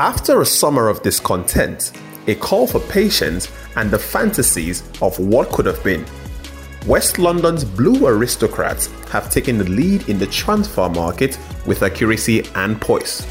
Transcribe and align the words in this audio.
After 0.00 0.40
a 0.40 0.46
summer 0.46 0.88
of 0.88 1.02
discontent, 1.02 1.90
a 2.28 2.36
call 2.36 2.68
for 2.68 2.78
patience, 2.78 3.50
and 3.74 3.90
the 3.90 3.98
fantasies 3.98 4.84
of 5.02 5.18
what 5.18 5.50
could 5.50 5.66
have 5.66 5.82
been, 5.82 6.06
West 6.86 7.18
London's 7.18 7.64
Blue 7.64 8.06
Aristocrats 8.06 8.86
have 9.10 9.28
taken 9.28 9.58
the 9.58 9.68
lead 9.68 10.08
in 10.08 10.16
the 10.16 10.28
transfer 10.28 10.88
market 10.88 11.36
with 11.66 11.82
accuracy 11.82 12.44
and 12.54 12.80
poise. 12.80 13.26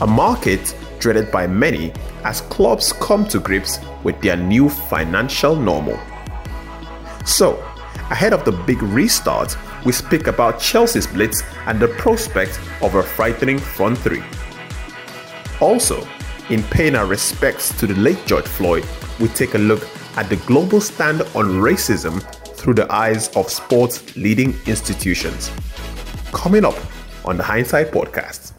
A 0.00 0.06
market 0.06 0.76
dreaded 1.00 1.32
by 1.32 1.48
many 1.48 1.92
as 2.22 2.42
clubs 2.42 2.92
come 2.92 3.26
to 3.26 3.40
grips 3.40 3.80
with 4.04 4.20
their 4.20 4.36
new 4.36 4.68
financial 4.68 5.56
normal. 5.56 5.98
So, 7.24 7.58
ahead 8.12 8.32
of 8.32 8.44
the 8.44 8.52
big 8.52 8.80
restart, 8.80 9.56
we 9.84 9.90
speak 9.90 10.28
about 10.28 10.60
Chelsea's 10.60 11.08
blitz 11.08 11.42
and 11.66 11.80
the 11.80 11.88
prospect 11.88 12.60
of 12.80 12.94
a 12.94 13.02
frightening 13.02 13.58
front 13.58 13.98
three. 13.98 14.22
Also, 15.64 16.06
in 16.50 16.62
paying 16.64 16.94
our 16.94 17.06
respects 17.06 17.74
to 17.80 17.86
the 17.86 17.94
late 17.94 18.18
George 18.26 18.44
Floyd, 18.44 18.86
we 19.18 19.28
take 19.28 19.54
a 19.54 19.58
look 19.58 19.88
at 20.18 20.28
the 20.28 20.36
global 20.44 20.78
stand 20.78 21.22
on 21.34 21.46
racism 21.52 22.20
through 22.54 22.74
the 22.74 22.92
eyes 22.92 23.34
of 23.34 23.48
sports 23.48 24.14
leading 24.14 24.54
institutions. 24.66 25.50
Coming 26.34 26.66
up 26.66 26.74
on 27.24 27.38
the 27.38 27.42
Hindsight 27.42 27.92
Podcast. 27.92 28.52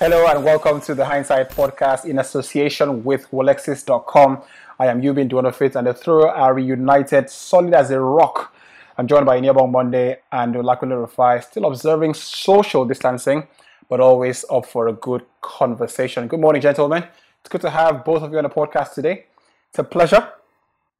Hello 0.00 0.26
and 0.26 0.44
welcome 0.44 0.80
to 0.80 0.96
the 0.96 1.04
Hindsight 1.04 1.50
Podcast 1.50 2.06
in 2.06 2.18
association 2.18 3.04
with 3.04 3.30
Wolexis.com. 3.30 4.42
I 4.80 4.86
am 4.88 5.00
Yubby 5.00 5.30
Ndunofit 5.30 5.76
and 5.76 5.86
the 5.86 5.94
Throw 5.94 6.28
are 6.28 6.54
reunited, 6.54 7.30
solid 7.30 7.72
as 7.72 7.92
a 7.92 8.00
rock. 8.00 8.52
I'm 9.00 9.06
joined 9.06 9.26
by 9.26 9.40
Iniobong 9.40 9.70
Monday 9.70 10.16
and 10.32 10.56
Olakunle 10.56 11.06
Rufai, 11.06 11.40
still 11.44 11.66
observing 11.66 12.14
social 12.14 12.84
distancing, 12.84 13.46
but 13.88 14.00
always 14.00 14.44
up 14.50 14.66
for 14.66 14.88
a 14.88 14.92
good 14.92 15.24
conversation. 15.40 16.26
Good 16.26 16.40
morning, 16.40 16.60
gentlemen. 16.60 17.04
It's 17.38 17.48
good 17.48 17.60
to 17.60 17.70
have 17.70 18.04
both 18.04 18.24
of 18.24 18.32
you 18.32 18.38
on 18.38 18.42
the 18.42 18.50
podcast 18.50 18.94
today. 18.94 19.26
It's 19.68 19.78
a 19.78 19.84
pleasure. 19.84 20.28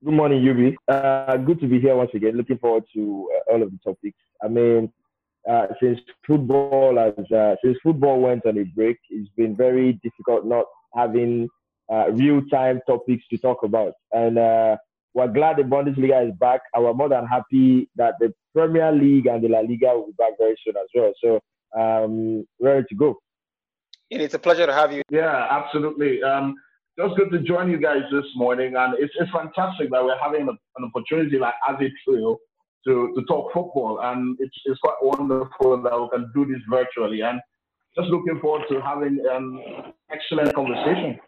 Good 0.04 0.14
morning, 0.14 0.44
Yubby. 0.44 0.76
Uh, 0.86 1.38
good 1.38 1.58
to 1.58 1.66
be 1.66 1.80
here 1.80 1.96
once 1.96 2.12
again. 2.14 2.36
Looking 2.36 2.58
forward 2.58 2.84
to 2.94 3.28
uh, 3.34 3.52
all 3.52 3.64
of 3.64 3.72
the 3.72 3.78
topics. 3.82 4.16
I 4.44 4.46
mean, 4.46 4.92
uh, 5.50 5.66
since 5.82 5.98
football 6.24 6.96
has 6.98 7.32
uh, 7.32 7.56
since 7.64 7.78
football 7.82 8.20
went 8.20 8.46
on 8.46 8.58
a 8.58 8.64
break, 8.76 8.98
it's 9.10 9.28
been 9.36 9.56
very 9.56 9.94
difficult 10.04 10.46
not 10.46 10.66
having 10.94 11.48
uh, 11.92 12.12
real-time 12.12 12.80
topics 12.86 13.24
to 13.30 13.38
talk 13.38 13.64
about. 13.64 13.94
And 14.12 14.38
uh, 14.38 14.76
we're 15.18 15.28
glad 15.28 15.56
the 15.56 15.62
Bundesliga 15.62 16.28
is 16.28 16.34
back. 16.38 16.60
And 16.72 16.84
we're 16.84 16.94
more 16.94 17.08
than 17.08 17.26
happy 17.26 17.90
that 17.96 18.14
the 18.20 18.32
Premier 18.54 18.92
League 18.92 19.26
and 19.26 19.42
the 19.42 19.48
La 19.48 19.60
Liga 19.60 19.88
will 19.94 20.06
be 20.06 20.12
back 20.16 20.32
very 20.38 20.56
soon 20.64 20.74
as 20.76 20.88
well. 20.94 21.12
So 21.22 21.40
um, 21.78 22.46
ready 22.60 22.86
to 22.88 22.94
go. 22.94 23.18
It's 24.10 24.34
a 24.34 24.38
pleasure 24.38 24.66
to 24.66 24.72
have 24.72 24.92
you. 24.92 25.02
Yeah, 25.10 25.48
absolutely. 25.50 26.22
Um, 26.22 26.54
just 26.98 27.16
good 27.16 27.30
to 27.32 27.40
join 27.40 27.70
you 27.70 27.78
guys 27.78 28.02
this 28.10 28.24
morning, 28.34 28.74
and 28.76 28.94
it's, 28.98 29.12
it's 29.20 29.30
fantastic 29.30 29.90
that 29.90 30.02
we're 30.02 30.18
having 30.18 30.48
a, 30.48 30.52
an 30.52 30.90
opportunity 30.90 31.38
like 31.38 31.54
as 31.68 31.76
a 31.80 31.88
trio 32.04 32.38
to, 32.86 33.12
to 33.16 33.24
talk 33.26 33.52
football, 33.52 34.00
and 34.02 34.36
it's, 34.40 34.56
it's 34.64 34.80
quite 34.80 34.96
wonderful 35.02 35.82
that 35.82 36.00
we 36.00 36.08
can 36.12 36.30
do 36.34 36.46
this 36.46 36.62
virtually, 36.68 37.20
and 37.20 37.40
just 37.96 38.08
looking 38.08 38.40
forward 38.40 38.62
to 38.70 38.80
having 38.80 39.22
an 39.30 39.92
excellent 40.10 40.54
conversation. 40.54 41.20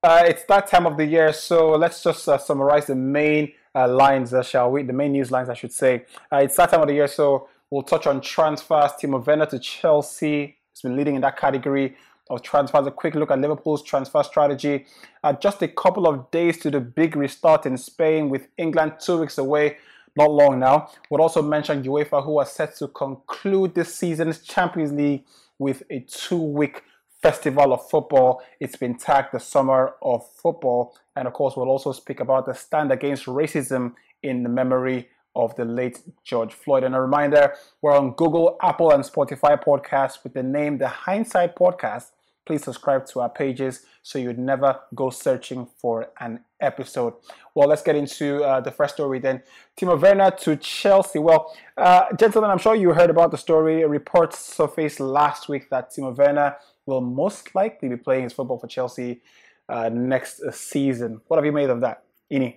Uh, 0.00 0.22
it's 0.26 0.44
that 0.44 0.68
time 0.68 0.86
of 0.86 0.96
the 0.96 1.04
year, 1.04 1.32
so 1.32 1.70
let's 1.70 2.04
just 2.04 2.28
uh, 2.28 2.38
summarize 2.38 2.86
the 2.86 2.94
main 2.94 3.52
uh, 3.74 3.88
lines, 3.88 4.32
uh, 4.32 4.44
shall 4.44 4.70
we? 4.70 4.84
The 4.84 4.92
main 4.92 5.10
news 5.10 5.32
lines, 5.32 5.48
I 5.48 5.54
should 5.54 5.72
say. 5.72 6.04
Uh, 6.32 6.36
it's 6.36 6.54
that 6.56 6.70
time 6.70 6.82
of 6.82 6.86
the 6.86 6.94
year, 6.94 7.08
so 7.08 7.48
we'll 7.68 7.82
touch 7.82 8.06
on 8.06 8.20
transfers. 8.20 8.92
Timo 8.92 9.26
Werner 9.26 9.46
to 9.46 9.58
Chelsea 9.58 10.56
has 10.70 10.82
been 10.82 10.96
leading 10.96 11.16
in 11.16 11.20
that 11.22 11.36
category 11.36 11.96
of 12.30 12.42
transfers. 12.42 12.86
A 12.86 12.92
quick 12.92 13.16
look 13.16 13.32
at 13.32 13.40
Liverpool's 13.40 13.82
transfer 13.82 14.22
strategy. 14.22 14.86
Uh, 15.24 15.32
just 15.32 15.62
a 15.62 15.68
couple 15.68 16.06
of 16.06 16.30
days 16.30 16.58
to 16.58 16.70
the 16.70 16.80
big 16.80 17.16
restart 17.16 17.66
in 17.66 17.76
Spain, 17.76 18.28
with 18.28 18.46
England 18.56 18.92
two 19.00 19.18
weeks 19.18 19.36
away. 19.36 19.78
Not 20.16 20.30
long 20.30 20.60
now. 20.60 20.90
We'll 21.10 21.22
also 21.22 21.42
mention 21.42 21.82
UEFA, 21.82 22.24
who 22.24 22.38
are 22.38 22.46
set 22.46 22.76
to 22.76 22.86
conclude 22.86 23.74
this 23.74 23.96
season's 23.96 24.38
Champions 24.42 24.92
League 24.92 25.24
with 25.58 25.82
a 25.90 26.00
two-week 26.00 26.84
Festival 27.22 27.72
of 27.72 27.88
Football. 27.88 28.42
It's 28.60 28.76
been 28.76 28.96
tagged 28.96 29.32
the 29.32 29.40
Summer 29.40 29.94
of 30.02 30.28
Football. 30.30 30.96
And 31.16 31.26
of 31.26 31.34
course, 31.34 31.56
we'll 31.56 31.68
also 31.68 31.92
speak 31.92 32.20
about 32.20 32.46
the 32.46 32.54
stand 32.54 32.92
against 32.92 33.26
racism 33.26 33.94
in 34.22 34.42
the 34.42 34.48
memory 34.48 35.08
of 35.34 35.54
the 35.56 35.64
late 35.64 36.00
George 36.24 36.52
Floyd. 36.52 36.84
And 36.84 36.94
a 36.94 37.00
reminder, 37.00 37.54
we're 37.82 37.96
on 37.96 38.12
Google, 38.12 38.56
Apple, 38.62 38.92
and 38.92 39.04
Spotify 39.04 39.62
podcasts 39.62 40.22
with 40.22 40.34
the 40.34 40.42
name 40.42 40.78
The 40.78 40.88
Hindsight 40.88 41.56
Podcast. 41.56 42.10
Please 42.46 42.64
subscribe 42.64 43.04
to 43.06 43.20
our 43.20 43.28
pages 43.28 43.84
so 44.02 44.18
you'd 44.18 44.38
never 44.38 44.80
go 44.94 45.10
searching 45.10 45.66
for 45.76 46.08
an 46.18 46.40
episode. 46.60 47.12
Well, 47.54 47.68
let's 47.68 47.82
get 47.82 47.94
into 47.94 48.42
uh, 48.42 48.60
the 48.60 48.70
first 48.70 48.94
story 48.94 49.18
then. 49.18 49.42
Timo 49.76 50.00
Werner 50.00 50.30
to 50.30 50.56
Chelsea. 50.56 51.18
Well, 51.18 51.54
uh, 51.76 52.10
gentlemen, 52.16 52.50
I'm 52.50 52.58
sure 52.58 52.74
you 52.74 52.94
heard 52.94 53.10
about 53.10 53.32
the 53.32 53.36
story. 53.36 53.84
Reports 53.84 54.38
surfaced 54.38 54.98
last 54.98 55.48
week 55.48 55.68
that 55.68 55.90
Timo 55.90 56.16
Werner 56.16 56.56
will 56.88 57.02
most 57.02 57.54
likely 57.54 57.88
be 57.88 57.96
playing 57.96 58.24
his 58.24 58.32
football 58.32 58.58
for 58.58 58.66
Chelsea 58.66 59.20
uh, 59.68 59.90
next 59.90 60.40
season. 60.52 61.20
What 61.28 61.36
have 61.36 61.44
you 61.44 61.52
made 61.52 61.70
of 61.70 61.80
that, 61.82 62.04
Ini? 62.32 62.54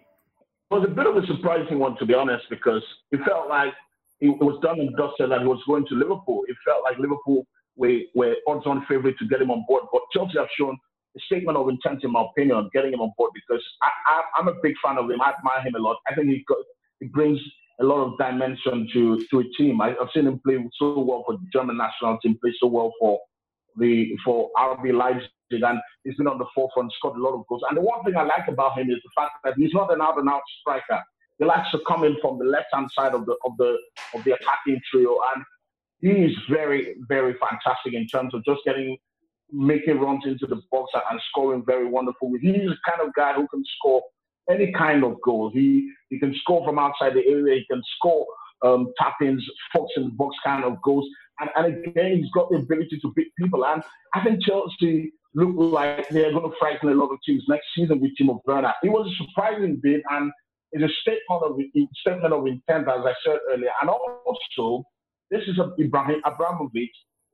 It 0.72 0.76
was 0.76 0.88
a 0.88 0.92
bit 0.92 1.06
of 1.06 1.18
a 1.18 1.28
surprising 1.28 1.80
one, 1.80 1.98
to 1.98 2.06
be 2.06 2.14
honest, 2.14 2.46
because 2.50 2.82
it 3.12 3.20
felt 3.28 3.50
like 3.50 3.74
it 4.22 4.30
was 4.30 4.58
done 4.64 4.80
and 4.80 4.96
dusted 4.96 5.30
that 5.32 5.42
he 5.42 5.48
was 5.48 5.62
going 5.68 5.86
to 5.88 5.96
Liverpool. 5.96 6.44
It 6.48 6.56
felt 6.64 6.84
like 6.84 6.98
Liverpool 6.98 7.46
were, 7.76 8.00
were 8.16 8.36
odds-on 8.48 8.86
favourite 8.88 9.18
to 9.20 9.28
get 9.28 9.42
him 9.42 9.52
on 9.52 9.66
board, 9.68 9.84
but 9.92 10.02
Chelsea 10.14 10.40
have 10.40 10.48
shown 10.58 10.78
a 11.18 11.20
statement 11.26 11.58
of 11.58 11.68
intent, 11.68 12.06
in 12.06 12.12
my 12.12 12.24
opinion, 12.24 12.58
of 12.58 12.72
getting 12.72 12.94
him 12.94 13.02
on 13.02 13.12
board 13.18 13.32
because 13.34 13.62
I, 13.84 13.90
I, 14.38 14.40
am 14.40 14.48
a 14.48 14.54
big 14.64 14.76
fan 14.84 14.98
of 14.98 15.12
him. 15.12 15.22
I 15.22 15.34
admire 15.38 15.62
him 15.62 15.76
a 15.76 15.80
lot. 15.80 15.98
I 16.10 16.16
think 16.16 16.28
he, 16.28 16.46
got, 16.48 16.60
he 17.02 17.08
brings 17.08 17.40
a 17.82 17.84
lot 17.84 18.06
of 18.06 18.18
dimension 18.18 18.88
to, 18.94 19.26
to 19.30 19.40
a 19.40 19.44
team. 19.58 19.82
I, 19.82 19.90
have 19.90 20.08
seen 20.14 20.28
him 20.28 20.40
play 20.40 20.58
so 20.80 21.00
well 21.00 21.24
for 21.26 21.34
the 21.34 21.46
German 21.52 21.76
national 21.76 22.18
team, 22.20 22.38
play 22.42 22.54
so 22.62 22.68
well 22.68 22.94
for 22.98 23.20
the 23.78 24.16
for 24.24 24.50
RB 24.58 24.94
Leipzig, 24.94 25.30
and 25.52 25.80
he's 26.04 26.16
been 26.16 26.28
on 26.28 26.38
the 26.38 26.46
forefront, 26.54 26.92
scored 26.94 27.18
a 27.18 27.22
lot 27.22 27.34
of 27.34 27.46
goals. 27.48 27.64
And 27.70 27.78
the 27.78 27.82
one 27.82 28.04
thing 28.04 28.16
I 28.16 28.24
like 28.24 28.48
about 28.48 28.78
him 28.78 28.90
is 28.90 28.98
the 29.04 29.12
fact 29.16 29.32
that 29.44 29.54
he's 29.58 29.74
not 29.74 29.94
an 29.94 30.02
out-and-out 30.02 30.42
striker. 30.62 31.02
He 31.40 31.46
likes 31.46 31.72
to 31.72 31.80
come 31.88 32.04
in 32.04 32.16
from 32.22 32.38
the 32.38 32.46
left-hand 32.46 32.90
side 32.94 33.14
of 33.14 33.26
the 33.26 33.36
of 33.46 33.58
the 33.58 33.78
of 34.14 34.24
the 34.24 34.34
attacking 34.34 34.80
trio, 34.90 35.18
and 35.36 35.44
he 36.00 36.26
is 36.26 36.36
very 36.50 36.96
very 37.08 37.36
fantastic 37.40 37.94
in 37.94 38.08
terms 38.08 38.34
of 38.34 38.44
just 38.46 38.62
getting 38.66 38.98
making 39.52 40.00
runs 40.00 40.24
into 40.26 40.48
the 40.48 40.62
box 40.72 40.92
and 40.94 41.22
scoring 41.30 41.64
very 41.66 41.86
wonderful. 41.86 42.32
He's 42.40 42.54
the 42.54 42.78
kind 42.88 43.02
of 43.06 43.14
guy 43.14 43.34
who 43.34 43.48
can 43.48 43.64
score 43.78 44.02
any 44.50 44.72
kind 44.72 45.04
of 45.04 45.22
goal. 45.22 45.52
He 45.54 45.92
he 46.10 46.20
can 46.20 46.34
score 46.42 46.64
from 46.66 46.80
outside 46.80 47.14
the 47.14 47.26
area. 47.28 47.56
He 47.60 47.66
can 47.70 47.82
score 47.98 48.26
um, 48.64 48.94
tap-ins, 49.00 49.44
fox 49.74 49.92
in 49.98 50.04
the 50.04 50.10
box 50.10 50.36
kind 50.44 50.64
of 50.64 50.82
goals. 50.82 51.08
And, 51.42 51.50
and 51.56 51.88
again, 51.88 52.18
he's 52.18 52.32
got 52.34 52.50
the 52.50 52.58
ability 52.58 53.00
to 53.02 53.12
beat 53.16 53.36
people. 53.38 53.66
And 53.66 53.84
I 54.14 54.24
think 54.24 54.44
Chelsea 54.44 55.12
look 55.34 55.56
like 55.56 56.08
they're 56.10 56.32
going 56.32 56.50
to 56.50 56.56
frighten 56.60 56.90
a 56.90 56.94
lot 56.94 57.10
of 57.12 57.20
teams 57.26 57.44
next 57.48 57.66
season 57.76 58.00
with 58.00 58.12
Timo 58.20 58.40
Werner. 58.46 58.74
It 58.84 58.90
was 58.90 59.08
a 59.08 59.24
surprising 59.24 59.80
bid 59.82 60.02
and 60.10 60.32
it's 60.72 60.84
a 60.84 60.94
statement 61.02 61.44
of 61.44 61.60
statement 62.00 62.34
of 62.34 62.48
intent, 62.48 62.88
as 62.88 63.06
I 63.06 63.14
said 63.26 63.40
earlier. 63.52 63.72
And 63.82 63.90
also, 63.90 64.84
this 65.30 65.42
is 65.48 65.58
a 65.60 65.74
Ibrahim 65.82 66.22
Abramovich 66.26 66.92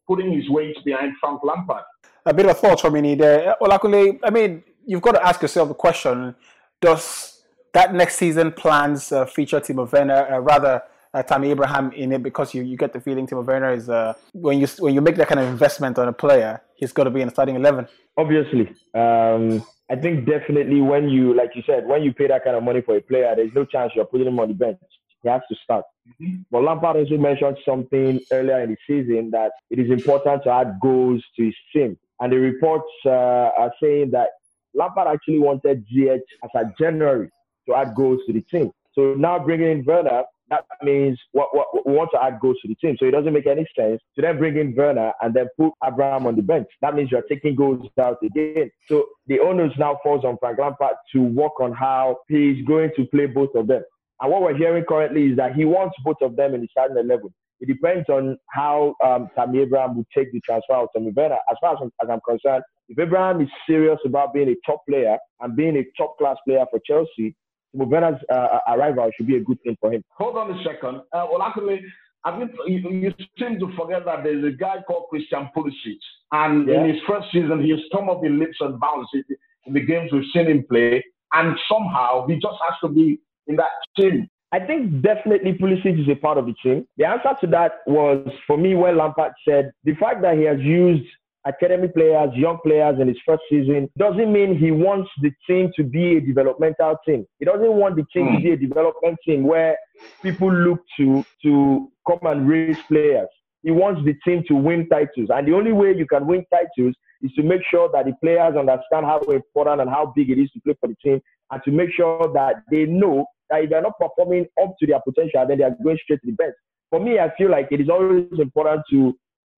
putting 0.07 0.31
his 0.31 0.49
weight 0.49 0.75
behind 0.85 1.13
Frank 1.19 1.41
Lampard. 1.43 1.83
A 2.25 2.33
bit 2.33 2.45
of 2.45 2.57
thoughts 2.57 2.81
from 2.81 2.93
me 2.93 3.15
there. 3.15 3.55
Olakunle, 3.61 4.19
I 4.23 4.29
mean, 4.29 4.63
you've 4.85 5.01
got 5.01 5.13
to 5.13 5.25
ask 5.25 5.41
yourself 5.41 5.67
the 5.67 5.75
question, 5.75 6.35
does 6.81 7.43
that 7.73 7.93
next 7.93 8.15
season 8.15 8.51
plans 8.51 9.11
uh, 9.11 9.25
feature 9.25 9.59
Timo 9.59 9.91
Werner, 9.91 10.33
uh, 10.33 10.39
rather 10.39 10.81
uh, 11.17 11.23
Tammy 11.23 11.51
Abraham 11.51 11.91
in 11.93 12.11
it 12.11 12.21
because 12.21 12.53
you, 12.53 12.61
you 12.63 12.77
get 12.77 12.93
the 12.93 12.99
feeling 12.99 13.25
Timo 13.27 13.45
Werner 13.45 13.73
is 13.73 13.89
uh, 13.89 14.13
when 14.33 14.59
you 14.59 14.67
when 14.79 14.93
you 14.93 15.01
make 15.01 15.15
that 15.15 15.27
kind 15.27 15.39
of 15.39 15.47
investment 15.47 15.97
on 15.97 16.07
a 16.07 16.13
player, 16.13 16.61
he's 16.75 16.91
got 16.91 17.05
to 17.05 17.09
be 17.09 17.21
in 17.21 17.27
the 17.27 17.33
starting 17.33 17.55
eleven. 17.55 17.87
Obviously, 18.17 18.69
um, 18.93 19.63
I 19.89 19.95
think 19.95 20.25
definitely 20.25 20.81
when 20.81 21.09
you 21.09 21.33
like 21.35 21.51
you 21.55 21.63
said 21.65 21.87
when 21.87 22.03
you 22.03 22.13
pay 22.13 22.27
that 22.27 22.43
kind 22.43 22.55
of 22.55 22.63
money 22.63 22.81
for 22.81 22.95
a 22.97 23.01
player, 23.01 23.33
there's 23.35 23.53
no 23.55 23.65
chance 23.65 23.93
you're 23.95 24.05
putting 24.05 24.27
him 24.27 24.39
on 24.39 24.49
the 24.49 24.53
bench. 24.53 24.79
He 25.23 25.29
has 25.29 25.41
to 25.49 25.55
start. 25.63 25.85
Mm-hmm. 26.21 26.41
But 26.51 26.63
Lampard 26.63 26.97
also 26.97 27.17
mentioned 27.17 27.57
something 27.65 28.19
earlier 28.31 28.61
in 28.61 28.69
the 28.71 28.77
season 28.85 29.31
that 29.31 29.51
it 29.71 29.79
is 29.79 29.89
important 29.89 30.43
to 30.43 30.51
add 30.51 30.79
goals 30.81 31.23
to 31.35 31.45
his 31.45 31.55
team, 31.73 31.97
and 32.19 32.31
the 32.31 32.37
reports 32.37 32.91
uh, 33.05 33.49
are 33.61 33.73
saying 33.81 34.11
that 34.11 34.29
Lampard 34.75 35.07
actually 35.07 35.39
wanted 35.39 35.85
GH 35.91 36.27
as 36.43 36.51
a 36.55 36.71
January 36.79 37.29
to 37.67 37.75
add 37.75 37.95
goals 37.95 38.21
to 38.27 38.33
the 38.33 38.41
team. 38.41 38.71
So 38.93 39.13
now 39.15 39.37
bringing 39.37 39.71
in 39.71 39.85
Werner, 39.85 40.23
that 40.49 40.63
means 40.81 41.19
what, 41.31 41.55
what, 41.55 41.67
we 41.85 41.93
want 41.93 42.09
to 42.13 42.23
add 42.23 42.39
goals 42.39 42.57
to 42.61 42.67
the 42.67 42.75
team. 42.75 42.95
So 42.99 43.05
it 43.05 43.11
doesn't 43.11 43.33
make 43.33 43.47
any 43.47 43.67
sense 43.77 44.01
to 44.15 44.21
then 44.21 44.37
bring 44.37 44.57
in 44.57 44.75
Werner 44.75 45.11
and 45.21 45.33
then 45.33 45.47
put 45.57 45.73
Abraham 45.85 46.25
on 46.25 46.35
the 46.35 46.41
bench. 46.41 46.67
That 46.81 46.95
means 46.95 47.11
you're 47.11 47.21
taking 47.23 47.55
goals 47.55 47.87
out 47.99 48.17
again. 48.23 48.71
So 48.87 49.05
the 49.27 49.39
onus 49.39 49.73
now 49.77 49.99
falls 50.03 50.23
on 50.23 50.37
Frank 50.39 50.59
Lampard 50.59 50.95
to 51.13 51.21
work 51.21 51.59
on 51.59 51.73
how 51.73 52.19
he's 52.27 52.65
going 52.65 52.91
to 52.95 53.05
play 53.05 53.25
both 53.25 53.55
of 53.55 53.67
them. 53.67 53.83
And 54.21 54.31
what 54.31 54.41
we're 54.41 54.57
hearing 54.57 54.83
currently 54.87 55.31
is 55.31 55.37
that 55.37 55.53
he 55.55 55.65
wants 55.65 55.95
both 56.03 56.17
of 56.21 56.35
them 56.35 56.55
in 56.55 56.61
the 56.61 56.67
starting 56.71 56.97
11. 56.97 57.33
It 57.59 57.67
depends 57.67 58.07
on 58.09 58.37
how 58.51 58.95
um, 59.03 59.29
Tammy 59.35 59.59
Abraham 59.59 59.95
will 59.95 60.05
take 60.15 60.31
the 60.31 60.39
transfer 60.41 60.73
of 60.73 60.89
Timo 60.95 61.13
Werner. 61.15 61.37
As 61.49 61.57
far 61.59 61.73
as, 61.73 61.89
as 62.01 62.09
I'm 62.09 62.19
concerned, 62.27 62.63
if 62.87 62.97
Abraham 62.99 63.41
is 63.41 63.49
serious 63.67 63.99
about 64.05 64.33
being 64.33 64.49
a 64.49 64.55
top 64.65 64.81
player 64.87 65.17
and 65.41 65.55
being 65.55 65.77
a 65.77 65.83
top 65.97 66.17
class 66.17 66.37
player 66.47 66.65
for 66.69 66.79
Chelsea, 66.85 67.35
Timo 67.75 68.19
uh, 68.31 68.59
arrival 68.69 69.09
should 69.15 69.27
be 69.27 69.37
a 69.37 69.41
good 69.41 69.61
thing 69.63 69.77
for 69.79 69.91
him. 69.91 70.03
Hold 70.17 70.37
on 70.37 70.51
a 70.51 70.63
second. 70.63 71.01
Uh, 71.13 71.27
well, 71.31 71.41
actually, 71.41 71.81
I 72.23 72.37
think 72.37 72.51
you, 72.65 72.89
you, 72.89 73.13
seem 73.39 73.59
to 73.59 73.71
forget 73.77 74.05
that 74.05 74.23
there's 74.23 74.43
a 74.43 74.55
guy 74.55 74.77
called 74.87 75.05
Christian 75.09 75.49
Pulisic, 75.55 75.99
and 76.31 76.67
yeah. 76.67 76.81
in 76.81 76.89
his 76.89 77.01
first 77.07 77.27
season, 77.31 77.63
he 77.63 77.71
has 77.71 77.79
come 77.91 78.09
up 78.09 78.23
in 78.23 78.39
leaps 78.39 78.57
and 78.59 78.79
bounds 78.79 79.09
in 79.13 79.73
the 79.73 79.81
games 79.81 80.11
we've 80.11 80.23
seen 80.33 80.47
him 80.47 80.65
play, 80.69 81.03
and 81.33 81.57
somehow 81.69 82.27
he 82.27 82.35
just 82.35 82.57
has 82.67 82.77
to 82.81 82.89
be 82.89 83.19
in 83.47 83.55
that 83.55 83.71
team. 83.97 84.29
I 84.51 84.59
think 84.59 85.01
definitely 85.01 85.53
Pulisic 85.53 86.01
is 86.01 86.07
a 86.09 86.15
part 86.15 86.37
of 86.37 86.45
the 86.45 86.53
team. 86.63 86.87
The 86.97 87.05
answer 87.05 87.31
to 87.41 87.47
that 87.47 87.79
was 87.85 88.25
for 88.45 88.57
me 88.57 88.75
when 88.75 88.97
Lampard 88.97 89.33
said 89.47 89.71
the 89.83 89.93
fact 89.95 90.21
that 90.21 90.37
he 90.37 90.43
has 90.43 90.59
used 90.59 91.05
academy 91.47 91.87
players, 91.87 92.29
young 92.35 92.57
players 92.63 92.99
in 92.99 93.07
his 93.07 93.17
first 93.25 93.43
season 93.49 93.89
doesn't 93.97 94.31
mean 94.31 94.57
he 94.57 94.71
wants 94.71 95.09
the 95.21 95.31
team 95.47 95.71
to 95.75 95.83
be 95.83 96.17
a 96.17 96.21
developmental 96.21 96.95
team. 97.05 97.25
He 97.39 97.45
doesn't 97.45 97.73
want 97.73 97.95
the 97.95 98.05
team 98.13 98.27
mm. 98.27 98.37
to 98.37 98.43
be 98.43 98.51
a 98.51 98.57
development 98.57 99.17
team 99.25 99.43
where 99.43 99.77
people 100.21 100.51
look 100.51 100.79
to 100.97 101.23
to 101.43 101.91
come 102.07 102.19
and 102.23 102.47
raise 102.47 102.77
players. 102.87 103.29
He 103.63 103.71
wants 103.71 104.01
the 104.05 104.15
team 104.25 104.43
to 104.47 104.55
win 104.55 104.87
titles. 104.89 105.29
And 105.29 105.47
the 105.47 105.53
only 105.53 105.73
way 105.73 105.95
you 105.95 106.05
can 106.05 106.27
win 106.27 106.45
titles 106.51 106.95
is 107.21 107.31
to 107.33 107.43
make 107.43 107.61
sure 107.69 107.89
that 107.93 108.05
the 108.05 108.13
players 108.21 108.55
understand 108.55 109.05
how 109.05 109.19
important 109.19 109.81
and 109.81 109.89
how 109.89 110.13
big 110.15 110.29
it 110.29 110.39
is 110.39 110.49
to 110.51 110.59
play 110.61 110.75
for 110.79 110.87
the 110.87 110.95
team 111.03 111.19
and 111.51 111.61
to 111.63 111.71
make 111.71 111.89
sure 111.95 112.31
that 112.33 112.63
they 112.71 112.85
know 112.85 113.25
that 113.49 113.63
if 113.63 113.69
they're 113.69 113.81
not 113.81 113.97
performing 113.99 114.45
up 114.61 114.75
to 114.79 114.85
their 114.85 115.01
potential, 115.01 115.45
then 115.47 115.57
they 115.57 115.63
are 115.63 115.75
going 115.83 115.97
straight 116.03 116.21
to 116.21 116.27
the 116.27 116.33
bench. 116.33 116.53
For 116.89 116.99
me, 116.99 117.19
I 117.19 117.33
feel 117.37 117.49
like 117.49 117.67
it 117.71 117.81
is 117.81 117.89
always 117.89 118.27
important 118.39 118.83
to 118.91 119.17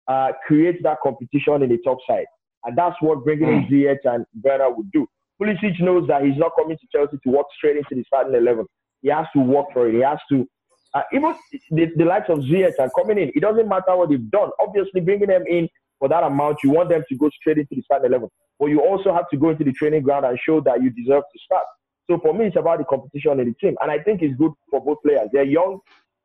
uh, 0.10 0.32
create 0.46 0.82
that 0.84 0.98
competition 1.02 1.62
in 1.62 1.70
the 1.70 1.78
top 1.86 2.00
side. 2.08 2.26
And 2.66 2.78
that's 2.78 2.96
what 3.00 3.24
bringing 3.24 3.48
in. 3.48 3.68
Ziyech 3.68 4.00
and 4.04 4.26
Werner 4.44 4.70
would 4.72 4.92
do. 4.92 5.08
Pulisic 5.42 5.80
knows 5.80 6.08
that 6.08 6.24
he's 6.24 6.38
not 6.38 6.52
coming 6.58 6.78
to 6.78 6.88
Chelsea 6.92 7.18
to 7.24 7.30
walk 7.30 7.46
straight 7.56 7.78
into 7.78 7.96
the 7.96 8.04
starting 8.06 8.34
11. 8.36 8.66
He 9.02 9.10
has 9.10 9.28
to 9.34 9.40
work 9.40 9.68
for 9.72 9.88
it. 9.88 9.94
He 9.94 10.02
has 10.02 10.20
to, 10.30 10.46
uh, 10.94 11.04
even 11.14 11.34
the, 11.72 11.88
the 11.96 12.04
likes 12.04 12.30
of 12.30 12.40
Ziyech 12.40 12.74
are 12.80 12.90
coming 13.00 13.18
in. 13.20 13.32
It 13.34 13.40
doesn't 13.40 13.70
matter 13.70 13.96
what 13.96 14.10
they've 14.10 14.32
done. 14.32 14.50
Obviously, 14.60 15.00
bringing 15.00 15.30
them 15.30 15.46
in 15.48 15.70
for 16.00 16.10
that 16.10 16.24
amount, 16.24 16.58
you 16.64 16.72
want 16.72 16.90
them 16.90 17.04
to 17.08 17.16
go 17.16 17.30
straight 17.40 17.58
into 17.58 17.76
the 17.76 17.82
starting 17.84 18.12
11. 18.12 18.28
But 18.60 18.68
you 18.68 18.82
also 18.82 19.14
have 19.14 19.30
to 19.30 19.38
go 19.38 19.50
into 19.50 19.64
the 19.64 19.72
training 19.72 20.02
ground 20.02 20.26
and 20.26 20.38
show 20.46 20.60
that 20.62 20.84
you 20.84 20.90
deserve 20.90 21.24
to 21.24 21.40
start. 21.46 21.64
So 22.10 22.20
for 22.20 22.34
me, 22.34 22.48
it's 22.48 22.58
about 22.58 22.80
the 22.80 22.86
competition 22.86 23.40
in 23.40 23.48
the 23.48 23.54
team. 23.62 23.76
And 23.82 23.92
I 23.92 24.00
think 24.00 24.22
it's 24.22 24.36
good 24.36 24.52
for 24.70 24.84
both 24.84 24.98
players. 25.06 25.30
They're 25.32 25.44
young, 25.44 25.80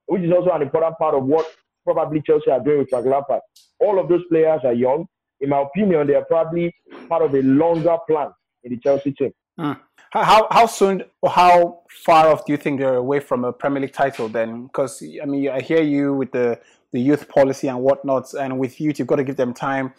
which 0.07 0.23
is 0.23 0.33
also 0.33 0.51
an 0.51 0.63
important 0.63 0.99
part 0.99 1.15
of 1.15 1.25
what 1.25 1.47
probably 1.85 2.23
Chelsea 2.27 2.51
are 2.51 2.61
doing 2.61 2.79
with 2.79 2.93
Lampard. 2.93 3.41
All 3.81 3.99
of 3.99 4.09
those 4.09 4.23
players 4.31 4.61
are 4.65 4.73
young. 4.73 5.07
In 5.41 5.51
my 5.51 5.63
opinion, 5.63 6.07
they 6.07 6.15
are 6.15 6.25
probably 6.25 6.75
part 7.09 7.23
of 7.23 7.35
a 7.35 7.43
longer 7.43 7.97
plan 8.09 8.31
in 8.63 8.73
the 8.73 8.79
Chelsea 8.79 9.13
team. 9.13 9.33
Mm. 9.59 9.79
How 10.11 10.47
how 10.51 10.67
soon 10.67 11.05
or 11.23 11.31
how 11.31 11.83
far 11.89 12.29
off 12.29 12.47
do 12.47 12.53
you 12.53 12.57
think 12.57 12.81
they're 12.81 12.97
away 12.97 13.21
from 13.21 13.45
a 13.45 13.53
Premier 13.53 13.83
League 13.83 13.93
title 13.93 14.29
then? 14.29 14.65
Because 14.67 15.03
I 15.23 15.27
mean, 15.27 15.49
I 15.49 15.61
hear 15.61 15.83
you 15.83 16.15
with 16.15 16.33
the 16.33 16.61
the 16.93 17.01
youth 17.01 17.29
policy 17.29 17.69
and 17.69 17.81
whatnot, 17.81 18.33
and 18.35 18.59
with 18.59 18.81
youth, 18.81 18.99
you've 18.99 19.09
got 19.09 19.17
to 19.17 19.25
give 19.25 19.37
them 19.37 19.53
time. 19.53 19.93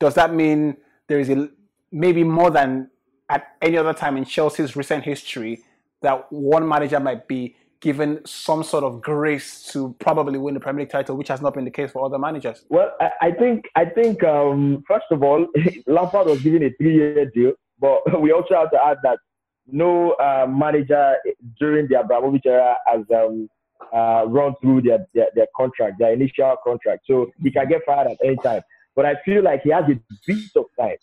Does 0.00 0.14
that 0.14 0.34
mean 0.34 0.76
there 1.06 1.20
is 1.20 1.30
a, 1.30 1.48
maybe 1.92 2.24
more 2.24 2.50
than 2.50 2.90
at 3.28 3.54
any 3.62 3.76
other 3.76 3.92
time 3.92 4.16
in 4.16 4.24
Chelsea's 4.24 4.74
recent 4.74 5.04
history 5.04 5.62
that 6.02 6.30
one 6.32 6.66
manager 6.66 6.98
might 6.98 7.28
be 7.28 7.54
given 7.80 8.20
some 8.26 8.62
sort 8.62 8.84
of 8.84 9.00
grace 9.00 9.70
to 9.72 9.94
probably 9.98 10.38
win 10.38 10.54
the 10.54 10.60
Premier 10.60 10.82
League 10.82 10.90
title, 10.90 11.16
which 11.16 11.28
has 11.28 11.40
not 11.40 11.54
been 11.54 11.64
the 11.64 11.70
case 11.70 11.90
for 11.90 12.04
other 12.04 12.18
managers? 12.18 12.64
Well, 12.68 12.92
I, 13.00 13.10
I 13.22 13.30
think 13.32 13.68
I 13.74 13.86
think 13.86 14.22
um, 14.22 14.84
first 14.86 15.06
of 15.10 15.22
all, 15.22 15.46
Lampard 15.86 16.26
was 16.26 16.42
given 16.42 16.62
a 16.62 16.70
three-year 16.78 17.26
deal, 17.34 17.52
but 17.78 18.00
we 18.20 18.32
also 18.32 18.54
have 18.54 18.70
to 18.72 18.84
add 18.84 18.98
that 19.02 19.18
no 19.66 20.12
uh, 20.12 20.46
manager 20.48 21.16
during 21.58 21.88
the 21.88 22.00
Abramovich 22.00 22.46
era 22.46 22.76
has 22.86 23.04
um, 23.14 23.48
uh, 23.94 24.24
run 24.26 24.54
through 24.60 24.82
their, 24.82 25.06
their, 25.14 25.28
their 25.34 25.46
contract, 25.56 25.96
their 25.98 26.12
initial 26.12 26.56
contract, 26.64 27.04
so 27.06 27.30
he 27.42 27.50
can 27.50 27.68
get 27.68 27.82
fired 27.86 28.08
at 28.10 28.18
any 28.24 28.36
time. 28.36 28.62
But 28.96 29.06
I 29.06 29.14
feel 29.24 29.42
like 29.42 29.62
he 29.62 29.70
has 29.70 29.84
a 29.84 29.98
bit 30.26 30.50
of 30.56 30.64
time. 30.78 30.96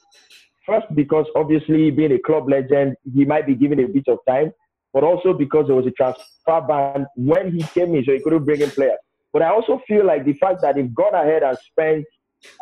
First, 0.65 0.87
because 0.93 1.25
obviously 1.35 1.89
being 1.91 2.11
a 2.11 2.19
club 2.19 2.49
legend, 2.49 2.97
he 3.15 3.23
might 3.23 3.47
be 3.47 3.55
given 3.55 3.79
a 3.79 3.87
bit 3.87 4.03
of 4.09 4.19
time 4.27 4.51
but 4.97 5.03
also 5.03 5.31
because 5.31 5.67
there 5.67 5.75
was 5.75 5.85
a 5.85 5.91
transfer 5.91 6.59
ban 6.67 7.05
when 7.15 7.51
he 7.51 7.61
came 7.61 7.93
in, 7.93 8.03
so 8.03 8.13
he 8.13 8.19
couldn't 8.19 8.45
bring 8.45 8.61
in 8.61 8.71
players. 8.71 8.97
But 9.31 9.43
I 9.43 9.49
also 9.49 9.79
feel 9.87 10.03
like 10.03 10.25
the 10.25 10.33
fact 10.33 10.63
that 10.63 10.73
they've 10.73 10.91
gone 10.91 11.13
ahead 11.13 11.43
and 11.43 11.55
spent 11.69 12.03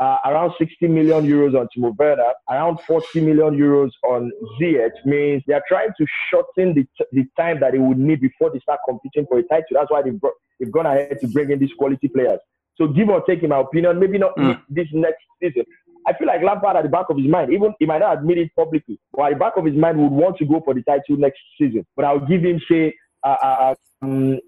uh, 0.02 0.18
around 0.26 0.52
60 0.58 0.86
million 0.90 1.26
euros 1.26 1.58
on 1.58 1.70
Timo 1.74 1.96
Werner, 1.98 2.34
around 2.50 2.80
40 2.86 3.22
million 3.22 3.58
euros 3.58 3.92
on 4.04 4.34
Ziyech 4.60 4.92
means 5.06 5.44
they 5.48 5.54
are 5.54 5.64
trying 5.66 5.92
to 5.98 6.06
shorten 6.30 6.74
the, 6.74 6.84
t- 6.98 7.06
the 7.14 7.24
time 7.38 7.62
that 7.62 7.72
they 7.72 7.78
would 7.78 7.98
need 7.98 8.20
before 8.20 8.50
they 8.52 8.60
start 8.60 8.82
competing 8.86 9.26
for 9.28 9.40
a 9.40 9.44
title. 9.44 9.68
That's 9.72 9.90
why 9.90 10.02
they've, 10.02 10.20
brought, 10.20 10.34
they've 10.60 10.70
gone 10.70 10.88
ahead 10.88 11.16
to 11.22 11.28
bring 11.30 11.52
in 11.52 11.60
these 11.60 11.72
quality 11.78 12.10
players. 12.10 12.42
So 12.76 12.90
give 12.90 13.08
or 13.08 13.24
take, 13.24 13.44
in 13.44 13.50
my 13.52 13.60
opinion, 13.60 13.98
maybe 13.98 14.18
not 14.18 14.36
mm. 14.36 14.62
this 14.68 14.88
next 14.92 15.24
season, 15.42 15.64
I 16.08 16.14
feel 16.14 16.28
like 16.28 16.42
Lampard 16.44 16.76
at 16.76 16.84
the 16.84 16.90
back 16.90 17.08
of 17.10 17.18
his 17.18 17.28
mind, 17.28 17.52
even 17.52 17.74
he 17.80 17.86
might 17.86 18.00
not 18.00 18.18
admit 18.18 18.38
it 18.38 18.56
publicly, 18.56 19.00
but 19.14 19.24
at 19.24 19.34
the 19.34 19.40
back 19.40 19.54
of 19.58 19.66
his 19.66 19.76
mind 19.76 19.98
would 19.98 20.12
want 20.12 20.38
to 20.38 20.46
go 20.46 20.62
for 20.64 20.74
the 20.74 20.84
title 20.84 21.18
next 21.18 21.40
season. 21.58 21.86
But 21.96 22.06
I'll 22.06 22.26
give 22.26 22.42
him 22.42 22.60
say 22.70 22.94
uh, 23.24 23.74
um, 24.02 24.40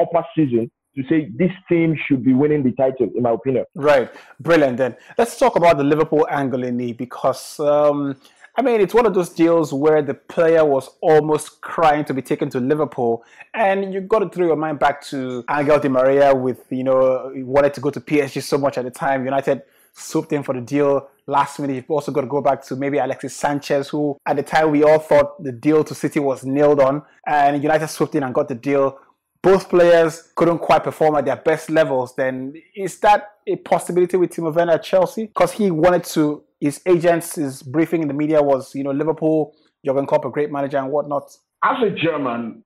upper 0.00 0.24
season 0.36 0.70
to 0.96 1.02
say 1.08 1.30
this 1.36 1.52
team 1.68 1.96
should 2.06 2.24
be 2.24 2.34
winning 2.34 2.62
the 2.62 2.72
title, 2.72 3.08
in 3.14 3.22
my 3.22 3.30
opinion. 3.30 3.64
Right, 3.74 4.10
brilliant. 4.40 4.76
Then 4.76 4.96
let's 5.16 5.38
talk 5.38 5.56
about 5.56 5.78
the 5.78 5.84
Liverpool 5.84 6.26
angle 6.30 6.64
in 6.64 6.80
it 6.80 6.98
because. 6.98 7.58
Um, 7.60 8.16
I 8.56 8.62
mean, 8.62 8.80
it's 8.80 8.92
one 8.92 9.06
of 9.06 9.14
those 9.14 9.28
deals 9.28 9.72
where 9.72 10.02
the 10.02 10.14
player 10.14 10.64
was 10.64 10.90
almost 11.00 11.60
crying 11.60 12.04
to 12.06 12.12
be 12.12 12.22
taken 12.22 12.50
to 12.50 12.58
Liverpool, 12.58 13.22
and 13.54 13.94
you 13.94 14.00
got 14.00 14.18
to 14.18 14.28
throw 14.28 14.48
your 14.48 14.56
mind 14.56 14.80
back 14.80 15.00
to 15.10 15.44
Angel 15.48 15.78
Di 15.78 15.88
Maria 15.88 16.34
with, 16.34 16.64
you 16.70 16.82
know, 16.82 17.30
he 17.32 17.44
wanted 17.44 17.72
to 17.74 17.80
go 17.80 17.90
to 17.90 18.00
PSG 18.00 18.42
so 18.42 18.58
much 18.58 18.76
at 18.76 18.84
the 18.84 18.90
time. 18.90 19.24
United 19.24 19.62
swooped 19.94 20.32
in 20.32 20.42
for 20.42 20.54
the 20.54 20.60
deal 20.60 21.08
last 21.26 21.58
minute. 21.58 21.76
You've 21.76 21.90
also 21.90 22.10
got 22.10 22.22
to 22.22 22.26
go 22.26 22.40
back 22.40 22.64
to 22.66 22.76
maybe 22.76 22.98
Alexis 22.98 23.36
Sanchez, 23.36 23.88
who 23.88 24.16
at 24.26 24.36
the 24.36 24.42
time 24.42 24.70
we 24.70 24.82
all 24.82 24.98
thought 24.98 25.42
the 25.42 25.52
deal 25.52 25.84
to 25.84 25.94
City 25.94 26.20
was 26.20 26.44
nailed 26.44 26.80
on, 26.80 27.02
and 27.26 27.62
United 27.62 27.88
swooped 27.88 28.14
in 28.14 28.22
and 28.22 28.34
got 28.34 28.48
the 28.48 28.54
deal. 28.54 28.98
Both 29.42 29.68
players 29.68 30.32
couldn't 30.34 30.58
quite 30.58 30.82
perform 30.82 31.14
at 31.14 31.24
their 31.24 31.36
best 31.36 31.70
levels. 31.70 32.14
Then 32.16 32.54
is 32.74 32.98
that 33.00 33.30
a 33.46 33.56
possibility 33.56 34.16
with 34.16 34.30
Timo 34.30 34.52
Werner 34.52 34.72
at 34.72 34.82
Chelsea? 34.82 35.26
Because 35.26 35.52
he 35.52 35.70
wanted 35.70 36.04
to. 36.04 36.42
His 36.60 36.80
agents, 36.86 37.36
his 37.36 37.62
briefing 37.62 38.02
in 38.02 38.08
the 38.08 38.14
media 38.14 38.42
was, 38.42 38.74
you 38.74 38.82
know, 38.82 38.90
Liverpool, 38.90 39.54
Jurgen 39.86 40.06
Klopp, 40.06 40.24
a 40.24 40.30
great 40.30 40.50
manager 40.50 40.78
and 40.78 40.90
whatnot. 40.90 41.30
As 41.62 41.76
a 41.84 41.90
German, 41.90 42.64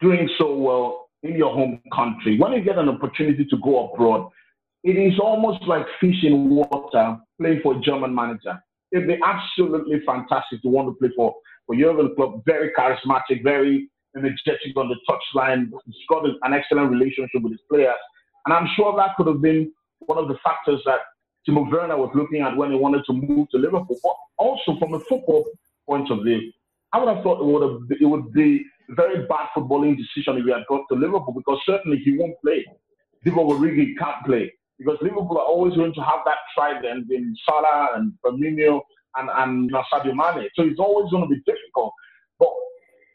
doing 0.00 0.28
so 0.36 0.56
well 0.56 1.08
in 1.22 1.36
your 1.36 1.54
home 1.54 1.80
country, 1.94 2.36
when 2.36 2.52
you 2.52 2.62
get 2.62 2.78
an 2.78 2.88
opportunity 2.88 3.44
to 3.44 3.56
go 3.58 3.92
abroad, 3.92 4.28
it 4.84 4.96
is 4.96 5.18
almost 5.18 5.62
like 5.66 5.84
fish 6.00 6.22
in 6.22 6.50
water 6.50 7.18
playing 7.40 7.60
for 7.62 7.76
a 7.76 7.80
German 7.80 8.14
manager. 8.14 8.62
It'd 8.92 9.08
be 9.08 9.18
absolutely 9.24 10.00
fantastic 10.06 10.62
to 10.62 10.68
want 10.68 10.88
to 10.88 10.94
play 10.94 11.10
for, 11.16 11.34
for 11.66 11.74
Jurgen 11.74 12.14
Klopp. 12.16 12.44
Very 12.46 12.70
charismatic, 12.72 13.42
very 13.42 13.90
energetic 14.16 14.76
on 14.76 14.88
the 14.88 14.96
touchline. 15.08 15.70
He's 15.84 15.96
got 16.08 16.24
an 16.24 16.52
excellent 16.52 16.90
relationship 16.90 17.42
with 17.42 17.52
his 17.52 17.60
players. 17.70 17.98
And 18.46 18.54
I'm 18.54 18.68
sure 18.76 18.96
that 18.96 19.16
could 19.16 19.26
have 19.26 19.42
been 19.42 19.70
one 20.00 20.18
of 20.18 20.28
the 20.28 20.38
factors 20.42 20.80
that 20.86 21.00
Timo 21.46 21.70
Werner 21.70 21.96
was 21.96 22.10
looking 22.14 22.40
at 22.40 22.56
when 22.56 22.70
he 22.70 22.78
wanted 22.78 23.04
to 23.06 23.12
move 23.12 23.48
to 23.50 23.58
Liverpool. 23.58 23.98
But 24.02 24.14
also 24.38 24.78
from 24.78 24.94
a 24.94 25.00
football 25.00 25.44
point 25.86 26.10
of 26.10 26.22
view, 26.24 26.52
I 26.92 26.98
would 26.98 27.14
have 27.14 27.22
thought 27.22 27.40
it 27.40 27.44
would 27.44 27.62
have 27.62 28.00
it 28.00 28.06
would 28.06 28.32
be 28.32 28.64
a 28.90 28.94
very 28.94 29.26
bad 29.26 29.48
footballing 29.54 29.98
decision 29.98 30.38
if 30.38 30.46
he 30.46 30.52
had 30.52 30.64
got 30.68 30.84
to 30.90 30.94
Liverpool 30.94 31.34
because 31.36 31.60
certainly 31.66 31.98
he 31.98 32.16
won't 32.16 32.40
play. 32.42 32.64
Divock 33.26 33.58
Origi 33.58 33.92
can't 33.98 34.24
play 34.24 34.52
because 34.78 34.96
Liverpool 35.02 35.38
are 35.38 35.46
always 35.46 35.74
going 35.74 35.94
to 35.94 36.00
have 36.00 36.20
that 36.24 36.38
trident 36.56 37.10
in 37.10 37.34
Salah 37.44 37.90
and 37.96 38.12
Firmino 38.24 38.80
and, 39.16 39.28
and 39.34 39.70
Sadio 39.92 40.14
Mane. 40.14 40.48
So 40.54 40.62
it's 40.62 40.78
always 40.78 41.10
going 41.10 41.24
to 41.24 41.28
be 41.28 41.40
difficult. 41.44 41.92
But 42.38 42.50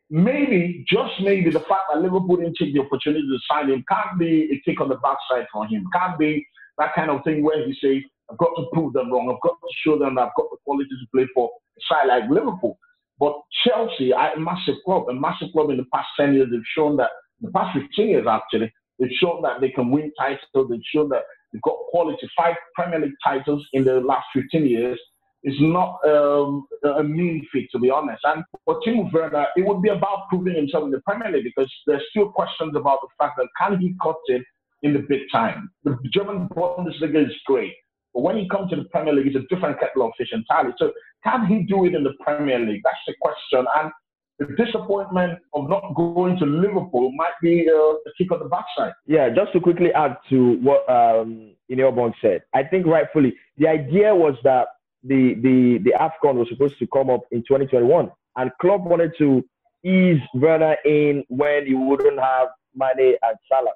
maybe, 0.09 0.85
just 0.87 1.13
maybe, 1.21 1.49
the 1.49 1.61
fact 1.61 1.87
that 1.91 2.01
Liverpool 2.01 2.37
didn't 2.37 2.57
take 2.59 2.73
the 2.73 2.81
opportunity 2.81 3.23
to 3.23 3.37
sign 3.49 3.69
him 3.69 3.83
can't 3.89 4.19
be 4.19 4.49
a 4.51 4.69
kick 4.69 4.81
on 4.81 4.89
the 4.89 4.95
backside 4.95 5.47
for 5.51 5.65
him. 5.65 5.85
Can't 5.93 6.19
be 6.19 6.45
that 6.77 6.93
kind 6.95 7.09
of 7.09 7.23
thing 7.23 7.43
where 7.43 7.65
he 7.65 7.73
says, 7.81 8.03
I've 8.29 8.37
got 8.37 8.51
to 8.57 8.67
prove 8.73 8.93
them 8.93 9.11
wrong. 9.11 9.29
I've 9.33 9.41
got 9.41 9.57
to 9.59 9.67
show 9.85 9.97
them 9.97 10.15
that 10.15 10.21
I've 10.21 10.35
got 10.35 10.49
the 10.51 10.57
quality 10.65 10.89
to 10.89 11.07
play 11.13 11.27
for 11.33 11.49
a 11.77 11.81
side 11.87 12.07
like 12.07 12.29
Liverpool. 12.29 12.77
But 13.19 13.39
Chelsea, 13.65 14.11
a 14.11 14.37
massive 14.37 14.75
club, 14.85 15.07
a 15.09 15.13
massive 15.13 15.49
club 15.53 15.69
in 15.69 15.77
the 15.77 15.85
past 15.93 16.07
10 16.19 16.33
years, 16.33 16.49
they've 16.51 16.61
shown 16.75 16.97
that, 16.97 17.11
the 17.41 17.51
past 17.51 17.77
15 17.77 18.09
years 18.09 18.27
actually, 18.29 18.73
they've 18.99 19.11
shown 19.21 19.41
that 19.43 19.61
they 19.61 19.69
can 19.69 19.91
win 19.91 20.11
titles. 20.17 20.69
They've 20.69 20.79
shown 20.93 21.09
that 21.09 21.23
They've 21.53 21.61
got 21.61 21.77
quality, 21.91 22.27
five 22.35 22.55
Premier 22.75 22.99
League 22.99 23.13
titles 23.23 23.65
in 23.73 23.85
the 23.85 23.99
last 24.01 24.25
15 24.33 24.65
years. 24.65 24.99
It's 25.43 25.59
not 25.59 25.99
um, 26.07 26.65
a 26.83 27.03
mean 27.03 27.45
feat, 27.51 27.69
to 27.73 27.79
be 27.79 27.89
honest. 27.89 28.21
And 28.23 28.43
for 28.65 28.79
Timo 28.81 29.11
Werner, 29.11 29.47
it 29.55 29.65
would 29.65 29.81
be 29.81 29.89
about 29.89 30.29
proving 30.29 30.55
himself 30.55 30.85
in 30.85 30.91
the 30.91 31.01
Premier 31.01 31.31
League 31.31 31.43
because 31.43 31.71
there's 31.85 32.01
still 32.09 32.31
questions 32.31 32.75
about 32.75 32.99
the 33.01 33.09
fact 33.17 33.33
that 33.37 33.47
can 33.59 33.79
he 33.79 33.93
cut 34.01 34.15
it 34.27 34.41
in 34.83 34.93
the 34.93 35.05
big 35.07 35.21
time. 35.31 35.69
The 35.83 35.97
German 36.13 36.47
Bundesliga 36.49 37.25
is 37.25 37.35
great. 37.45 37.73
But 38.13 38.21
when 38.21 38.37
he 38.37 38.47
comes 38.47 38.69
to 38.69 38.77
the 38.77 38.85
Premier 38.85 39.13
League, 39.13 39.27
it's 39.27 39.35
a 39.35 39.53
different 39.53 39.79
kettle 39.79 40.05
of 40.05 40.13
fish 40.17 40.29
entirely. 40.31 40.71
So 40.77 40.91
can 41.23 41.45
he 41.47 41.63
do 41.63 41.85
it 41.85 41.95
in 41.95 42.03
the 42.03 42.13
Premier 42.21 42.59
League? 42.59 42.81
That's 42.83 42.97
the 43.07 43.15
question. 43.19 43.65
And 43.77 43.91
the 44.39 44.47
disappointment 44.57 45.39
of 45.53 45.69
not 45.69 45.93
going 45.95 46.37
to 46.39 46.45
Liverpool 46.45 47.11
might 47.15 47.33
be 47.41 47.67
uh, 47.69 47.93
a 47.93 48.11
kick 48.17 48.31
on 48.31 48.39
the 48.39 48.45
backside. 48.45 48.93
Yeah, 49.05 49.29
just 49.29 49.53
to 49.53 49.59
quickly 49.59 49.93
add 49.93 50.17
to 50.29 50.57
what 50.61 50.89
um, 50.89 51.53
Iniobong 51.71 52.13
said, 52.21 52.43
I 52.53 52.63
think 52.63 52.85
rightfully 52.85 53.35
the 53.57 53.67
idea 53.67 54.13
was 54.13 54.35
that 54.43 54.67
the 55.03 55.35
the 55.41 55.79
the 55.83 55.93
Afcon 55.99 56.35
was 56.35 56.47
supposed 56.49 56.79
to 56.79 56.87
come 56.87 57.09
up 57.09 57.21
in 57.31 57.39
2021, 57.41 58.09
and 58.37 58.51
Klopp 58.59 58.81
wanted 58.81 59.13
to 59.19 59.43
ease 59.85 60.21
Werner 60.33 60.77
in 60.85 61.23
when 61.29 61.67
he 61.67 61.75
wouldn't 61.75 62.19
have 62.19 62.47
Mane 62.75 63.15
and 63.21 63.37
Salah. 63.49 63.71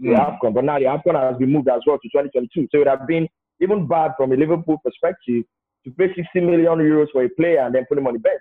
The 0.00 0.10
mm. 0.10 0.16
Afcon, 0.16 0.54
but 0.54 0.64
now 0.64 0.78
the 0.78 0.84
Afcon 0.84 1.20
has 1.20 1.36
been 1.38 1.52
moved 1.52 1.68
as 1.68 1.82
well 1.84 1.98
to 1.98 2.08
2022, 2.08 2.68
so 2.70 2.76
it 2.76 2.78
would 2.78 2.86
have 2.86 3.06
been 3.08 3.28
even 3.60 3.88
bad 3.88 4.12
from 4.16 4.32
a 4.32 4.36
Liverpool 4.36 4.78
perspective 4.84 5.42
to 5.84 5.90
pay 5.90 6.14
60 6.14 6.40
million 6.40 6.78
euros 6.78 7.08
for 7.12 7.24
a 7.24 7.28
player 7.30 7.66
and 7.66 7.74
then 7.74 7.84
put 7.88 7.98
him 7.98 8.06
on 8.06 8.12
the 8.14 8.20
bench. 8.20 8.40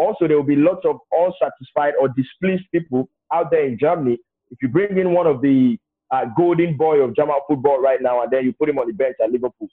Also, 0.00 0.26
there 0.26 0.36
will 0.36 0.42
be 0.44 0.56
lots 0.56 0.84
of 0.86 0.96
unsatisfied 1.12 1.94
or 2.00 2.08
displeased 2.08 2.64
people 2.72 3.08
out 3.32 3.50
there 3.50 3.66
in 3.66 3.78
Germany. 3.78 4.18
If 4.50 4.58
you 4.62 4.68
bring 4.68 4.96
in 4.98 5.12
one 5.12 5.26
of 5.26 5.42
the 5.42 5.78
uh, 6.10 6.24
golden 6.36 6.76
boy 6.76 7.00
of 7.00 7.14
German 7.14 7.36
football 7.46 7.80
right 7.80 8.00
now 8.00 8.22
and 8.22 8.30
then 8.30 8.44
you 8.44 8.52
put 8.52 8.68
him 8.68 8.78
on 8.78 8.86
the 8.86 8.94
bench 8.94 9.16
at 9.22 9.30
Liverpool. 9.30 9.68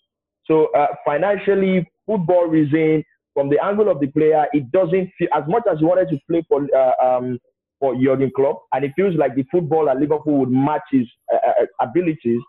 So 0.46 0.68
uh, 0.76 0.88
financially, 1.06 1.90
football 2.06 2.46
reason, 2.46 3.04
from 3.34 3.50
the 3.50 3.64
angle 3.64 3.90
of 3.90 4.02
the 4.02 4.08
player, 4.08 4.46
it 4.52 4.70
doesn't 4.72 5.10
feel 5.18 5.30
as 5.34 5.44
much 5.48 5.64
as 5.72 5.80
he 5.80 5.86
wanted 5.86 6.10
to 6.10 6.20
play 6.30 6.44
for 6.50 6.68
uh, 6.76 6.94
um, 7.04 7.40
for 7.80 7.96
Jurgen 7.96 8.32
Klopp, 8.36 8.64
and 8.74 8.84
it 8.84 8.92
feels 8.96 9.16
like 9.16 9.36
the 9.36 9.46
football 9.52 9.90
at 9.90 9.98
Liverpool 9.98 10.40
would 10.40 10.50
match 10.50 10.82
his 10.92 11.08
uh, 11.32 11.38
uh 11.62 11.66
abilities 11.80 12.42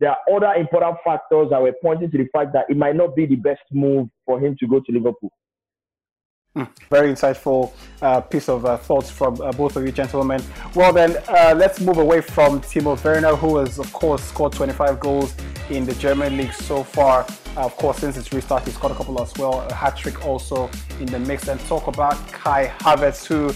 there 0.00 0.10
are 0.10 0.18
other 0.36 0.52
important 0.60 0.96
factors 1.04 1.48
that 1.50 1.62
were 1.62 1.74
pointing 1.80 2.10
to 2.10 2.18
the 2.18 2.28
fact 2.32 2.52
that 2.52 2.66
it 2.68 2.76
might 2.76 2.96
not 2.96 3.14
be 3.14 3.26
the 3.26 3.36
best 3.36 3.62
move 3.70 4.08
for 4.26 4.40
him 4.40 4.56
to 4.58 4.66
go 4.66 4.80
to 4.80 4.92
Liverpool. 4.92 5.30
Very 6.88 7.12
insightful 7.12 7.72
uh, 8.00 8.20
piece 8.20 8.48
of 8.48 8.64
uh, 8.64 8.76
thoughts 8.76 9.10
from 9.10 9.40
uh, 9.40 9.50
both 9.50 9.74
of 9.74 9.84
you 9.84 9.90
gentlemen. 9.90 10.40
Well, 10.76 10.92
then, 10.92 11.16
uh, 11.26 11.52
let's 11.56 11.80
move 11.80 11.98
away 11.98 12.20
from 12.20 12.60
Timo 12.60 13.02
Werner, 13.02 13.34
who 13.34 13.56
has, 13.56 13.80
of 13.80 13.92
course, 13.92 14.22
scored 14.22 14.52
25 14.52 15.00
goals 15.00 15.34
in 15.68 15.84
the 15.84 15.94
German 15.94 16.36
league 16.36 16.52
so 16.52 16.84
far. 16.84 17.26
Uh, 17.56 17.64
of 17.64 17.76
course, 17.76 17.98
since 17.98 18.16
its 18.16 18.32
restart, 18.32 18.64
he's 18.64 18.74
scored 18.74 18.92
a 18.92 18.94
couple 18.94 19.20
as 19.20 19.34
well, 19.36 19.62
a 19.68 19.74
hat 19.74 19.96
trick 19.96 20.24
also 20.24 20.70
in 21.00 21.06
the 21.06 21.18
mix. 21.18 21.48
And 21.48 21.58
talk 21.66 21.88
about 21.88 22.14
Kai 22.28 22.72
Havertz, 22.78 23.26
who 23.26 23.52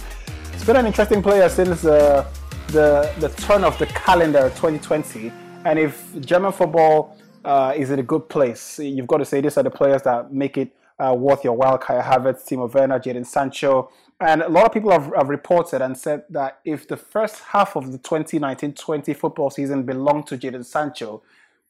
has 0.52 0.64
been 0.64 0.74
an 0.74 0.86
interesting 0.86 1.22
player 1.22 1.48
since 1.48 1.82
the, 1.82 2.26
the 2.72 3.32
turn 3.36 3.62
of 3.62 3.78
the 3.78 3.86
calendar 3.86 4.50
2020. 4.56 5.30
And 5.64 5.78
if 5.78 6.20
German 6.20 6.50
football 6.50 7.16
uh, 7.44 7.74
is 7.76 7.90
in 7.90 8.00
a 8.00 8.02
good 8.02 8.28
place, 8.28 8.80
you've 8.80 9.06
got 9.06 9.18
to 9.18 9.24
say 9.24 9.40
these 9.40 9.56
are 9.56 9.62
the 9.62 9.70
players 9.70 10.02
that 10.02 10.32
make 10.32 10.58
it 10.58 10.74
uh, 10.98 11.14
worth 11.14 11.44
your 11.44 11.54
while. 11.54 11.78
Kai 11.78 12.00
Havertz, 12.00 12.44
Timo 12.44 12.72
Werner, 12.72 12.98
Jadon 12.98 13.26
Sancho. 13.26 13.90
And 14.20 14.42
a 14.42 14.48
lot 14.48 14.66
of 14.66 14.72
people 14.72 14.90
have, 14.90 15.12
have 15.16 15.28
reported 15.28 15.80
and 15.80 15.96
said 15.96 16.24
that 16.30 16.58
if 16.64 16.88
the 16.88 16.96
first 16.96 17.40
half 17.40 17.76
of 17.76 17.92
the 17.92 17.98
2019-20 17.98 19.16
football 19.16 19.50
season 19.50 19.84
belonged 19.84 20.26
to 20.26 20.36
Jadon 20.36 20.64
Sancho, 20.64 21.22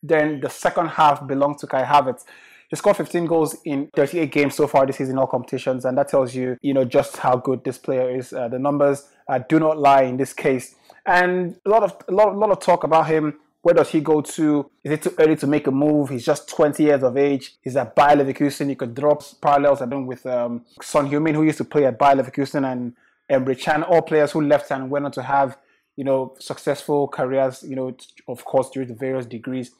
then 0.02 0.40
the 0.40 0.48
second 0.48 0.88
half 0.88 1.26
belonged 1.26 1.58
to 1.58 1.66
Kai 1.66 1.84
Havertz. 1.84 2.24
He 2.68 2.76
scored 2.76 2.96
15 2.96 3.26
goals 3.26 3.56
in 3.64 3.90
38 3.96 4.30
games 4.30 4.54
so 4.54 4.66
far 4.66 4.86
this 4.86 4.96
season 4.96 5.14
in 5.14 5.18
all 5.18 5.26
competitions, 5.26 5.84
and 5.84 5.96
that 5.96 6.08
tells 6.08 6.34
you, 6.34 6.58
you 6.60 6.74
know, 6.74 6.84
just 6.84 7.16
how 7.16 7.36
good 7.36 7.64
this 7.64 7.78
player 7.78 8.14
is. 8.14 8.32
Uh, 8.32 8.48
the 8.48 8.58
numbers 8.58 9.08
uh, 9.26 9.38
do 9.48 9.58
not 9.58 9.78
lie 9.78 10.02
in 10.02 10.18
this 10.18 10.34
case, 10.34 10.74
and 11.06 11.56
a 11.64 11.70
lot 11.70 11.82
of 11.82 11.96
a 12.08 12.12
lot, 12.12 12.28
a 12.28 12.36
lot 12.36 12.50
of 12.50 12.60
talk 12.60 12.84
about 12.84 13.06
him 13.06 13.38
where 13.68 13.74
does 13.74 13.90
he 13.90 14.00
go 14.00 14.22
to? 14.22 14.70
Is 14.82 14.92
it 14.92 15.02
too 15.02 15.14
early 15.18 15.36
to 15.36 15.46
make 15.46 15.66
a 15.66 15.70
move? 15.70 16.08
He's 16.08 16.24
just 16.24 16.48
20 16.48 16.84
years 16.84 17.02
of 17.02 17.18
age. 17.18 17.54
He's 17.60 17.76
at 17.76 17.94
Bayer 17.94 18.16
Leverkusen. 18.16 18.70
You 18.70 18.76
could 18.76 18.94
drop 18.94 19.22
parallels 19.42 19.82
I 19.82 19.84
mean, 19.84 20.06
with 20.06 20.24
um, 20.24 20.64
Son 20.80 21.06
Heung-min, 21.10 21.34
who 21.34 21.42
used 21.42 21.58
to 21.58 21.66
play 21.66 21.84
at 21.84 21.98
Bayer 21.98 22.14
Leverkusen, 22.14 22.64
and 22.72 22.94
Emre 23.30 23.60
Can, 23.60 23.82
all 23.82 24.00
players 24.00 24.32
who 24.32 24.40
left 24.40 24.70
and 24.70 24.88
went 24.88 25.04
on 25.04 25.12
to 25.12 25.22
have, 25.22 25.58
you 25.96 26.04
know, 26.04 26.34
successful 26.40 27.08
careers, 27.08 27.62
you 27.62 27.76
know, 27.76 27.94
of 28.26 28.42
course, 28.46 28.70
through 28.70 28.86
the 28.86 28.94
various 28.94 29.26
degrees. 29.26 29.72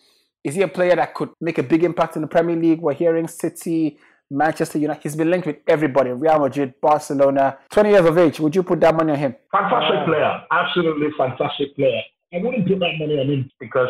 Is 0.44 0.54
he 0.54 0.60
a 0.60 0.68
player 0.68 0.94
that 0.94 1.14
could 1.14 1.30
make 1.40 1.56
a 1.56 1.62
big 1.62 1.82
impact 1.82 2.14
in 2.16 2.20
the 2.20 2.28
Premier 2.28 2.56
League? 2.56 2.80
We're 2.80 2.92
hearing 2.92 3.26
City, 3.26 3.96
Manchester 4.30 4.78
United. 4.78 5.02
He's 5.02 5.16
been 5.16 5.30
linked 5.30 5.46
with 5.46 5.60
everybody. 5.66 6.10
Real 6.10 6.40
Madrid, 6.40 6.74
Barcelona. 6.82 7.56
20 7.70 7.88
years 7.88 8.04
of 8.04 8.18
age. 8.18 8.38
Would 8.38 8.54
you 8.54 8.64
put 8.64 8.80
that 8.80 8.94
money 8.94 9.12
on 9.12 9.18
him? 9.18 9.34
Fantastic 9.50 10.04
player. 10.04 10.42
Absolutely 10.52 11.08
fantastic 11.16 11.74
player. 11.74 12.02
I 12.32 12.38
wouldn't 12.38 12.68
put 12.68 12.78
that 12.80 12.98
money 12.98 13.18
on 13.18 13.28
him 13.28 13.50
because 13.58 13.88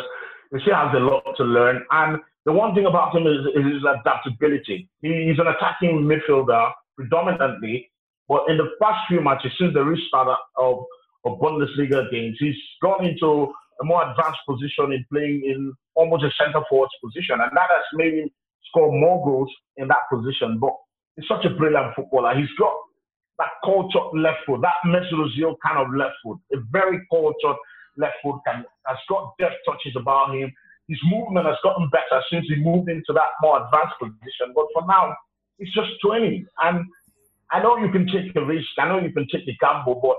he 0.53 0.59
still 0.63 0.75
has 0.75 0.95
a 0.95 1.01
lot 1.01 1.23
to 1.37 1.45
learn. 1.45 1.83
And 1.91 2.19
the 2.47 2.53
one 2.53 2.75
thing 2.75 2.87
about 2.87 3.15
him 3.15 3.27
is, 3.27 3.47
is 3.55 3.75
his 3.75 3.83
adaptability. 3.85 4.89
He's 5.03 5.39
an 5.39 5.49
attacking 5.49 6.03
midfielder 6.03 6.73
predominantly, 6.97 7.91
but 8.29 8.43
in 8.49 8.57
the 8.57 8.71
past 8.81 9.07
few 9.09 9.21
matches 9.21 9.53
since 9.59 9.75
the 9.75 9.85
restart 9.85 10.39
of, 10.57 10.85
of 11.25 11.39
Bundesliga 11.41 12.11
games, 12.11 12.37
he's 12.39 12.57
gone 12.83 13.05
into 13.05 13.53
a 13.81 13.85
more 13.85 14.09
advanced 14.11 14.41
position 14.49 14.93
in 14.93 15.05
playing 15.11 15.43
in 15.45 15.73
almost 15.95 16.25
a 16.25 16.31
centre 16.43 16.65
forward 16.69 16.89
position, 17.05 17.41
and 17.41 17.51
that 17.55 17.69
has 17.71 17.85
made 17.95 18.15
him 18.15 18.31
score 18.69 18.93
more 18.93 19.25
goals 19.25 19.51
in 19.77 19.89
that 19.89 20.09
position. 20.13 20.59
But 20.59 20.75
he's 21.17 21.29
such 21.29 21.45
a 21.45 21.51
brilliant 21.51 21.95
footballer. 21.95 22.37
He's 22.37 22.51
got 22.59 22.73
that 23.39 23.51
cultured 23.65 24.19
left 24.19 24.39
foot, 24.47 24.61
that 24.63 24.75
Mesut 24.85 25.15
Ozil 25.15 25.55
kind 25.65 25.79
of 25.79 25.95
left 25.95 26.15
foot, 26.25 26.39
a 26.53 26.57
very 26.73 27.01
cultured 27.11 27.57
left 27.99 28.17
foot 28.23 28.41
can, 28.47 28.65
has 28.87 28.97
got 29.09 29.35
deft 29.39 29.57
touches 29.67 29.95
about 29.97 30.35
him. 30.35 30.53
His 30.89 30.99
movement 31.05 31.47
has 31.47 31.57
gotten 31.63 31.91
better 31.91 32.23
since 32.33 32.47
he 32.49 32.57
moved 32.57 32.89
into 32.89 33.13
that 33.13 33.37
more 33.43 33.63
advanced 33.63 33.95
position. 34.01 34.55
But 34.55 34.67
for 34.73 34.87
now, 34.87 35.15
he's 35.59 35.73
just 35.73 35.91
20. 36.03 36.47
And 36.63 36.87
I 37.51 37.63
know 37.63 37.77
you 37.77 37.91
can 37.91 38.07
take 38.07 38.33
the 38.33 38.43
risk. 38.43 38.69
I 38.79 38.89
know 38.89 38.99
you 38.99 39.13
can 39.13 39.27
take 39.31 39.45
the 39.45 39.55
gamble. 39.61 40.01
But 40.03 40.17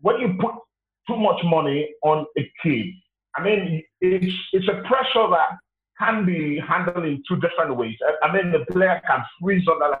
when 0.00 0.20
you 0.20 0.36
put 0.38 0.54
too 1.08 1.16
much 1.16 1.40
money 1.44 1.88
on 2.02 2.26
a 2.36 2.52
kid, 2.62 2.86
I 3.34 3.42
mean, 3.42 3.82
it's, 4.00 4.34
it's 4.52 4.68
a 4.68 4.82
pressure 4.86 5.26
that 5.30 5.58
can 5.98 6.26
be 6.26 6.60
handled 6.60 7.04
in 7.04 7.22
two 7.28 7.36
different 7.36 7.76
ways. 7.76 7.96
I, 8.22 8.32
mean, 8.32 8.52
the 8.52 8.66
player 8.70 9.00
can 9.06 9.22
freeze 9.40 9.66
under 9.70 9.98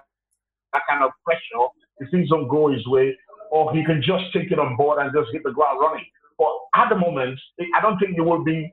that 0.72 0.82
kind 0.88 1.04
of 1.04 1.12
pressure 1.24 1.68
if 1.98 2.10
things 2.10 2.28
don't 2.28 2.48
go 2.48 2.68
his 2.68 2.86
way, 2.86 3.16
or 3.50 3.74
he 3.74 3.84
can 3.84 4.02
just 4.02 4.32
take 4.32 4.50
it 4.50 4.58
on 4.58 4.76
board 4.76 4.98
and 4.98 5.12
just 5.14 5.32
hit 5.32 5.42
the 5.44 5.52
ground 5.52 5.80
running. 5.80 6.04
But 6.42 6.82
at 6.82 6.88
the 6.88 6.96
moment, 6.96 7.38
I 7.76 7.80
don't 7.80 7.98
think 7.98 8.16
it 8.16 8.22
will 8.22 8.42
be 8.42 8.72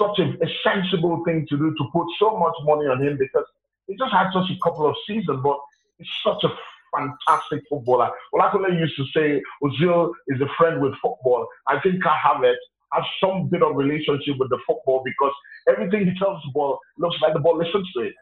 such 0.00 0.18
a, 0.20 0.26
a, 0.44 0.48
sensible 0.62 1.22
thing 1.26 1.46
to 1.48 1.58
do 1.58 1.74
to 1.76 1.84
put 1.92 2.06
so 2.18 2.38
much 2.38 2.54
money 2.62 2.86
on 2.86 3.02
him 3.02 3.18
because 3.18 3.44
he 3.86 3.96
just 3.96 4.12
had 4.12 4.30
such 4.32 4.48
a 4.50 4.58
couple 4.62 4.88
of 4.88 4.94
seasons, 5.06 5.40
but 5.42 5.58
he's 5.98 6.08
such 6.24 6.44
a 6.44 6.50
fantastic 6.94 7.62
footballer. 7.68 8.10
Could 8.32 8.78
used 8.78 8.96
to 8.96 9.04
say 9.14 9.42
Ozil 9.62 10.12
is 10.28 10.40
a 10.40 10.48
friend 10.56 10.80
with 10.80 10.94
football. 11.02 11.48
I 11.66 11.80
think 11.80 12.06
I 12.06 12.16
have 12.16 12.44
it. 12.44 12.58
Have 12.92 13.04
some 13.22 13.48
bit 13.48 13.62
of 13.62 13.76
relationship 13.76 14.36
with 14.38 14.50
the 14.50 14.58
football 14.66 15.02
because 15.04 15.32
everything 15.68 16.06
he 16.06 16.18
tells 16.18 16.42
the 16.42 16.50
ball 16.52 16.78
looks 16.98 17.16
like 17.22 17.34
the 17.34 17.40
ball 17.40 17.56
listens 17.56 17.88
to 17.94 18.00
it. 18.02 18.14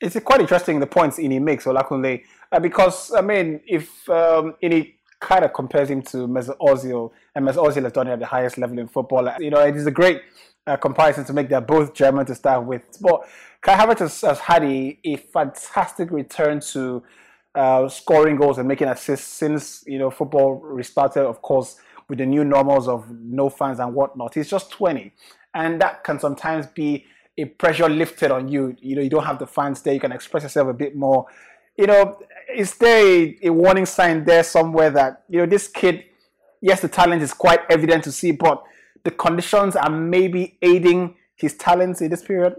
It's 0.00 0.18
quite 0.20 0.40
interesting 0.40 0.80
the 0.80 0.86
points 0.86 1.18
Ini 1.18 1.40
makes, 1.40 1.64
Olakunle, 1.64 2.22
uh, 2.52 2.60
because 2.60 3.12
I 3.12 3.20
mean, 3.20 3.60
if 3.66 4.08
um, 4.08 4.54
Ini 4.62 4.94
kind 5.24 5.44
of 5.44 5.54
compares 5.54 5.88
him 5.88 6.02
to 6.02 6.28
Mesut 6.28 6.58
Ozil, 6.58 7.10
and 7.34 7.46
Mesut 7.46 7.66
Ozil 7.66 7.82
has 7.84 7.92
done 7.92 8.08
it 8.08 8.12
at 8.12 8.18
the 8.20 8.26
highest 8.26 8.58
level 8.58 8.78
in 8.78 8.86
football. 8.86 9.26
You 9.40 9.50
know, 9.50 9.60
it 9.60 9.74
is 9.74 9.86
a 9.86 9.90
great 9.90 10.20
uh, 10.66 10.76
comparison 10.76 11.24
to 11.24 11.32
make. 11.32 11.48
They're 11.48 11.62
both 11.62 11.94
German 11.94 12.26
to 12.26 12.34
start 12.34 12.66
with. 12.66 12.82
But 13.00 13.26
Kai 13.62 13.74
Havertz 13.74 14.00
has, 14.00 14.20
has 14.20 14.38
had 14.38 14.62
a, 14.62 14.98
a, 15.04 15.16
fantastic 15.16 16.10
return 16.10 16.60
to 16.72 17.02
uh, 17.54 17.88
scoring 17.88 18.36
goals 18.36 18.58
and 18.58 18.68
making 18.68 18.88
assists 18.88 19.26
since 19.26 19.82
you 19.86 19.98
know 19.98 20.10
football 20.10 20.56
restarted. 20.56 21.22
Of 21.22 21.40
course, 21.40 21.76
with 22.08 22.18
the 22.18 22.26
new 22.26 22.44
normals 22.44 22.86
of 22.86 23.10
no 23.10 23.48
fans 23.48 23.80
and 23.80 23.94
whatnot. 23.94 24.34
He's 24.34 24.50
just 24.50 24.70
20, 24.72 25.10
and 25.54 25.80
that 25.80 26.04
can 26.04 26.20
sometimes 26.20 26.66
be 26.66 27.06
a 27.38 27.46
pressure 27.46 27.88
lifted 27.88 28.30
on 28.30 28.48
you. 28.48 28.76
You 28.80 28.96
know, 28.96 29.02
you 29.02 29.10
don't 29.10 29.24
have 29.24 29.38
the 29.38 29.46
fans 29.46 29.80
there. 29.80 29.94
You 29.94 30.00
can 30.00 30.12
express 30.12 30.42
yourself 30.42 30.68
a 30.68 30.74
bit 30.74 30.94
more 30.94 31.26
you 31.76 31.86
know, 31.86 32.18
is 32.54 32.76
there 32.76 33.04
a, 33.04 33.38
a, 33.44 33.50
warning 33.50 33.86
sign 33.86 34.24
there 34.24 34.42
somewhere 34.42 34.90
that, 34.90 35.24
you 35.28 35.38
know, 35.40 35.46
this 35.46 35.66
kid, 35.68 36.04
yes, 36.60 36.80
the 36.80 36.88
talent 36.88 37.22
is 37.22 37.32
quite 37.32 37.60
evident 37.68 38.04
to 38.04 38.12
see, 38.12 38.30
but 38.30 38.62
the 39.02 39.10
conditions 39.10 39.76
are 39.76 39.90
maybe 39.90 40.56
aiding 40.62 41.16
his 41.36 41.54
talents 41.54 42.00
in 42.00 42.10
this 42.10 42.22
period? 42.22 42.54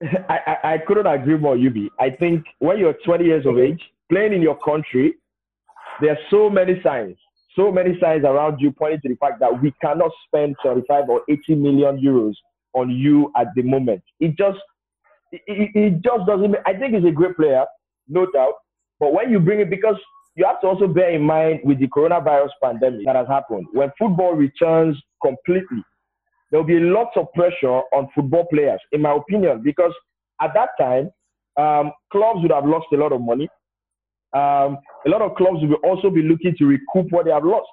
I, 0.02 0.38
I, 0.46 0.72
I 0.74 0.78
couldn't 0.78 1.06
agree 1.06 1.38
more, 1.38 1.56
Yubby. 1.56 1.88
I 1.98 2.10
think 2.10 2.44
when 2.58 2.78
you're 2.78 2.96
20 3.04 3.24
years 3.24 3.46
of 3.46 3.58
age, 3.58 3.80
playing 4.10 4.34
in 4.34 4.42
your 4.42 4.58
country, 4.58 5.14
there 6.00 6.10
are 6.10 6.18
so 6.30 6.50
many 6.50 6.80
signs, 6.82 7.16
so 7.54 7.72
many 7.72 7.98
signs 8.00 8.24
around 8.24 8.60
you 8.60 8.70
pointing 8.70 9.00
to 9.00 9.08
the 9.08 9.16
fact 9.16 9.40
that 9.40 9.62
we 9.62 9.72
cannot 9.80 10.10
spend 10.26 10.56
35 10.62 11.08
or 11.08 11.22
80 11.28 11.54
million 11.54 11.98
euros 11.98 12.34
on 12.74 12.90
you 12.90 13.32
at 13.36 13.46
the 13.56 13.62
moment. 13.62 14.02
It 14.20 14.36
just, 14.36 14.58
it, 15.32 15.70
it 15.74 16.02
just 16.02 16.26
doesn't. 16.26 16.54
I 16.66 16.74
think 16.74 16.94
he's 16.94 17.04
a 17.04 17.10
great 17.10 17.34
player 17.36 17.64
no 18.08 18.26
doubt. 18.30 18.54
But 18.98 19.12
when 19.12 19.30
you 19.30 19.40
bring 19.40 19.60
it, 19.60 19.70
because 19.70 19.96
you 20.36 20.44
have 20.46 20.60
to 20.60 20.66
also 20.68 20.86
bear 20.86 21.10
in 21.10 21.22
mind 21.22 21.60
with 21.64 21.80
the 21.80 21.88
coronavirus 21.88 22.50
pandemic 22.62 23.04
that 23.06 23.16
has 23.16 23.26
happened, 23.28 23.66
when 23.72 23.90
football 23.98 24.32
returns 24.32 24.96
completely, 25.22 25.82
there 26.50 26.60
will 26.60 26.66
be 26.66 26.78
lots 26.78 27.16
of 27.16 27.26
pressure 27.34 27.80
on 27.94 28.08
football 28.14 28.46
players, 28.52 28.80
in 28.92 29.02
my 29.02 29.14
opinion, 29.14 29.62
because 29.64 29.92
at 30.40 30.52
that 30.54 30.70
time, 30.78 31.10
um, 31.56 31.92
clubs 32.12 32.40
would 32.42 32.52
have 32.52 32.66
lost 32.66 32.86
a 32.92 32.96
lot 32.96 33.12
of 33.12 33.20
money. 33.20 33.48
Um, 34.34 34.78
a 35.06 35.08
lot 35.08 35.22
of 35.22 35.34
clubs 35.36 35.60
will 35.62 35.78
also 35.82 36.10
be 36.10 36.22
looking 36.22 36.54
to 36.58 36.66
recoup 36.66 37.10
what 37.10 37.24
they 37.24 37.30
have 37.30 37.44
lost. 37.44 37.68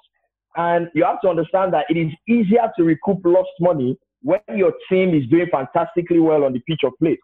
And 0.56 0.88
you 0.94 1.04
have 1.04 1.20
to 1.22 1.28
understand 1.28 1.72
that 1.74 1.86
it 1.88 1.96
is 1.96 2.12
easier 2.28 2.70
to 2.76 2.84
recoup 2.84 3.18
lost 3.24 3.50
money 3.60 3.98
when 4.22 4.40
your 4.54 4.72
team 4.88 5.14
is 5.14 5.28
doing 5.28 5.48
fantastically 5.50 6.20
well 6.20 6.44
on 6.44 6.52
the 6.52 6.60
pitch 6.60 6.80
of 6.84 6.92
play. 6.98 7.18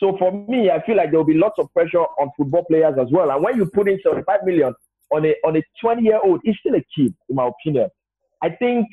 So 0.00 0.16
for 0.18 0.32
me, 0.48 0.70
I 0.70 0.82
feel 0.84 0.96
like 0.96 1.10
there 1.10 1.18
will 1.18 1.26
be 1.26 1.34
lots 1.34 1.58
of 1.58 1.70
pressure 1.74 1.98
on 2.00 2.30
football 2.36 2.64
players 2.64 2.94
as 2.98 3.08
well. 3.12 3.30
And 3.30 3.44
when 3.44 3.56
you 3.56 3.66
put 3.66 3.88
in 3.88 4.00
75 4.02 4.40
million 4.44 4.74
on 5.12 5.26
a 5.26 5.34
on 5.44 5.56
a 5.56 5.62
20 5.80 6.02
year 6.02 6.18
old, 6.24 6.40
he's 6.42 6.56
still 6.58 6.74
a 6.74 6.84
kid, 6.96 7.14
in 7.28 7.36
my 7.36 7.48
opinion. 7.48 7.90
I 8.42 8.48
think, 8.48 8.86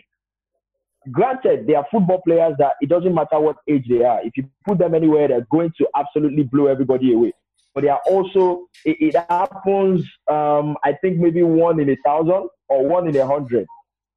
granted, 1.10 1.66
there 1.66 1.78
are 1.78 1.88
football 1.90 2.22
players 2.28 2.56
that 2.60 2.74
it 2.82 2.90
doesn't 2.90 3.16
matter 3.16 3.40
what 3.40 3.56
age 3.70 3.86
they 3.90 4.04
are. 4.04 4.20
If 4.22 4.36
you 4.36 4.50
put 4.68 4.80
them 4.80 4.94
anywhere, 4.94 5.30
they're 5.30 5.48
going 5.50 5.72
to 5.78 5.88
absolutely 5.96 6.44
blow 6.44 6.68
everybody 6.68 7.14
away. 7.14 7.32
But 7.74 7.84
they 7.84 7.90
are 7.90 8.02
also, 8.06 8.66
it, 8.84 8.98
it 9.00 9.16
happens, 9.30 10.04
um, 10.30 10.76
I 10.84 10.94
think 11.00 11.20
maybe 11.20 11.44
one 11.44 11.80
in 11.80 11.90
a 11.90 11.96
thousand 12.04 12.50
or 12.68 12.86
one 12.86 13.08
in 13.08 13.16
a 13.16 13.26
hundred. 13.26 13.66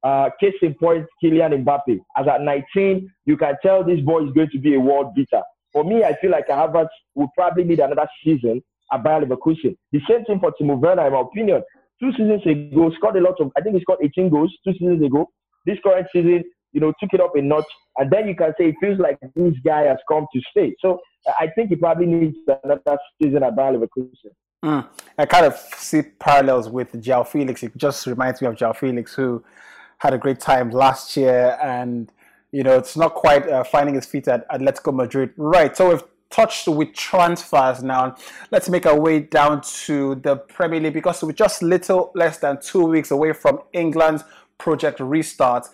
Uh, 0.03 0.31
case 0.39 0.55
in 0.63 0.73
point, 0.73 1.05
Kylian 1.23 1.63
Mbappe. 1.63 1.99
As 2.17 2.27
at 2.27 2.41
19, 2.41 3.09
you 3.25 3.37
can 3.37 3.55
tell 3.63 3.83
this 3.83 4.01
boy 4.01 4.25
is 4.25 4.33
going 4.33 4.49
to 4.49 4.59
be 4.59 4.73
a 4.73 4.79
world 4.79 5.13
beater. 5.13 5.43
For 5.73 5.83
me, 5.83 6.03
I 6.03 6.15
feel 6.19 6.31
like 6.31 6.47
Havertz 6.47 6.89
will 7.15 7.29
probably 7.37 7.63
need 7.63 7.79
another 7.79 8.07
season 8.23 8.61
at 8.91 9.03
Bayer 9.03 9.21
Leverkusen. 9.21 9.75
The 9.91 10.01
same 10.09 10.25
thing 10.25 10.39
for 10.39 10.53
Timo 10.59 10.77
Werner, 10.79 11.07
in 11.07 11.13
my 11.13 11.21
opinion. 11.21 11.63
Two 12.01 12.11
seasons 12.11 12.41
ago, 12.45 12.91
scored 12.97 13.15
a 13.17 13.21
lot 13.21 13.39
of, 13.39 13.51
I 13.57 13.61
think 13.61 13.75
he 13.75 13.81
scored 13.81 13.99
18 14.03 14.29
goals 14.29 14.51
two 14.65 14.73
seasons 14.73 15.03
ago. 15.05 15.27
This 15.65 15.77
current 15.83 16.07
season, 16.11 16.43
you 16.73 16.81
know, 16.81 16.93
took 16.99 17.13
it 17.13 17.21
up 17.21 17.35
a 17.35 17.41
notch. 17.41 17.65
And 17.97 18.09
then 18.11 18.27
you 18.27 18.35
can 18.35 18.53
say 18.57 18.69
it 18.69 18.75
feels 18.81 18.99
like 18.99 19.17
this 19.35 19.53
guy 19.65 19.83
has 19.83 19.97
come 20.09 20.25
to 20.33 20.41
stay. 20.49 20.75
So 20.79 20.99
I 21.39 21.47
think 21.55 21.69
he 21.69 21.75
probably 21.75 22.07
needs 22.07 22.37
another 22.63 22.97
season 23.21 23.43
at 23.43 23.55
Bayer 23.55 23.73
Leverkusen. 23.73 24.31
Mm. 24.63 24.87
I 25.17 25.25
kind 25.25 25.45
of 25.45 25.55
see 25.77 26.01
parallels 26.01 26.69
with 26.69 27.01
Joao 27.01 27.23
Felix. 27.23 27.63
It 27.63 27.75
just 27.77 28.05
reminds 28.07 28.41
me 28.41 28.47
of 28.47 28.55
Joao 28.55 28.73
Felix, 28.73 29.13
who 29.13 29.43
had 29.99 30.13
a 30.13 30.17
great 30.17 30.39
time 30.39 30.71
last 30.71 31.15
year, 31.17 31.57
and 31.61 32.11
you 32.51 32.63
know 32.63 32.77
it's 32.77 32.97
not 32.97 33.13
quite 33.13 33.47
uh, 33.47 33.63
finding 33.63 33.95
his 33.95 34.05
feet 34.05 34.27
at 34.27 34.47
Atletico 34.49 34.93
Madrid. 34.93 35.31
Right. 35.37 35.75
So 35.75 35.89
we've 35.89 36.03
touched 36.29 36.67
with 36.67 36.93
transfers 36.93 37.83
now. 37.83 38.15
Let's 38.49 38.69
make 38.69 38.85
our 38.85 38.99
way 38.99 39.19
down 39.19 39.61
to 39.85 40.15
the 40.15 40.37
Premier 40.37 40.79
League 40.79 40.93
because 40.93 41.21
we're 41.23 41.33
just 41.33 41.61
little 41.61 42.11
less 42.15 42.37
than 42.39 42.59
two 42.61 42.85
weeks 42.85 43.11
away 43.11 43.33
from 43.33 43.59
England's 43.73 44.23
project 44.57 44.99
restart. 44.99 45.67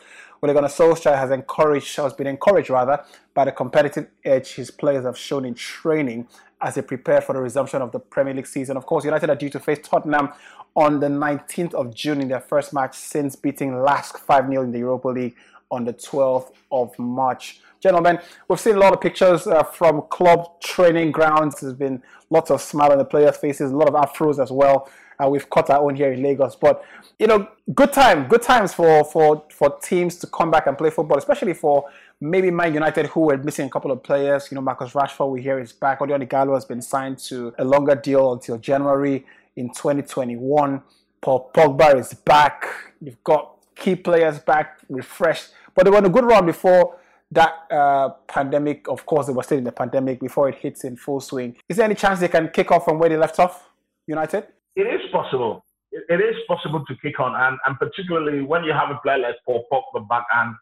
Ole 0.43 0.53
Gunnar 0.53 0.67
Solskjaer 0.67 1.17
has 1.17 1.31
encouraged, 1.31 1.95
has 1.95 2.13
been 2.13 2.27
encouraged 2.27 2.69
rather, 2.69 3.03
by 3.33 3.45
the 3.45 3.51
competitive 3.51 4.07
edge 4.23 4.53
his 4.53 4.69
players 4.69 5.03
have 5.03 5.17
shown 5.17 5.45
in 5.45 5.55
training 5.55 6.27
as 6.61 6.75
they 6.75 6.81
prepare 6.81 7.21
for 7.21 7.33
the 7.33 7.41
resumption 7.41 7.81
of 7.81 7.91
the 7.91 7.99
Premier 7.99 8.33
League 8.33 8.47
season. 8.47 8.77
Of 8.77 8.85
course, 8.85 9.03
United 9.03 9.29
are 9.29 9.35
due 9.35 9.49
to 9.49 9.59
face 9.59 9.79
Tottenham 9.83 10.29
on 10.75 10.99
the 10.99 11.07
19th 11.07 11.73
of 11.73 11.93
June 11.93 12.21
in 12.21 12.27
their 12.27 12.39
first 12.39 12.71
match 12.73 12.95
since 12.95 13.35
beating 13.35 13.81
Lask 13.81 14.17
5 14.17 14.47
0 14.47 14.63
in 14.63 14.71
the 14.71 14.79
Europa 14.79 15.07
League 15.07 15.35
on 15.71 15.85
the 15.85 15.93
12th 15.93 16.51
of 16.71 16.97
March. 16.97 17.61
Gentlemen, 17.79 18.19
we've 18.47 18.59
seen 18.59 18.75
a 18.75 18.79
lot 18.79 18.93
of 18.93 19.01
pictures 19.01 19.45
uh, 19.47 19.63
from 19.63 20.03
club 20.09 20.59
training 20.61 21.11
grounds. 21.11 21.59
There's 21.59 21.73
been 21.73 22.01
lots 22.29 22.49
of 22.51 22.61
smile 22.61 22.91
on 22.91 22.97
the 22.97 23.05
players' 23.05 23.37
faces, 23.37 23.71
a 23.71 23.75
lot 23.75 23.87
of 23.87 23.93
afros 23.93 24.41
as 24.41 24.51
well. 24.51 24.89
Uh, 25.23 25.29
we've 25.29 25.49
caught 25.49 25.69
our 25.69 25.83
own 25.83 25.95
here 25.95 26.11
in 26.11 26.21
Lagos. 26.21 26.55
But 26.55 26.83
you 27.19 27.27
know, 27.27 27.47
good 27.73 27.91
time, 27.91 28.27
good 28.27 28.41
times 28.41 28.73
for 28.73 29.03
for 29.03 29.43
for 29.51 29.77
teams 29.79 30.17
to 30.17 30.27
come 30.27 30.51
back 30.51 30.67
and 30.67 30.77
play 30.77 30.89
football, 30.89 31.17
especially 31.17 31.53
for 31.53 31.85
maybe 32.19 32.51
Man 32.51 32.73
United 32.73 33.07
who 33.07 33.21
were 33.21 33.37
missing 33.37 33.67
a 33.67 33.69
couple 33.69 33.91
of 33.91 34.03
players. 34.03 34.47
You 34.51 34.55
know, 34.55 34.61
Marcus 34.61 34.91
Rashford 34.91 35.31
we 35.31 35.41
hear 35.41 35.59
is 35.59 35.73
back. 35.73 35.99
Odion 35.99 36.27
Ighalo 36.27 36.53
has 36.53 36.65
been 36.65 36.81
signed 36.81 37.17
to 37.19 37.53
a 37.57 37.63
longer 37.63 37.95
deal 37.95 38.33
until 38.33 38.57
January 38.57 39.25
in 39.55 39.69
2021. 39.69 40.81
Paul 41.21 41.51
Pogba 41.53 41.99
is 41.99 42.13
back. 42.13 42.67
You've 43.01 43.23
got 43.23 43.56
key 43.77 43.95
players 43.95 44.39
back, 44.39 44.79
refreshed. 44.89 45.49
But 45.75 45.85
they 45.85 45.91
were 45.91 45.97
on 45.97 46.05
a 46.05 46.09
good 46.09 46.25
run 46.25 46.45
before 46.45 46.99
that 47.31 47.53
uh, 47.71 48.09
pandemic. 48.27 48.87
Of 48.87 49.05
course, 49.05 49.27
they 49.27 49.33
were 49.33 49.43
still 49.43 49.57
in 49.57 49.63
the 49.63 49.71
pandemic 49.71 50.19
before 50.19 50.49
it 50.49 50.55
hits 50.55 50.83
in 50.83 50.95
full 50.95 51.19
swing. 51.19 51.55
Is 51.69 51.77
there 51.77 51.85
any 51.85 51.95
chance 51.95 52.19
they 52.19 52.27
can 52.27 52.49
kick 52.49 52.71
off 52.71 52.85
from 52.85 52.99
where 52.99 53.09
they 53.09 53.17
left 53.17 53.39
off, 53.39 53.69
United? 54.07 54.47
It 54.75 54.83
is 54.83 55.01
possible. 55.11 55.63
It 55.91 56.21
is 56.21 56.35
possible 56.47 56.83
to 56.85 56.95
kick 57.01 57.19
on, 57.19 57.33
and, 57.35 57.57
and 57.65 57.79
particularly 57.79 58.41
when 58.41 58.63
you 58.63 58.73
have 58.73 58.89
a 58.89 58.99
player 59.01 59.19
like 59.19 59.35
Paul 59.45 59.65
Pogba 59.71 60.07
back, 60.07 60.25
and 60.35 60.55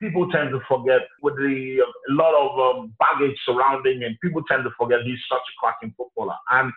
people 0.00 0.28
tend 0.30 0.50
to 0.50 0.60
forget 0.68 1.00
with 1.22 1.36
the 1.36 1.78
a 1.80 2.12
lot 2.12 2.34
of 2.34 2.76
um, 2.76 2.94
baggage 2.98 3.36
surrounding 3.44 4.02
him. 4.02 4.16
People 4.22 4.42
tend 4.48 4.64
to 4.64 4.70
forget 4.78 4.98
he's 5.04 5.18
such 5.28 5.40
a 5.40 5.54
cracking 5.58 5.94
footballer, 5.96 6.36
and 6.52 6.72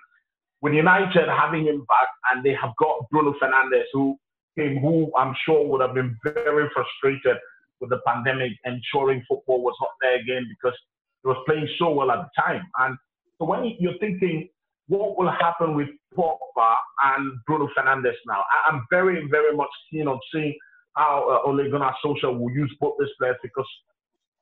with 0.62 0.74
United 0.74 1.28
having 1.28 1.66
him 1.66 1.80
back 1.88 2.08
and 2.32 2.44
they 2.44 2.54
have 2.54 2.76
got 2.78 3.10
Bruno 3.10 3.34
Fernandes 3.42 3.90
who 3.94 4.18
came, 4.58 4.80
who 4.80 5.12
I'm 5.18 5.36
sure 5.46 5.68
would 5.68 5.82
have 5.82 5.94
been 5.94 6.18
very 6.24 6.70
frustrated 6.74 7.38
with 7.80 7.90
the 7.90 8.00
pandemic, 8.06 8.52
ensuring 8.66 9.24
football 9.28 9.62
was 9.64 9.76
not 9.82 9.90
there 10.02 10.20
again 10.20 10.48
because 10.50 10.78
he 11.24 11.28
was 11.28 11.38
playing 11.48 11.68
so 11.80 11.92
well 11.92 12.12
at 12.12 12.20
the 12.20 12.42
time. 12.42 12.62
And 12.80 12.98
so 13.38 13.46
when 13.46 13.76
you're 13.80 13.98
thinking, 14.00 14.50
what 14.88 15.18
will 15.18 15.32
happen 15.32 15.76
with 15.76 15.88
Pogba 16.16 16.76
and 17.16 17.34
Bruno 17.48 17.70
Fernandes 17.78 18.14
now? 18.28 18.44
I'm 18.68 18.86
very, 18.90 19.28
very 19.30 19.56
much 19.56 19.70
keen 19.90 20.08
on 20.08 20.20
seeing 20.34 20.56
how 20.96 21.42
uh, 21.46 21.50
Ole 21.50 21.70
Gunnar 21.72 21.94
Solskjaer 22.04 22.38
will 22.38 22.52
use 22.52 22.76
both 22.80 22.96
these 23.00 23.10
players 23.18 23.38
because 23.42 23.66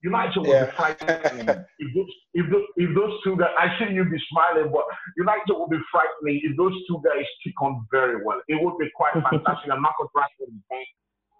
United 0.01 0.39
will 0.39 0.47
yeah. 0.47 0.65
be 0.65 0.71
frightening 0.71 1.49
if 1.79 1.93
those, 1.93 2.13
if 2.33 2.49
those 2.51 2.67
if 2.77 2.95
those 2.95 3.19
two 3.23 3.35
guys. 3.35 3.51
I 3.57 3.67
see 3.77 3.93
you 3.93 4.05
be 4.05 4.21
smiling, 4.31 4.71
but 4.71 4.85
United 5.17 5.53
will 5.53 5.67
be 5.67 5.79
frightening 5.91 6.39
if 6.43 6.55
those 6.55 6.73
two 6.87 7.01
guys 7.03 7.25
stick 7.41 7.59
on 7.61 7.85
very 7.91 8.23
well. 8.23 8.41
It 8.47 8.61
would 8.61 8.77
be 8.77 8.89
quite 8.95 9.13
fantastic. 9.29 9.71
and 9.71 9.81
Marcus 9.81 10.07
Rashford 10.15 10.47
is 10.47 10.63
back. 10.69 10.87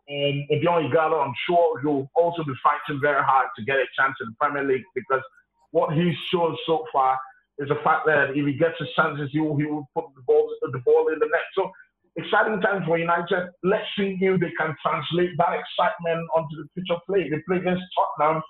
And 0.10 0.50
Odion 0.50 0.92
Ighalo, 0.92 1.26
I'm 1.26 1.34
sure 1.48 1.80
he'll 1.82 2.10
also 2.16 2.44
be 2.44 2.54
fighting 2.64 3.00
very 3.00 3.24
hard 3.24 3.48
to 3.56 3.64
get 3.64 3.78
a 3.78 3.86
chance 3.96 4.16
in 4.20 4.28
the 4.28 4.36
Premier 4.42 4.64
League 4.64 4.84
because 4.96 5.22
what 5.72 5.94
he's 5.94 6.16
shown 6.32 6.58
so 6.66 6.84
far 6.92 7.18
is 7.60 7.70
the 7.70 7.78
fact 7.84 8.08
that 8.08 8.32
if 8.32 8.46
he 8.46 8.54
gets 8.54 8.80
his 8.80 8.90
chances, 8.96 9.30
he 9.32 9.40
will, 9.40 9.56
he 9.56 9.66
will 9.66 9.88
put 9.94 10.06
the 10.16 10.22
ball 10.24 10.50
the 10.62 10.80
ball 10.80 11.10
in 11.14 11.20
the 11.20 11.28
net. 11.28 11.46
So 11.54 11.70
exciting 12.20 12.62
times 12.62 12.86
for 12.86 12.98
United. 12.98 13.50
Let's 13.64 13.88
see 13.98 14.18
if 14.20 14.40
they 14.40 14.52
can 14.60 14.76
translate 14.84 15.32
that 15.38 15.54
excitement 15.56 16.28
onto 16.36 16.56
the 16.76 16.94
of 16.94 17.02
play. 17.08 17.30
They 17.30 17.42
play 17.48 17.58
against 17.58 17.84
Tottenham, 17.96 18.42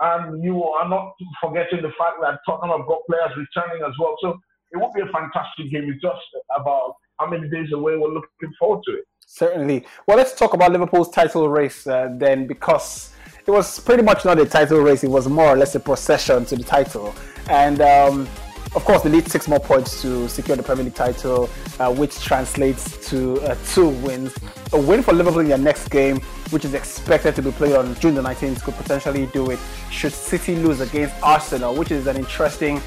and 0.00 0.44
you 0.44 0.62
are 0.62 0.88
not 0.88 1.12
forgetting 1.42 1.82
the 1.82 1.92
fact 1.98 2.16
that 2.22 2.38
Tottenham 2.46 2.78
have 2.78 2.86
got 2.86 3.00
players 3.08 3.32
returning 3.36 3.82
as 3.82 3.92
well. 3.98 4.14
So 4.20 4.38
it 4.72 4.78
would 4.78 4.92
be 4.92 5.02
a 5.02 5.12
fantastic 5.12 5.70
game. 5.70 5.90
It's 5.90 6.02
just 6.02 6.22
about 6.56 6.94
how 7.18 7.26
many 7.28 7.48
days 7.48 7.72
away. 7.72 7.96
We're 7.96 8.12
looking 8.12 8.52
forward 8.58 8.82
to 8.86 8.92
it. 8.98 9.04
Certainly. 9.26 9.86
Well, 10.06 10.16
let's 10.16 10.34
talk 10.34 10.54
about 10.54 10.72
Liverpool's 10.72 11.10
title 11.10 11.48
race 11.48 11.86
uh, 11.86 12.10
then, 12.12 12.46
because 12.46 13.14
it 13.46 13.50
was 13.50 13.80
pretty 13.80 14.02
much 14.02 14.24
not 14.24 14.38
a 14.38 14.46
title 14.46 14.80
race. 14.80 15.02
It 15.04 15.10
was 15.10 15.28
more 15.28 15.46
or 15.46 15.56
less 15.56 15.74
a 15.74 15.80
procession 15.80 16.44
to 16.46 16.56
the 16.56 16.64
title, 16.64 17.14
and. 17.48 17.80
Um, 17.80 18.28
of 18.74 18.84
course, 18.84 19.02
they 19.02 19.10
need 19.10 19.28
six 19.28 19.46
more 19.46 19.60
points 19.60 20.02
to 20.02 20.28
secure 20.28 20.56
the 20.56 20.62
Premier 20.62 20.84
League 20.84 20.94
title, 20.94 21.48
uh, 21.78 21.92
which 21.94 22.20
translates 22.20 23.08
to 23.08 23.40
uh, 23.42 23.54
two 23.68 23.88
wins. 23.88 24.34
A 24.72 24.80
win 24.80 25.02
for 25.02 25.12
Liverpool 25.12 25.40
in 25.40 25.48
their 25.48 25.58
next 25.58 25.88
game, 25.88 26.20
which 26.50 26.64
is 26.64 26.74
expected 26.74 27.36
to 27.36 27.42
be 27.42 27.52
played 27.52 27.76
on 27.76 27.94
June 28.00 28.14
the 28.14 28.22
19th, 28.22 28.62
could 28.62 28.74
potentially 28.74 29.26
do 29.26 29.50
it 29.50 29.58
should 29.90 30.12
City 30.12 30.56
lose 30.56 30.80
against 30.80 31.14
Arsenal, 31.22 31.74
which 31.74 31.92
is 31.92 32.06
an 32.08 32.16
interesting 32.16 32.80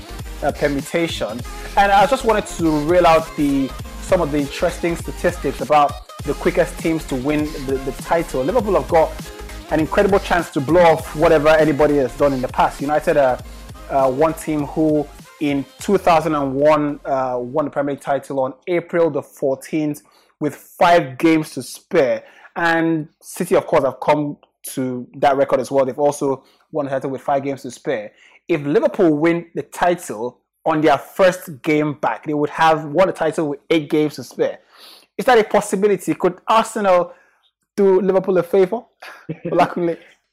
uh, 0.43 0.52
permutation. 0.52 1.39
And 1.78 1.91
I 1.91 2.06
just 2.06 2.26
wanted 2.26 2.45
to 2.58 2.69
reel 2.82 3.08
out 3.08 3.34
the 3.38 3.69
some 4.02 4.21
of 4.21 4.32
the 4.32 4.39
interesting 4.39 4.95
statistics 4.95 5.60
about 5.62 6.08
the 6.19 6.34
quickest 6.34 6.78
teams 6.80 7.06
to 7.06 7.15
win 7.15 7.45
the, 7.65 7.76
the 7.86 7.91
title. 8.04 8.41
Liverpool 8.43 8.76
have 8.76 8.88
got 8.89 9.12
an 9.71 9.80
incredible 9.80 10.19
chance 10.19 10.50
to 10.52 10.62
blow 10.62 10.82
off 10.82 11.15
whatever 11.15 11.50
anybody 11.50 11.97
has 11.97 12.15
done 12.17 12.32
in 12.34 12.41
the 12.41 12.47
past. 12.47 12.80
United 12.80 13.17
are 13.17 13.38
uh, 13.89 14.10
one 14.10 14.34
team 14.34 14.65
who 14.65 15.06
in 15.39 15.65
2001 15.80 17.00
uh, 17.06 17.38
won 17.39 17.65
the 17.65 17.71
Premier 17.71 17.93
League 17.93 18.02
title 18.02 18.39
on 18.39 18.54
April 18.67 19.10
the 19.10 19.21
14th 19.21 20.02
with 20.39 20.56
five 20.56 21.17
games 21.17 21.52
to 21.52 21.63
spare. 21.63 22.23
And 22.56 23.10
City, 23.21 23.56
of 23.56 23.67
course, 23.67 23.84
have 23.84 24.00
come 24.00 24.38
to 24.73 25.08
that 25.17 25.38
record 25.38 25.60
as 25.60 25.71
well. 25.71 25.86
They've 25.86 25.97
also 25.97 26.43
won 26.71 26.86
the 26.86 26.91
title 26.91 27.12
with 27.12 27.21
five 27.21 27.43
games 27.43 27.62
to 27.63 27.71
spare. 27.71 28.12
If 28.47 28.62
Liverpool 28.62 29.15
win 29.15 29.47
the 29.56 29.63
title 29.63 30.41
on 30.65 30.82
their 30.82 30.97
first 30.97 31.62
game 31.62 31.93
back, 31.93 32.26
they 32.26 32.34
would 32.34 32.50
have 32.50 32.86
won 32.86 33.08
the 33.08 33.13
title 33.13 33.50
with 33.50 33.60
eight 33.69 33.89
games 33.89 34.15
to 34.15 34.23
spare. 34.23 34.60
Is 35.17 35.26
that 35.26 35.38
a 35.39 35.43
possibility? 35.43 36.13
Could 36.13 36.39
Arsenal 36.47 37.13
do 37.76 38.02
Liverpool 38.02 38.38
a 38.38 38.43
favor? 38.43 38.82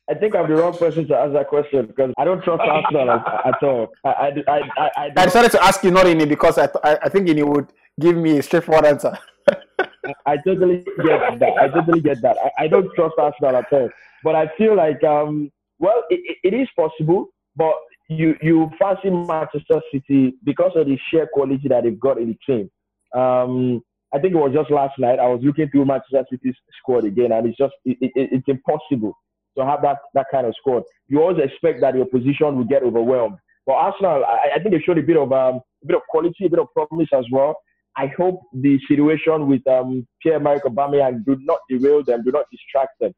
I 0.08 0.14
think 0.14 0.34
I'm 0.36 0.48
the 0.48 0.56
wrong 0.56 0.76
person 0.76 1.08
to 1.08 1.16
ask 1.16 1.32
that 1.32 1.48
question 1.48 1.86
because 1.86 2.12
I 2.18 2.24
don't 2.24 2.42
trust 2.44 2.60
Arsenal 2.62 3.10
at, 3.10 3.62
all. 3.62 3.92
I, 4.04 4.08
I, 4.08 4.28
I, 4.46 4.60
I, 4.76 4.90
I, 4.96 5.10
I 5.16 5.24
decided 5.24 5.50
to 5.52 5.64
ask 5.64 5.82
you 5.82 5.90
not 5.90 6.06
in 6.06 6.20
it 6.20 6.28
because 6.28 6.58
I, 6.58 6.66
th- 6.66 6.98
I 7.02 7.08
think 7.08 7.28
you 7.28 7.46
would 7.46 7.72
give 7.98 8.16
me 8.16 8.38
a 8.38 8.42
straightforward 8.42 8.84
answer. 8.84 9.18
I 10.26 10.36
totally 10.46 10.84
get 11.02 11.38
that. 11.38 11.54
I 11.58 11.68
totally 11.68 12.02
get 12.02 12.20
that. 12.20 12.36
I, 12.44 12.64
I 12.64 12.68
don't 12.68 12.94
trust 12.94 13.14
Arsenal 13.18 13.56
at 13.56 13.72
all. 13.72 13.88
But 14.22 14.34
I 14.34 14.50
feel 14.58 14.76
like 14.76 15.02
um, 15.04 15.50
Well, 15.78 16.02
it, 16.10 16.36
it 16.44 16.52
is 16.54 16.68
possible, 16.76 17.28
but 17.56 17.74
you 18.08 18.36
you 18.42 18.70
fancy 18.78 19.08
Manchester 19.08 19.80
City 19.90 20.34
because 20.44 20.72
of 20.76 20.86
the 20.86 20.98
sheer 21.10 21.26
quality 21.32 21.68
that 21.68 21.84
they've 21.84 21.98
got 21.98 22.18
in 22.18 22.28
the 22.28 22.38
team. 22.46 22.70
Um, 23.18 23.82
I 24.12 24.18
think 24.18 24.34
it 24.34 24.38
was 24.38 24.52
just 24.52 24.70
last 24.70 24.98
night. 24.98 25.18
I 25.18 25.26
was 25.26 25.40
looking 25.42 25.70
through 25.70 25.86
Manchester 25.86 26.24
City's 26.30 26.54
squad 26.78 27.04
again, 27.06 27.32
and 27.32 27.46
it's 27.46 27.56
just 27.56 27.72
it, 27.86 27.96
it, 28.00 28.12
it's 28.14 28.48
impossible 28.48 29.16
to 29.56 29.64
have 29.64 29.82
that 29.82 29.98
that 30.14 30.26
kind 30.30 30.46
of 30.46 30.54
squad. 30.58 30.82
You 31.08 31.22
always 31.22 31.38
expect 31.44 31.80
that 31.80 31.94
the 31.94 32.02
opposition 32.02 32.56
will 32.56 32.64
get 32.64 32.82
overwhelmed. 32.82 33.38
But 33.66 33.74
Arsenal, 33.74 34.24
I, 34.24 34.56
I 34.56 34.58
think 34.58 34.74
they 34.74 34.80
showed 34.80 34.98
a 34.98 35.02
bit 35.02 35.16
of 35.16 35.32
um, 35.32 35.60
a 35.82 35.86
bit 35.86 35.96
of 35.96 36.02
quality, 36.08 36.46
a 36.46 36.50
bit 36.50 36.58
of 36.58 36.68
promise 36.72 37.08
as 37.12 37.24
well. 37.30 37.56
I 37.96 38.08
hope 38.16 38.40
the 38.52 38.78
situation 38.88 39.46
with 39.46 39.64
um, 39.68 40.06
Pierre-Emerick 40.20 40.64
Aubameyang 40.64 41.24
do 41.24 41.36
not 41.40 41.60
derail 41.70 42.02
them, 42.02 42.24
do 42.24 42.32
not 42.32 42.46
distract 42.50 42.98
them. 43.00 43.12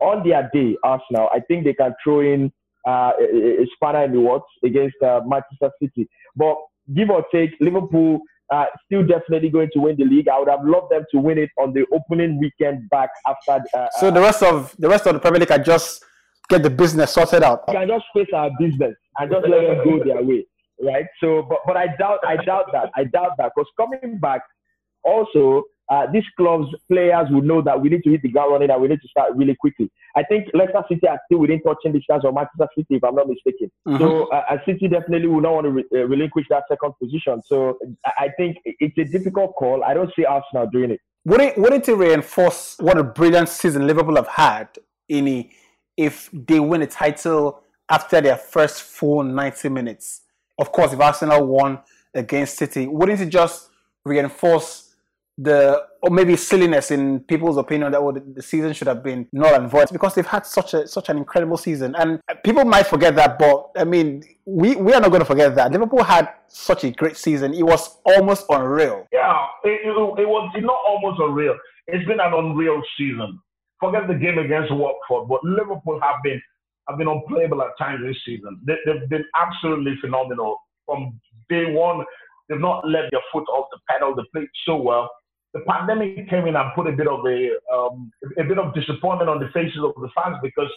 On 0.00 0.26
their 0.26 0.48
day, 0.54 0.76
Arsenal, 0.84 1.28
I 1.32 1.40
think 1.40 1.64
they 1.64 1.74
can 1.74 1.94
throw 2.02 2.20
in 2.20 2.52
uh, 2.86 3.12
a, 3.20 3.62
a 3.62 3.66
spanner 3.74 4.04
in 4.04 4.12
the 4.12 4.20
works 4.20 4.50
against 4.64 4.96
uh, 5.02 5.20
Manchester 5.26 5.70
City. 5.82 6.08
But 6.36 6.56
give 6.94 7.10
or 7.10 7.24
take, 7.34 7.50
Liverpool 7.60 8.20
uh, 8.50 8.66
still 8.86 9.06
definitely 9.06 9.48
going 9.48 9.70
to 9.72 9.80
win 9.80 9.96
the 9.96 10.04
league. 10.04 10.28
I 10.28 10.38
would 10.38 10.48
have 10.48 10.64
loved 10.64 10.90
them 10.90 11.04
to 11.12 11.18
win 11.20 11.38
it 11.38 11.50
on 11.58 11.72
the 11.72 11.86
opening 11.92 12.38
weekend 12.38 12.88
back 12.90 13.10
after. 13.26 13.62
Uh, 13.76 13.86
so 13.98 14.10
the 14.10 14.20
rest 14.20 14.42
of 14.42 14.74
the 14.78 14.88
rest 14.88 15.06
of 15.06 15.14
the 15.14 15.20
Premier 15.20 15.40
League 15.40 15.48
can 15.48 15.64
just 15.64 16.04
get 16.48 16.62
the 16.62 16.70
business 16.70 17.12
sorted 17.12 17.42
out. 17.42 17.62
We 17.68 17.74
can 17.74 17.88
just 17.88 18.04
face 18.14 18.28
our 18.34 18.50
business 18.58 18.94
and 19.18 19.30
just 19.30 19.46
let 19.48 19.60
them 19.60 19.84
go 19.84 20.04
their 20.04 20.22
way, 20.22 20.46
right? 20.82 21.06
So, 21.22 21.42
but 21.48 21.58
but 21.66 21.76
I 21.76 21.86
doubt 21.98 22.18
I 22.26 22.36
doubt 22.44 22.66
that 22.72 22.90
I 22.96 23.04
doubt 23.04 23.32
that 23.38 23.52
because 23.54 23.70
coming 23.76 24.18
back, 24.18 24.42
also 25.04 25.62
uh, 25.90 26.06
these 26.12 26.24
clubs 26.36 26.68
players 26.88 27.26
will 27.30 27.42
know 27.42 27.60
that 27.60 27.80
we 27.80 27.88
need 27.88 28.02
to 28.04 28.10
hit 28.10 28.22
the 28.22 28.28
ground 28.28 28.52
running 28.52 28.70
and 28.70 28.80
we 28.80 28.86
need 28.86 29.00
to 29.02 29.08
start 29.08 29.34
really 29.34 29.56
quickly. 29.56 29.90
I 30.16 30.22
think 30.22 30.48
Leicester 30.54 30.84
City 30.88 31.08
are 31.08 31.20
still 31.26 31.38
within 31.38 31.60
touching 31.62 31.92
distance 31.92 32.24
of 32.24 32.32
Manchester 32.32 32.68
City, 32.76 32.94
if 32.94 33.04
I'm 33.04 33.16
not 33.16 33.28
mistaken. 33.28 33.72
Mm-hmm. 33.86 33.98
So 33.98 34.26
uh, 34.28 34.56
City 34.64 34.86
definitely 34.86 35.26
will 35.26 35.40
not 35.40 35.54
want 35.54 35.64
to 35.66 35.70
re- 35.70 35.84
uh, 35.92 36.06
relinquish 36.06 36.46
that 36.50 36.62
second 36.68 36.92
position. 37.02 37.42
So 37.44 37.76
I 38.06 38.28
think 38.36 38.58
it's 38.64 38.96
a 38.98 39.04
difficult 39.04 39.56
call. 39.56 39.82
I 39.82 39.94
don't 39.94 40.12
see 40.14 40.24
Arsenal 40.24 40.68
doing 40.68 40.92
it. 40.92 41.00
Would 41.24 41.40
it, 41.40 41.58
wouldn't 41.58 41.88
it 41.88 41.94
reinforce 41.94 42.76
what 42.78 42.96
a 42.96 43.02
brilliant 43.02 43.48
season 43.48 43.86
Liverpool 43.86 44.16
have 44.16 44.28
had 44.28 44.68
in 45.08 45.26
a, 45.26 45.50
if 45.96 46.30
they 46.32 46.60
win 46.60 46.82
a 46.82 46.86
title 46.86 47.62
after 47.90 48.20
their 48.20 48.36
first 48.36 48.82
full 48.82 49.24
90 49.24 49.68
minutes? 49.70 50.22
Of 50.56 50.70
course, 50.70 50.92
if 50.92 51.00
Arsenal 51.00 51.46
won 51.46 51.80
against 52.14 52.56
City, 52.56 52.86
wouldn't 52.86 53.20
it 53.20 53.28
just 53.28 53.70
reinforce 54.04 54.89
the 55.42 55.82
or 56.02 56.10
maybe 56.10 56.36
silliness 56.36 56.90
in 56.90 57.20
people's 57.20 57.56
opinion 57.56 57.92
that 57.92 57.98
oh, 57.98 58.12
the 58.12 58.42
season 58.42 58.74
should 58.74 58.88
have 58.88 59.02
been 59.02 59.26
null 59.32 59.54
and 59.54 59.70
void 59.70 59.88
because 59.90 60.14
they've 60.14 60.26
had 60.26 60.44
such 60.44 60.74
a 60.74 60.86
such 60.86 61.08
an 61.08 61.16
incredible 61.16 61.56
season. 61.56 61.94
And 61.96 62.20
people 62.44 62.64
might 62.64 62.86
forget 62.86 63.16
that 63.16 63.38
but 63.38 63.70
I 63.76 63.84
mean 63.84 64.22
we 64.44 64.76
we 64.76 64.92
are 64.92 65.00
not 65.00 65.08
going 65.08 65.20
to 65.20 65.26
forget 65.26 65.54
that. 65.54 65.72
Liverpool 65.72 66.02
had 66.02 66.28
such 66.46 66.84
a 66.84 66.90
great 66.90 67.16
season. 67.16 67.54
It 67.54 67.62
was 67.62 67.98
almost 68.04 68.46
unreal. 68.50 69.06
Yeah 69.12 69.46
it, 69.64 69.80
it, 69.86 70.20
it 70.22 70.28
was 70.28 70.52
not 70.60 70.78
almost 70.86 71.20
unreal. 71.20 71.56
It's 71.86 72.06
been 72.06 72.20
an 72.20 72.34
unreal 72.34 72.82
season. 72.98 73.40
Forget 73.80 74.08
the 74.08 74.14
game 74.14 74.38
against 74.38 74.72
Watford 74.72 75.26
but 75.28 75.42
Liverpool 75.42 76.00
have 76.02 76.22
been 76.22 76.40
have 76.88 76.98
been 76.98 77.08
unplayable 77.08 77.62
at 77.62 77.70
times 77.78 78.00
this 78.04 78.16
season. 78.26 78.60
They, 78.66 78.76
they've 78.84 79.08
been 79.08 79.24
absolutely 79.34 79.94
phenomenal. 80.02 80.58
From 80.84 81.18
day 81.48 81.72
one 81.72 82.04
they've 82.50 82.60
not 82.60 82.86
let 82.86 83.04
their 83.10 83.22
foot 83.32 83.44
off 83.48 83.68
the 83.72 83.78
pedal. 83.88 84.14
They 84.14 84.22
played 84.34 84.48
so 84.66 84.76
well 84.76 85.08
the 85.52 85.60
pandemic 85.66 86.28
came 86.28 86.46
in 86.46 86.54
and 86.54 86.70
put 86.74 86.86
a 86.86 86.92
bit 86.92 87.08
of 87.08 87.26
a 87.26 87.38
um, 87.74 88.12
a 88.38 88.44
bit 88.44 88.58
of 88.58 88.74
disappointment 88.74 89.28
on 89.28 89.40
the 89.40 89.48
faces 89.52 89.82
of 89.82 89.94
the 90.00 90.08
fans 90.14 90.36
because 90.42 90.70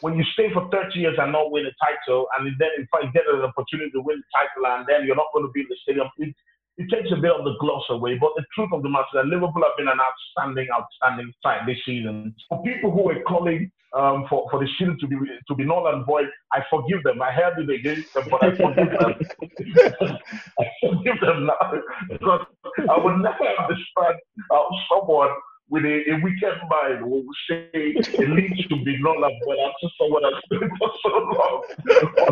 when 0.00 0.16
you 0.16 0.24
stay 0.34 0.52
for 0.52 0.68
30 0.72 0.98
years 0.98 1.16
and 1.18 1.32
not 1.32 1.52
win 1.52 1.66
a 1.66 1.74
title, 1.78 2.26
and 2.38 2.50
then 2.58 2.70
in 2.76 2.88
fact 2.90 3.14
get 3.14 3.22
an 3.32 3.42
opportunity 3.42 3.90
to 3.90 4.00
win 4.00 4.18
the 4.18 4.30
title, 4.34 4.66
and 4.66 4.86
then 4.88 5.06
you're 5.06 5.16
not 5.16 5.30
going 5.32 5.46
to 5.46 5.52
be 5.52 5.60
in 5.60 5.66
the 5.68 5.76
stadium, 5.82 6.08
it, 6.18 6.34
it 6.80 6.88
takes 6.88 7.12
a 7.12 7.20
bit 7.20 7.30
of 7.30 7.44
the 7.44 7.54
gloss 7.60 7.84
away. 7.90 8.16
But 8.16 8.30
the 8.36 8.44
truth 8.54 8.70
of 8.72 8.82
the 8.82 8.88
matter 8.88 9.04
is 9.12 9.20
that 9.20 9.26
Liverpool 9.26 9.62
have 9.62 9.76
been 9.76 9.88
an 9.88 10.00
outstanding, 10.00 10.68
outstanding 10.72 11.30
side 11.42 11.68
this 11.68 11.76
season. 11.84 12.34
For 12.48 12.62
people 12.62 12.90
who 12.90 13.02
were 13.02 13.20
calling 13.28 13.70
um, 13.94 14.24
for, 14.30 14.48
for 14.50 14.60
the 14.60 14.68
shield 14.78 14.98
to 15.00 15.06
be 15.06 15.16
to 15.48 15.54
be 15.54 15.64
null 15.64 15.88
and 15.88 16.06
void, 16.06 16.28
I 16.52 16.60
forgive 16.70 17.02
them. 17.02 17.20
I 17.20 17.32
heard 17.32 17.58
it 17.58 17.68
again, 17.68 18.02
but 18.14 18.42
I 18.42 18.56
forgive 18.56 18.90
them. 18.96 19.14
I 20.58 20.64
forgive 20.80 21.20
them 21.20 21.46
now 21.46 21.72
because 22.08 22.46
I 22.88 22.96
would 22.96 23.18
never 23.18 23.48
understand 23.60 24.16
how 24.50 24.70
someone 24.88 25.30
with 25.68 25.84
a, 25.84 25.96
a 26.10 26.20
wicked 26.22 26.56
mind 26.70 27.04
will 27.04 27.24
say 27.48 27.68
it 27.74 28.28
needs 28.30 28.68
to 28.68 28.84
be 28.84 28.96
null 29.02 29.22
and 29.22 29.36
void 29.44 29.58
after 29.68 29.88
someone 30.00 30.22
has 30.24 30.42
been 30.48 30.70
for 30.78 30.90
so 31.02 31.10
long. 31.10 31.64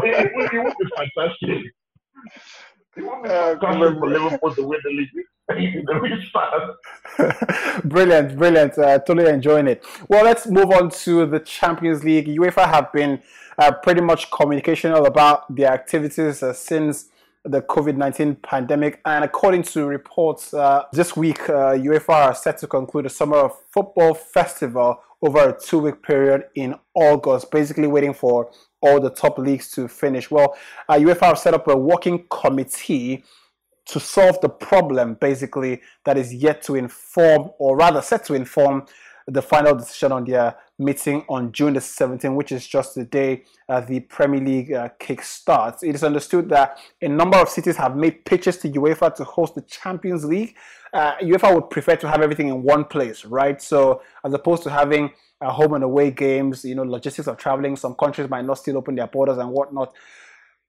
it, 0.05 0.33
would, 0.35 0.55
it 0.55 0.65
would 0.65 0.75
be 0.81 0.89
fantastic. 0.97 1.75
brilliant, 7.85 8.37
brilliant. 8.37 8.79
Uh, 8.79 8.99
totally 8.99 9.31
enjoying 9.31 9.67
it. 9.67 9.85
Well, 10.09 10.25
let's 10.25 10.47
move 10.47 10.71
on 10.71 10.91
to 10.91 11.27
the 11.27 11.41
Champions 11.41 12.05
League. 12.05 12.27
UEFA 12.27 12.67
have 12.69 12.93
been 12.93 13.23
uh, 13.59 13.73
pretty 13.73 14.01
much 14.01 14.31
communicational 14.31 15.07
about 15.07 15.55
their 15.55 15.73
activities 15.73 16.43
uh, 16.43 16.53
since 16.53 17.09
the 17.45 17.63
COVID 17.63 17.97
19 17.97 18.37
pandemic. 18.37 19.01
And 19.05 19.25
according 19.25 19.63
to 19.65 19.87
reports 19.87 20.53
uh, 20.53 20.85
this 20.93 21.17
week, 21.17 21.49
uh, 21.49 21.75
UEFA 21.75 22.11
are 22.11 22.35
set 22.35 22.59
to 22.59 22.67
conclude 22.67 23.07
a 23.07 23.11
summer 23.11 23.51
football 23.71 24.15
festival 24.15 25.01
over 25.23 25.49
a 25.49 25.59
two 25.59 25.79
week 25.79 26.03
period 26.03 26.45
in 26.55 26.75
August, 26.95 27.51
basically 27.51 27.87
waiting 27.87 28.15
for 28.15 28.51
all 28.81 29.01
the 29.01 29.11
top 29.11 29.39
leagues 29.39 29.71
to 29.73 29.89
finish. 29.89 30.31
Well, 30.31 30.57
uh, 30.89 30.95
UEFA 30.95 31.23
have 31.23 31.39
set 31.39 31.55
up 31.55 31.69
a 31.69 31.77
working 31.77 32.27
committee 32.31 33.25
to 33.87 33.99
solve 33.99 34.41
the 34.41 34.49
problem, 34.49 35.15
basically, 35.15 35.81
that 36.05 36.19
is 36.19 36.33
yet 36.33 36.63
to 36.63 36.75
inform, 36.75 37.51
or 37.59 37.77
rather, 37.77 38.03
set 38.03 38.25
to 38.27 38.35
inform 38.35 38.87
the 39.27 39.43
final 39.43 39.75
decision 39.75 40.11
on 40.11 40.25
their 40.25 40.57
meeting 40.79 41.25
on 41.29 41.53
June 41.53 41.75
the 41.75 41.81
17th, 41.81 42.35
which 42.35 42.51
is 42.51 42.67
just 42.67 42.95
the 42.95 43.05
day 43.05 43.45
uh, 43.69 43.81
the 43.81 44.01
Premier 44.01 44.41
League 44.41 44.73
uh, 44.73 44.89
kick 44.99 45.23
starts. 45.23 45.83
It 45.83 45.95
is 45.95 46.03
understood 46.03 46.49
that 46.49 46.79
a 47.03 47.09
number 47.09 47.37
of 47.37 47.49
cities 47.49 47.77
have 47.77 47.95
made 47.95 48.25
pitches 48.25 48.57
to 48.59 48.71
UEFA 48.71 49.15
to 49.17 49.25
host 49.25 49.55
the 49.55 49.63
Champions 49.63 50.25
League. 50.25 50.57
Uh, 50.95 51.17
UEFA 51.17 51.55
would 51.55 51.69
prefer 51.69 51.97
to 51.97 52.09
have 52.09 52.23
everything 52.23 52.49
in 52.49 52.63
one 52.63 52.85
place, 52.85 53.25
right? 53.27 53.61
So, 53.61 54.01
as 54.25 54.33
opposed 54.33 54.63
to 54.63 54.71
having 54.71 55.11
uh, 55.41 55.51
home 55.51 55.75
and 55.75 55.85
away 55.85 56.11
games, 56.11 56.65
you 56.65 56.75
know, 56.75 56.83
logistics 56.83 57.29
of 57.29 57.37
traveling, 57.37 57.77
some 57.77 57.95
countries 57.95 58.29
might 58.29 58.45
not 58.45 58.59
still 58.59 58.77
open 58.77 58.95
their 58.95 59.07
borders 59.07 59.39
and 59.39 59.51
whatnot. 59.51 59.93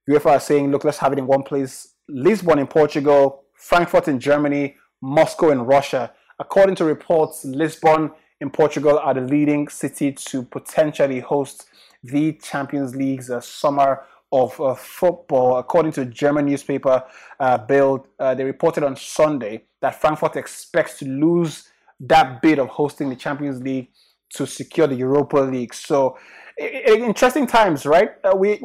UEFA 0.09 0.31
are 0.31 0.39
saying, 0.39 0.71
look, 0.71 0.83
let's 0.83 0.97
have 0.97 1.13
it 1.13 1.19
in 1.19 1.27
one 1.27 1.43
place. 1.43 1.95
Lisbon 2.07 2.59
in 2.59 2.67
Portugal, 2.67 3.43
Frankfurt 3.55 4.07
in 4.07 4.19
Germany, 4.19 4.75
Moscow 5.01 5.49
in 5.49 5.61
Russia. 5.61 6.11
According 6.39 6.75
to 6.75 6.85
reports, 6.85 7.45
Lisbon 7.45 8.11
in 8.41 8.49
Portugal 8.49 8.97
are 8.99 9.13
the 9.13 9.21
leading 9.21 9.67
city 9.67 10.11
to 10.11 10.43
potentially 10.43 11.19
host 11.19 11.67
the 12.03 12.33
Champions 12.33 12.95
League's 12.95 13.29
uh, 13.29 13.41
summer 13.41 14.03
of 14.31 14.59
uh, 14.61 14.75
football. 14.75 15.57
According 15.57 15.91
to 15.93 16.05
German 16.05 16.45
newspaper, 16.45 17.03
uh, 17.39 17.57
Bild, 17.57 18.07
uh, 18.19 18.35
they 18.35 18.43
reported 18.43 18.83
on 18.83 18.95
Sunday 18.95 19.63
that 19.81 19.99
Frankfurt 19.99 20.35
expects 20.35 20.99
to 20.99 21.05
lose 21.05 21.69
that 21.99 22.41
bid 22.41 22.59
of 22.59 22.69
hosting 22.69 23.09
the 23.09 23.15
Champions 23.15 23.61
League 23.61 23.89
to 24.35 24.45
secure 24.45 24.87
the 24.87 24.95
Europa 24.95 25.37
League. 25.37 25.73
So, 25.73 26.17
interesting 26.57 27.47
times, 27.47 27.85
right? 27.85 28.11
Uh, 28.23 28.35
we, 28.35 28.61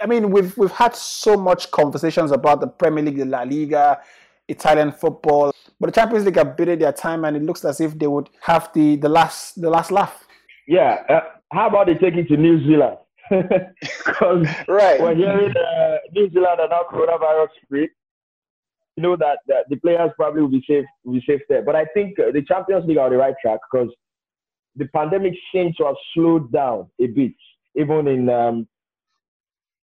I 0.00 0.06
mean, 0.06 0.30
we've 0.30 0.56
we've 0.56 0.70
had 0.70 0.94
so 0.94 1.36
much 1.36 1.70
conversations 1.70 2.30
about 2.30 2.60
the 2.60 2.66
Premier 2.66 3.04
League, 3.04 3.16
the 3.16 3.24
La 3.24 3.42
Liga, 3.42 4.00
Italian 4.48 4.92
football, 4.92 5.52
but 5.80 5.88
the 5.88 6.00
Champions 6.00 6.24
League 6.24 6.36
have 6.36 6.56
bided 6.56 6.80
their 6.80 6.92
time, 6.92 7.24
and 7.24 7.36
it 7.36 7.42
looks 7.42 7.64
as 7.64 7.80
if 7.80 7.98
they 7.98 8.06
would 8.06 8.28
have 8.42 8.70
the 8.74 8.96
the 8.96 9.08
last 9.08 9.60
the 9.60 9.70
last 9.70 9.90
laugh. 9.90 10.26
Yeah. 10.66 11.02
Uh, 11.08 11.20
how 11.50 11.68
about 11.68 11.86
they 11.86 11.94
take 11.94 12.14
it 12.14 12.28
to 12.28 12.36
New 12.36 12.64
Zealand? 12.64 12.98
Because 14.06 14.46
right. 14.68 15.00
we're 15.00 15.14
hearing 15.14 15.50
uh, 15.50 15.96
New 16.12 16.30
Zealand 16.30 16.60
are 16.60 16.68
now 16.68 16.82
coronavirus 16.90 17.48
free. 17.68 17.88
You 18.96 19.02
know 19.02 19.16
that, 19.16 19.38
that 19.46 19.68
the 19.68 19.76
players 19.76 20.10
probably 20.16 20.42
will 20.42 20.48
be 20.48 20.64
safe 20.68 20.84
will 21.04 21.14
be 21.14 21.24
safe 21.26 21.40
there. 21.48 21.62
But 21.62 21.76
I 21.76 21.84
think 21.94 22.18
uh, 22.18 22.32
the 22.32 22.42
Champions 22.42 22.86
League 22.86 22.98
are 22.98 23.06
on 23.06 23.12
the 23.12 23.18
right 23.18 23.34
track 23.40 23.60
because 23.70 23.94
the 24.78 24.86
pandemic 24.94 25.34
seems 25.52 25.76
to 25.76 25.84
have 25.84 25.96
slowed 26.14 26.52
down 26.52 26.88
a 27.00 27.06
bit, 27.06 27.34
even 27.74 28.08
in. 28.08 28.28
Um, 28.28 28.68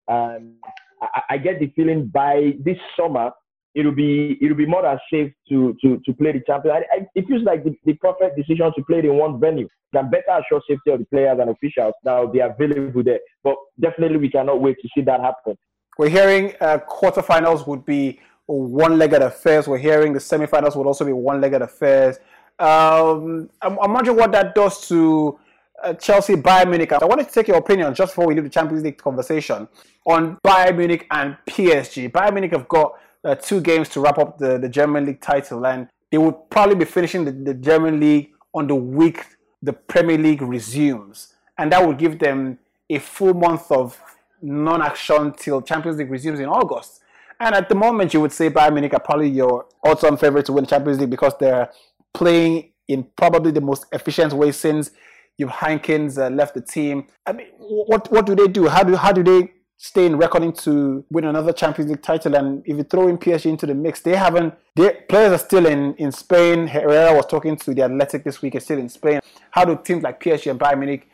um, 0.08 0.56
I, 1.02 1.22
I 1.32 1.38
get 1.38 1.60
the 1.60 1.68
feeling 1.76 2.08
by 2.08 2.54
this 2.64 2.78
summer 2.98 3.32
it'll 3.76 3.92
be 3.92 4.38
it'll 4.42 4.58
be 4.58 4.66
more 4.66 4.84
than 4.84 5.00
safe 5.12 5.32
to 5.50 5.76
to 5.82 6.00
to 6.06 6.14
play 6.14 6.32
the 6.32 6.42
champion. 6.46 6.76
I, 6.76 6.80
I, 6.96 7.08
it 7.16 7.28
feels 7.28 7.44
like 7.44 7.64
the, 7.64 7.76
the 7.86 7.94
perfect 7.94 8.38
decision 8.38 8.72
to 8.76 8.84
play 8.84 9.00
it 9.00 9.06
in 9.06 9.16
one 9.16 9.40
venue. 9.40 9.68
Can 9.94 10.10
better 10.10 10.40
assure 10.40 10.62
safety 10.68 10.92
of 10.92 11.00
the 11.00 11.06
players 11.06 11.38
and 11.40 11.52
officials 11.52 11.94
will 12.04 12.28
be 12.28 12.40
available 12.40 13.04
there. 13.04 13.20
But 13.44 13.56
definitely, 13.80 14.18
we 14.18 14.30
cannot 14.30 14.60
wait 14.60 14.78
to 14.82 14.90
see 14.96 15.02
that 15.02 15.22
happen. 15.22 15.56
We're 16.00 16.10
hearing 16.10 16.54
uh, 16.60 16.80
quarterfinals 16.90 17.68
would 17.68 17.86
be 17.86 18.20
one-legged 18.48 19.22
affairs. 19.22 19.68
We're 19.68 19.78
hearing 19.78 20.14
the 20.14 20.20
semifinals 20.20 20.76
would 20.76 20.88
also 20.88 21.06
be 21.06 21.14
one-legged 21.14 21.62
affairs. 21.62 22.18
Um, 22.60 23.50
I'm, 23.62 23.80
I'm 23.80 23.94
wondering 23.94 24.18
what 24.18 24.32
that 24.32 24.56
does 24.56 24.88
to 24.88 25.40
uh, 25.84 25.94
Chelsea, 25.96 26.36
Bayern 26.36 26.70
Munich. 26.70 26.92
I 26.92 27.06
wanted 27.06 27.28
to 27.28 27.34
take 27.34 27.48
your 27.48 27.58
opinion 27.58 27.94
just 27.94 28.14
before 28.14 28.28
we 28.28 28.36
leave 28.36 28.44
the 28.44 28.50
Champions 28.50 28.84
League 28.84 28.98
conversation 28.98 29.68
on 30.06 30.38
Bayern 30.46 30.78
Munich 30.78 31.08
and 31.12 31.36
PSG. 31.48 32.12
Bayern 32.12 32.34
Munich 32.34 32.52
have 32.52 32.68
got 32.68 32.94
uh, 33.24 33.36
two 33.36 33.62
games 33.62 33.90
to 33.90 34.00
wrap 34.00 34.18
up 34.18 34.38
the, 34.38 34.58
the 34.58 34.70
German 34.70 35.06
League 35.06 35.22
title, 35.22 35.66
and 35.66 35.88
they 36.12 36.18
would 36.18 36.50
probably 36.50 36.76
be 36.76 36.86
finishing 36.86 37.26
the, 37.26 37.32
the 37.32 37.54
German 37.54 38.00
League 38.00 38.32
on 38.54 38.68
the 38.68 38.76
week 38.76 39.26
the 39.62 39.74
Premier 39.74 40.18
League 40.18 40.42
resumes, 40.42 41.34
and 41.58 41.72
that 41.72 41.86
would 41.86 41.98
give 41.98 42.20
them 42.20 42.60
a 42.90 43.00
full 43.00 43.34
month 43.34 43.72
of 43.72 44.00
non-action 44.42 45.34
till 45.34 45.62
Champions 45.62 45.98
League 45.98 46.12
resumes 46.12 46.40
in 46.40 46.48
August. 46.48 47.00
And 47.40 47.56
at 47.56 47.70
the 47.70 47.76
moment, 47.76 48.14
you 48.14 48.22
would 48.22 48.32
say 48.32 48.50
Bayern 48.50 48.74
Munich 48.74 48.94
are 48.94 49.00
probably 49.00 49.30
your 49.30 49.66
odds-on 49.84 50.18
favorite 50.18 50.46
to 50.46 50.54
win 50.54 50.66
the 50.66 50.70
Champions 50.70 51.00
League 51.00 51.10
because 51.10 51.34
they're 51.40 51.70
playing 52.14 52.72
in 52.88 53.04
probably 53.16 53.52
the 53.52 53.62
most 53.62 53.86
efficient 53.92 54.34
way 54.34 54.52
since 54.52 54.92
Jupp 55.40 55.50
Heynckes 55.50 56.18
uh, 56.18 56.30
left 56.34 56.54
the 56.54 56.62
team. 56.62 57.08
I 57.26 57.34
mean, 57.34 57.48
what 57.58 58.12
what 58.12 58.26
do 58.26 58.36
they 58.36 58.48
do? 58.48 58.68
How 58.68 58.84
do 58.84 58.96
how 58.96 59.12
do 59.12 59.24
they 59.24 59.52
stay 59.78 60.06
in 60.06 60.18
reckoning 60.18 60.54
to 60.54 61.04
win 61.10 61.26
another 61.26 61.52
Champions 61.52 61.90
League 61.90 62.04
title? 62.04 62.36
And 62.36 62.62
if 62.66 62.78
you 62.78 62.84
throw 62.84 63.08
in 63.08 63.18
PSG 63.18 63.48
into 63.48 63.66
the 63.66 63.74
mix, 63.74 64.02
they 64.02 64.16
haven't. 64.16 64.54
Their 64.76 64.94
players 65.10 65.32
are 65.32 65.44
still 65.44 65.66
in 65.66 65.96
in 65.96 66.12
Spain. 66.12 66.68
Herrera 66.68 67.16
was 67.16 67.26
talking 67.26 67.56
to 67.58 67.74
the 67.74 67.84
Athletic 67.84 68.24
this 68.24 68.42
week. 68.42 68.56
Is 68.56 68.64
still 68.64 68.80
in 68.80 68.90
Spain. 68.90 69.20
How 69.52 69.66
do 69.66 69.80
teams 69.84 70.04
like 70.04 70.22
PSG 70.22 70.52
and 70.52 70.60
Bayern 70.60 70.80
Munich, 70.80 71.10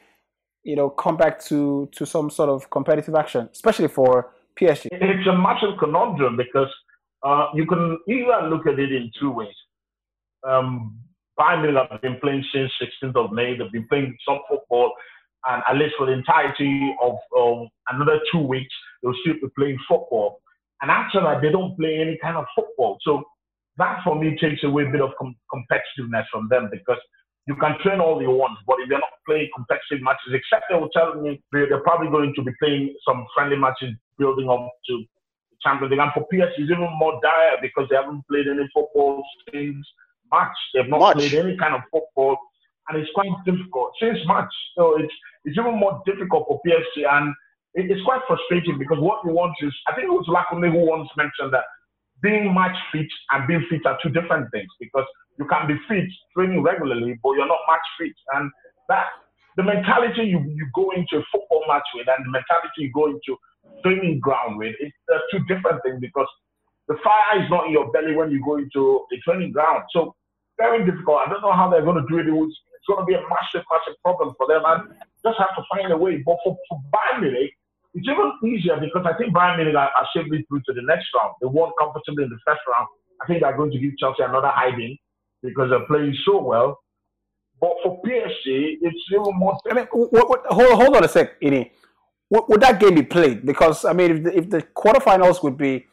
you 0.64 0.76
know, 0.76 0.90
come 0.90 1.16
back 1.16 1.40
to 1.46 1.90
to 1.94 2.06
some 2.06 2.30
sort 2.30 2.50
of 2.50 2.70
competitive 2.70 3.16
action, 3.16 3.50
especially 3.54 3.88
for 3.88 4.32
PSG? 4.60 4.88
It's 4.92 5.28
a 5.28 5.38
massive 5.38 5.78
conundrum 5.80 6.36
because 6.36 6.72
uh, 7.24 7.48
you 7.54 7.66
can 7.66 7.98
either 8.10 8.50
look 8.50 8.68
at 8.68 8.80
it 8.80 8.92
in 8.92 9.12
two 9.20 9.32
ways. 9.32 9.56
Um, 10.48 11.00
Bayern 11.40 11.90
have 11.90 12.02
been 12.02 12.20
playing 12.20 12.44
since 12.54 12.72
16th 12.82 13.16
of 13.16 13.32
May. 13.32 13.58
They've 13.58 13.72
been 13.72 13.88
playing 13.88 14.18
some 14.28 14.40
football, 14.50 14.94
and 15.48 15.64
at 15.70 15.78
least 15.78 15.96
for 15.98 16.06
the 16.06 16.12
entirety 16.12 16.96
of 17.02 17.16
um, 17.38 17.70
another 17.88 18.20
two 18.32 18.40
weeks, 18.40 18.74
they'll 19.02 19.16
still 19.22 19.36
be 19.36 19.48
playing 19.58 19.80
football. 19.88 20.42
And 20.82 20.92
after 20.92 21.22
that, 21.22 21.42
they 21.42 21.50
don't 21.50 21.78
play 21.78 22.00
any 22.00 22.18
kind 22.22 22.38
of 22.38 22.46
football. 22.56 22.98
So 23.02 23.24
that 23.78 24.02
for 24.04 24.20
me 24.20 24.38
takes 24.40 24.64
away 24.64 24.84
a 24.84 24.92
bit 24.92 25.02
of 25.02 25.12
com- 25.18 25.36
competitiveness 25.54 26.26
from 26.32 26.48
them 26.50 26.70
because 26.72 27.00
you 27.48 27.56
can 27.56 27.76
train 27.82 28.00
all 28.00 28.22
you 28.22 28.30
want, 28.30 28.60
but 28.68 28.78
if 28.80 28.90
they're 28.90 29.00
not 29.00 29.24
playing 29.26 29.50
competitive 29.56 30.04
matches, 30.04 30.36
except 30.36 30.66
they 30.70 30.76
will 30.76 30.90
tell 30.90 31.16
me 31.16 31.42
they're 31.52 31.82
probably 31.82 32.12
going 32.12 32.34
to 32.36 32.44
be 32.44 32.52
playing 32.62 32.94
some 33.08 33.26
friendly 33.34 33.58
matches 33.58 33.96
building 34.20 34.50
up 34.50 34.70
to 34.88 35.04
Champions 35.64 35.90
League. 35.90 36.00
And 36.00 36.12
for 36.14 36.28
PS, 36.30 36.54
it's 36.58 36.70
even 36.70 36.86
more 37.00 37.20
dire 37.24 37.58
because 37.62 37.88
they 37.90 37.96
haven't 37.96 38.22
played 38.30 38.48
any 38.48 38.70
football 38.74 39.24
since 39.52 39.82
March. 40.32 40.56
They've 40.74 40.88
not 40.88 41.00
March. 41.00 41.18
played 41.18 41.34
any 41.34 41.58
kind 41.58 41.76
of 41.76 41.82
football, 41.92 42.38
and 42.88 42.98
it's 42.98 43.10
quite 43.14 43.32
difficult 43.46 43.94
since 44.00 44.20
March. 44.26 44.52
So 44.78 45.00
it's 45.00 45.14
it's 45.46 45.58
even 45.58 45.80
more 45.80 46.02
difficult 46.06 46.48
for 46.48 46.62
PSG, 46.66 47.08
and 47.10 47.34
it, 47.74 47.92
it's 47.92 48.04
quite 48.04 48.22
frustrating 48.28 48.78
because 48.78 49.00
what 49.00 49.20
you 49.26 49.32
want 49.32 49.56
is 49.62 49.74
I 49.88 49.96
think 49.96 50.06
it 50.06 50.16
was 50.16 50.28
Lakune 50.28 50.72
who 50.72 50.86
once 50.86 51.10
mentioned 51.18 51.54
that 51.54 51.66
being 52.22 52.54
match 52.54 52.76
fit 52.92 53.08
and 53.32 53.48
being 53.48 53.66
fit 53.70 53.86
are 53.86 53.98
two 54.04 54.10
different 54.10 54.52
things 54.52 54.68
because 54.80 55.06
you 55.38 55.46
can 55.46 55.68
be 55.68 55.76
fit 55.88 56.10
training 56.36 56.62
regularly, 56.62 57.18
but 57.24 57.32
you're 57.34 57.48
not 57.48 57.64
match 57.70 57.88
fit, 57.98 58.16
and 58.36 58.52
that 58.90 59.08
the 59.56 59.64
mentality 59.64 60.24
you, 60.24 60.40
you 60.56 60.68
go 60.74 60.92
into 60.92 61.18
a 61.18 61.24
football 61.32 61.64
match 61.68 61.88
with 61.96 62.08
and 62.08 62.26
the 62.26 62.32
mentality 62.32 62.88
you 62.88 62.92
go 62.94 63.08
into 63.08 63.36
training 63.84 64.20
ground 64.20 64.58
with, 64.58 64.76
it's 64.80 64.96
uh, 65.14 65.20
two 65.32 65.40
different 65.52 65.82
things 65.84 66.00
because 66.00 66.28
the 66.88 66.96
fire 67.04 67.44
is 67.44 67.50
not 67.50 67.68
in 67.68 67.72
your 67.72 67.92
belly 67.92 68.16
when 68.16 68.32
you 68.32 68.44
go 68.44 68.58
into 68.58 69.06
a 69.12 69.18
training 69.24 69.52
ground. 69.52 69.84
So 69.92 70.16
very 70.60 70.86
difficult. 70.86 71.24
I 71.26 71.30
don't 71.32 71.42
know 71.42 71.56
how 71.56 71.72
they're 71.72 71.88
going 71.88 72.04
to 72.04 72.08
do 72.12 72.20
it. 72.20 72.28
It's 72.28 72.88
going 72.88 73.00
to 73.00 73.08
be 73.08 73.16
a 73.16 73.24
massive, 73.32 73.66
massive 73.72 73.96
problem 74.04 74.36
for 74.38 74.46
them, 74.46 74.62
and 74.68 74.94
just 75.24 75.40
have 75.40 75.56
to 75.56 75.64
find 75.72 75.92
a 75.92 75.98
way. 75.98 76.22
But 76.22 76.38
for, 76.44 76.58
for 76.68 76.78
Bayern 76.92 77.24
Munich, 77.24 77.52
it's 77.96 78.08
even 78.08 78.32
easier 78.46 78.78
because 78.78 79.08
I 79.08 79.18
think 79.18 79.34
Bayern 79.34 79.58
Munich 79.58 79.76
are, 79.76 79.90
are 79.90 80.08
safely 80.14 80.46
through 80.48 80.62
to 80.68 80.74
the 80.76 80.84
next 80.84 81.08
round. 81.16 81.34
They 81.42 81.48
won 81.48 81.72
comfortably 81.80 82.28
in 82.28 82.30
the 82.30 82.40
first 82.46 82.62
round. 82.68 82.88
I 83.22 83.26
think 83.26 83.42
they're 83.42 83.58
going 83.58 83.72
to 83.72 83.80
give 83.80 83.98
Chelsea 83.98 84.24
another 84.24 84.52
hiding 84.54 84.98
because 85.42 85.72
they're 85.72 85.88
playing 85.88 86.16
so 86.26 86.44
well. 86.44 86.78
But 87.60 87.72
for 87.84 88.02
PSG, 88.04 88.78
it's 88.82 89.04
even 89.12 89.36
more. 89.36 89.58
I 89.70 89.74
mean, 89.74 89.88
what, 89.92 90.30
what, 90.30 90.46
hold, 90.48 90.74
hold 90.82 90.96
on 90.96 91.04
a 91.04 91.08
sec, 91.08 91.40
Ini. 91.42 91.72
Would, 92.30 92.44
would 92.48 92.62
that 92.62 92.80
game 92.80 92.96
be 92.96 93.04
played? 93.04 93.46
Because 93.46 93.84
I 93.86 93.94
mean, 93.94 94.12
if 94.12 94.24
the, 94.24 94.38
if 94.38 94.50
the 94.50 94.62
quarterfinals 94.62 95.44
would 95.44 95.58
be, 95.58 95.88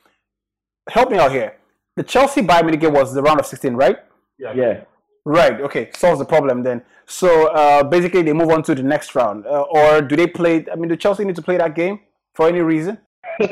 help 0.89 1.11
me 1.11 1.19
out 1.19 1.33
here. 1.33 1.57
The 1.97 2.03
Chelsea 2.03 2.43
Bayern 2.43 2.65
Munich 2.65 2.81
game 2.81 2.93
was 2.93 3.15
the 3.15 3.23
round 3.23 3.41
of 3.41 3.47
16, 3.47 3.75
right? 3.75 3.97
Yeah. 4.39 4.53
yeah. 4.55 4.85
Right. 5.25 5.61
Okay. 5.61 5.91
Solves 5.95 6.19
the 6.19 6.25
problem 6.25 6.63
then. 6.63 6.83
So 7.07 7.49
uh, 7.49 7.83
basically, 7.85 8.23
they 8.23 8.33
move 8.33 8.51
on 8.51 8.63
to 8.65 8.75
the 8.75 8.83
next 8.83 9.15
round, 9.15 9.47
uh, 9.47 9.63
or 9.63 10.03
do 10.03 10.17
they 10.17 10.27
play? 10.27 10.65
I 10.71 10.75
mean, 10.75 10.89
do 10.89 10.97
Chelsea 10.97 11.25
need 11.25 11.37
to 11.37 11.43
play 11.43 11.57
that 11.57 11.75
game 11.75 12.01
for 12.35 12.49
any 12.49 12.61
reason? 12.61 12.99
no, 13.41 13.47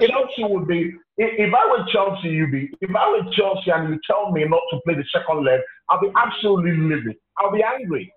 Chelsea 0.00 0.44
would 0.44 0.66
be. 0.66 0.94
If 1.18 1.54
I 1.54 1.70
were 1.70 1.84
Chelsea, 1.92 2.28
you'd 2.28 2.52
be. 2.52 2.70
If 2.80 2.94
I 2.94 3.10
were 3.10 3.30
Chelsea 3.32 3.70
and 3.70 3.90
you 3.90 4.00
tell 4.06 4.32
me 4.32 4.44
not 4.44 4.60
to 4.70 4.80
play 4.86 4.94
the 4.94 5.04
second 5.12 5.44
leg, 5.44 5.60
I'll 5.90 6.00
be 6.00 6.10
absolutely 6.16 6.76
livid. 6.76 7.16
I'll 7.38 7.52
be 7.52 7.62
angry 7.62 8.12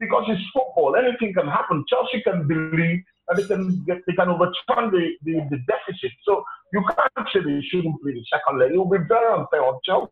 because 0.00 0.24
it's 0.28 0.42
football. 0.52 0.96
Anything 0.96 1.32
can 1.34 1.46
happen. 1.46 1.84
Chelsea 1.88 2.22
can 2.22 2.48
believe 2.48 3.02
that 3.30 3.36
they 3.36 3.46
can 3.46 3.84
get, 3.86 3.98
they 4.06 4.12
can 4.14 4.28
overturn 4.28 4.90
the, 4.90 5.12
the, 5.22 5.40
the 5.50 5.58
deficit. 5.66 6.12
So 6.24 6.44
you 6.72 6.84
can't 6.84 7.28
say 7.32 7.40
they 7.40 7.62
shouldn't 7.62 8.02
play 8.02 8.12
the 8.12 8.24
second 8.32 8.58
leg. 8.58 8.72
It 8.72 8.76
will 8.76 8.90
be 8.90 8.98
very 9.08 9.32
unfair 9.32 9.64
on 9.64 9.78
Chelsea. 9.84 10.10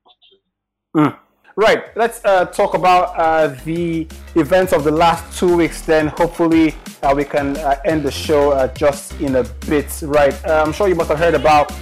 Mm. 0.97 1.19
Right, 1.59 1.83
let's 1.97 2.25
uh, 2.25 2.45
talk 2.45 2.75
about 2.75 3.19
uh, 3.19 3.49
the 3.65 4.07
events 4.37 4.73
of 4.73 4.85
the 4.85 4.93
last 4.93 5.37
two 5.37 5.57
weeks. 5.57 5.83
Then 5.83 6.07
hopefully 6.07 6.77
uh, 7.03 7.13
we 7.17 7.25
can 7.25 7.57
uh, 7.57 7.81
end 7.85 8.05
the 8.05 8.13
show 8.13 8.53
uh, 8.53 8.73
just 8.75 9.21
in 9.21 9.35
a 9.35 9.43
bit. 9.67 9.93
Right, 10.03 10.33
uh, 10.47 10.63
I'm 10.65 10.73
sure 10.73 10.87
you 10.87 10.95
must 10.95 11.09
have 11.09 11.19
heard 11.19 11.35
about 11.35 11.73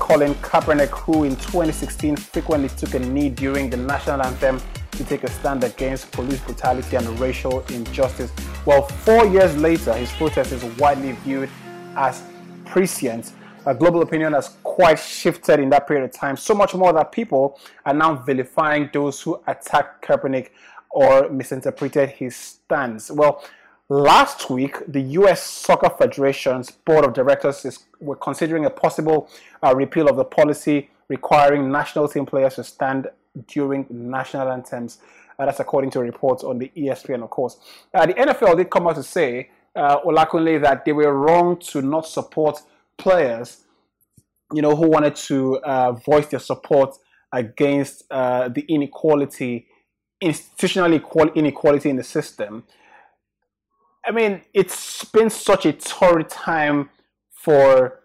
Colin 0.00 0.34
Kaepernick, 0.42 0.88
who 0.88 1.22
in 1.22 1.36
2016 1.36 2.16
frequently 2.16 2.70
took 2.70 2.94
a 2.94 2.98
knee 2.98 3.28
during 3.28 3.70
the 3.70 3.76
national 3.76 4.20
anthem 4.20 4.60
to 4.90 5.04
take 5.04 5.22
a 5.22 5.30
stand 5.30 5.62
against 5.62 6.10
police 6.10 6.40
brutality 6.40 6.96
and 6.96 7.06
racial 7.20 7.60
injustice. 7.68 8.32
Well, 8.66 8.82
four 8.82 9.26
years 9.26 9.56
later, 9.56 9.92
his 9.94 10.10
protest 10.10 10.50
is 10.50 10.64
widely 10.76 11.12
viewed 11.12 11.50
as 11.94 12.20
prescient. 12.64 13.30
Uh, 13.66 13.74
global 13.74 14.00
opinion 14.00 14.32
has 14.32 14.56
quite 14.62 14.98
shifted 14.98 15.60
in 15.60 15.68
that 15.68 15.86
period 15.86 16.04
of 16.04 16.12
time, 16.12 16.36
so 16.36 16.54
much 16.54 16.74
more 16.74 16.92
that 16.94 17.12
people 17.12 17.58
are 17.84 17.92
now 17.92 18.14
vilifying 18.14 18.88
those 18.92 19.20
who 19.20 19.40
attacked 19.46 20.04
Kaepernick 20.04 20.50
or 20.90 21.28
misinterpreted 21.28 22.08
his 22.08 22.34
stance. 22.34 23.10
Well, 23.10 23.44
last 23.90 24.48
week, 24.48 24.76
the 24.88 25.00
U.S. 25.00 25.42
Soccer 25.42 25.90
Federation's 25.90 26.70
board 26.70 27.04
of 27.04 27.12
directors 27.12 27.64
is, 27.66 27.84
were 28.00 28.16
considering 28.16 28.64
a 28.64 28.70
possible 28.70 29.28
uh, 29.62 29.74
repeal 29.76 30.08
of 30.08 30.16
the 30.16 30.24
policy 30.24 30.88
requiring 31.08 31.70
national 31.70 32.08
team 32.08 32.24
players 32.24 32.54
to 32.54 32.64
stand 32.64 33.08
during 33.46 33.86
national 33.90 34.50
anthems. 34.50 34.98
Uh, 35.38 35.44
that's 35.44 35.60
according 35.60 35.90
to 35.90 36.00
reports 36.00 36.44
on 36.44 36.58
the 36.58 36.70
ESPN, 36.76 37.22
of 37.22 37.30
course. 37.30 37.58
Uh, 37.92 38.06
the 38.06 38.14
NFL 38.14 38.56
did 38.56 38.70
come 38.70 38.86
out 38.86 38.96
to 38.96 39.02
say, 39.02 39.50
uh, 39.76 40.00
Olakunle, 40.00 40.60
that 40.62 40.84
they 40.84 40.92
were 40.92 41.12
wrong 41.12 41.58
to 41.58 41.82
not 41.82 42.06
support 42.06 42.62
players, 43.00 43.64
you 44.52 44.62
know, 44.62 44.76
who 44.76 44.88
wanted 44.88 45.16
to 45.16 45.58
uh, 45.58 45.92
voice 45.92 46.26
their 46.26 46.40
support 46.40 46.96
against 47.32 48.04
uh, 48.10 48.48
the 48.48 48.62
inequality, 48.68 49.66
institutional 50.20 50.92
inequality 51.34 51.90
in 51.90 51.96
the 51.96 52.04
system. 52.04 52.64
I 54.04 54.12
mean, 54.12 54.42
it's 54.54 55.04
been 55.04 55.30
such 55.30 55.66
a 55.66 55.72
torrid 55.72 56.28
time 56.28 56.90
for, 57.30 58.00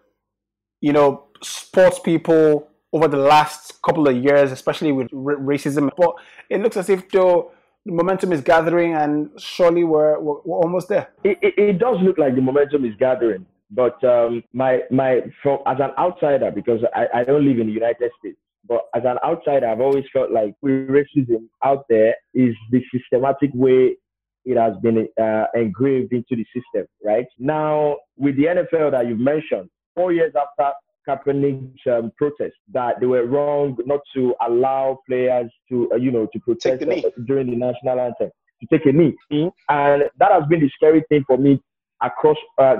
you 0.80 0.92
know, 0.92 1.24
sports 1.42 1.98
people 1.98 2.68
over 2.92 3.08
the 3.08 3.16
last 3.16 3.80
couple 3.82 4.08
of 4.08 4.16
years, 4.16 4.52
especially 4.52 4.92
with 4.92 5.08
r- 5.12 5.36
racism. 5.36 5.90
But 5.96 6.14
it 6.48 6.60
looks 6.62 6.76
as 6.76 6.88
if 6.88 7.08
though 7.10 7.52
the 7.84 7.92
momentum 7.92 8.32
is 8.32 8.40
gathering, 8.40 8.94
and 8.94 9.30
surely 9.38 9.84
we're, 9.84 10.18
we're, 10.20 10.40
we're 10.44 10.58
almost 10.58 10.88
there. 10.88 11.08
It, 11.24 11.38
it, 11.42 11.54
it, 11.56 11.78
does 11.78 11.98
look 12.02 12.18
like 12.18 12.34
the 12.34 12.42
momentum 12.42 12.84
is 12.84 12.94
gathering, 12.96 13.46
but 13.70 14.02
um, 14.04 14.42
my 14.52 14.80
my 14.90 15.20
from, 15.42 15.58
as 15.66 15.78
an 15.80 15.90
outsider, 15.98 16.50
because 16.50 16.80
I, 16.94 17.06
I 17.20 17.24
don't 17.24 17.44
live 17.44 17.58
in 17.58 17.66
the 17.66 17.72
United 17.72 18.10
States, 18.18 18.38
but 18.68 18.82
as 18.94 19.02
an 19.04 19.18
outsider, 19.24 19.66
I've 19.68 19.80
always 19.80 20.04
felt 20.12 20.30
like 20.30 20.54
racism 20.64 21.48
out 21.64 21.84
there 21.88 22.14
is 22.34 22.54
the 22.70 22.82
systematic 22.92 23.50
way 23.54 23.96
it 24.44 24.56
has 24.56 24.74
been 24.80 25.08
uh, 25.20 25.44
engraved 25.54 26.12
into 26.12 26.36
the 26.36 26.46
system, 26.54 26.86
right? 27.04 27.26
Now, 27.38 27.96
with 28.16 28.36
the 28.36 28.44
NFL 28.44 28.92
that 28.92 29.08
you've 29.08 29.18
mentioned, 29.18 29.68
four 29.94 30.12
years 30.12 30.32
after 30.36 30.72
Kaepernick's 31.08 31.80
um, 31.90 32.12
protest 32.16 32.54
that 32.72 33.00
they 33.00 33.06
were 33.06 33.26
wrong 33.26 33.76
not 33.86 34.00
to 34.14 34.34
allow 34.46 35.00
players 35.08 35.50
to, 35.68 35.90
uh, 35.92 35.96
you 35.96 36.10
know, 36.10 36.28
to 36.32 36.38
protest 36.40 36.80
the 36.80 37.06
uh, 37.06 37.10
during 37.26 37.50
the 37.50 37.56
national 37.56 38.00
anthem, 38.00 38.30
to 38.60 38.66
take 38.70 38.86
a 38.86 38.92
knee. 38.92 39.14
Mm-hmm. 39.32 39.48
And 39.68 40.04
that 40.18 40.32
has 40.32 40.44
been 40.48 40.60
the 40.60 40.70
scary 40.74 41.04
thing 41.08 41.24
for 41.26 41.38
me 41.38 41.60
across 42.02 42.36
uh, 42.58 42.76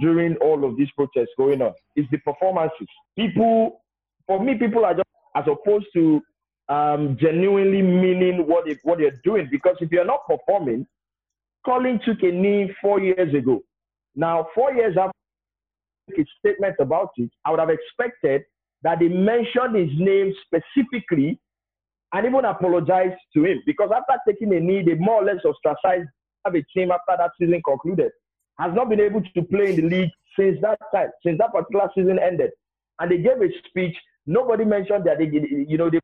during 0.00 0.36
all 0.36 0.64
of 0.64 0.76
these 0.76 0.88
protests 0.96 1.30
going 1.36 1.62
on. 1.62 1.72
Is 1.96 2.06
the 2.10 2.18
performances. 2.18 2.86
People, 3.16 3.80
for 4.26 4.42
me, 4.42 4.54
people 4.54 4.84
are 4.84 4.94
just 4.94 5.08
as 5.34 5.44
opposed 5.46 5.86
to 5.94 6.20
um, 6.68 7.16
genuinely 7.20 7.82
meaning 7.82 8.46
what 8.46 8.66
they, 8.66 8.78
what 8.82 8.98
they're 8.98 9.20
doing. 9.24 9.48
Because 9.50 9.76
if 9.80 9.90
you're 9.90 10.04
not 10.04 10.26
performing, 10.26 10.86
Colin 11.64 12.00
took 12.04 12.22
a 12.22 12.30
knee 12.30 12.72
four 12.80 13.00
years 13.00 13.34
ago. 13.34 13.60
Now, 14.14 14.48
four 14.54 14.72
years 14.72 14.96
after 14.98 15.12
his 16.14 16.26
statement 16.38 16.76
about 16.80 17.10
it, 17.16 17.30
I 17.44 17.50
would 17.50 17.60
have 17.60 17.70
expected 17.70 18.42
that 18.82 18.98
they 18.98 19.08
mentioned 19.08 19.76
his 19.76 19.90
name 19.98 20.34
specifically 20.44 21.40
and 22.12 22.26
even 22.26 22.44
apologized 22.44 23.20
to 23.34 23.44
him. 23.44 23.62
Because 23.64 23.90
after 23.94 24.20
taking 24.28 24.54
a 24.54 24.60
knee, 24.60 24.82
they 24.84 24.94
more 24.94 25.22
or 25.22 25.24
less 25.24 25.44
ostracized 25.44 26.08
have 26.44 26.54
a 26.54 26.62
team 26.74 26.90
after 26.90 27.16
that 27.16 27.30
season 27.40 27.62
concluded. 27.64 28.10
Has 28.58 28.74
not 28.74 28.88
been 28.88 29.00
able 29.00 29.22
to 29.22 29.42
play 29.42 29.70
in 29.70 29.76
the 29.76 29.96
league 29.96 30.10
since 30.38 30.58
that 30.62 30.78
time, 30.94 31.08
since 31.24 31.38
that 31.38 31.52
particular 31.52 31.88
season 31.94 32.18
ended. 32.18 32.50
And 32.98 33.10
they 33.10 33.18
gave 33.18 33.40
a 33.40 33.48
speech. 33.68 33.96
Nobody 34.26 34.64
mentioned 34.64 35.04
that 35.06 35.18
they, 35.18 35.30
you 35.68 35.76
know, 35.76 35.90
they 35.90 35.98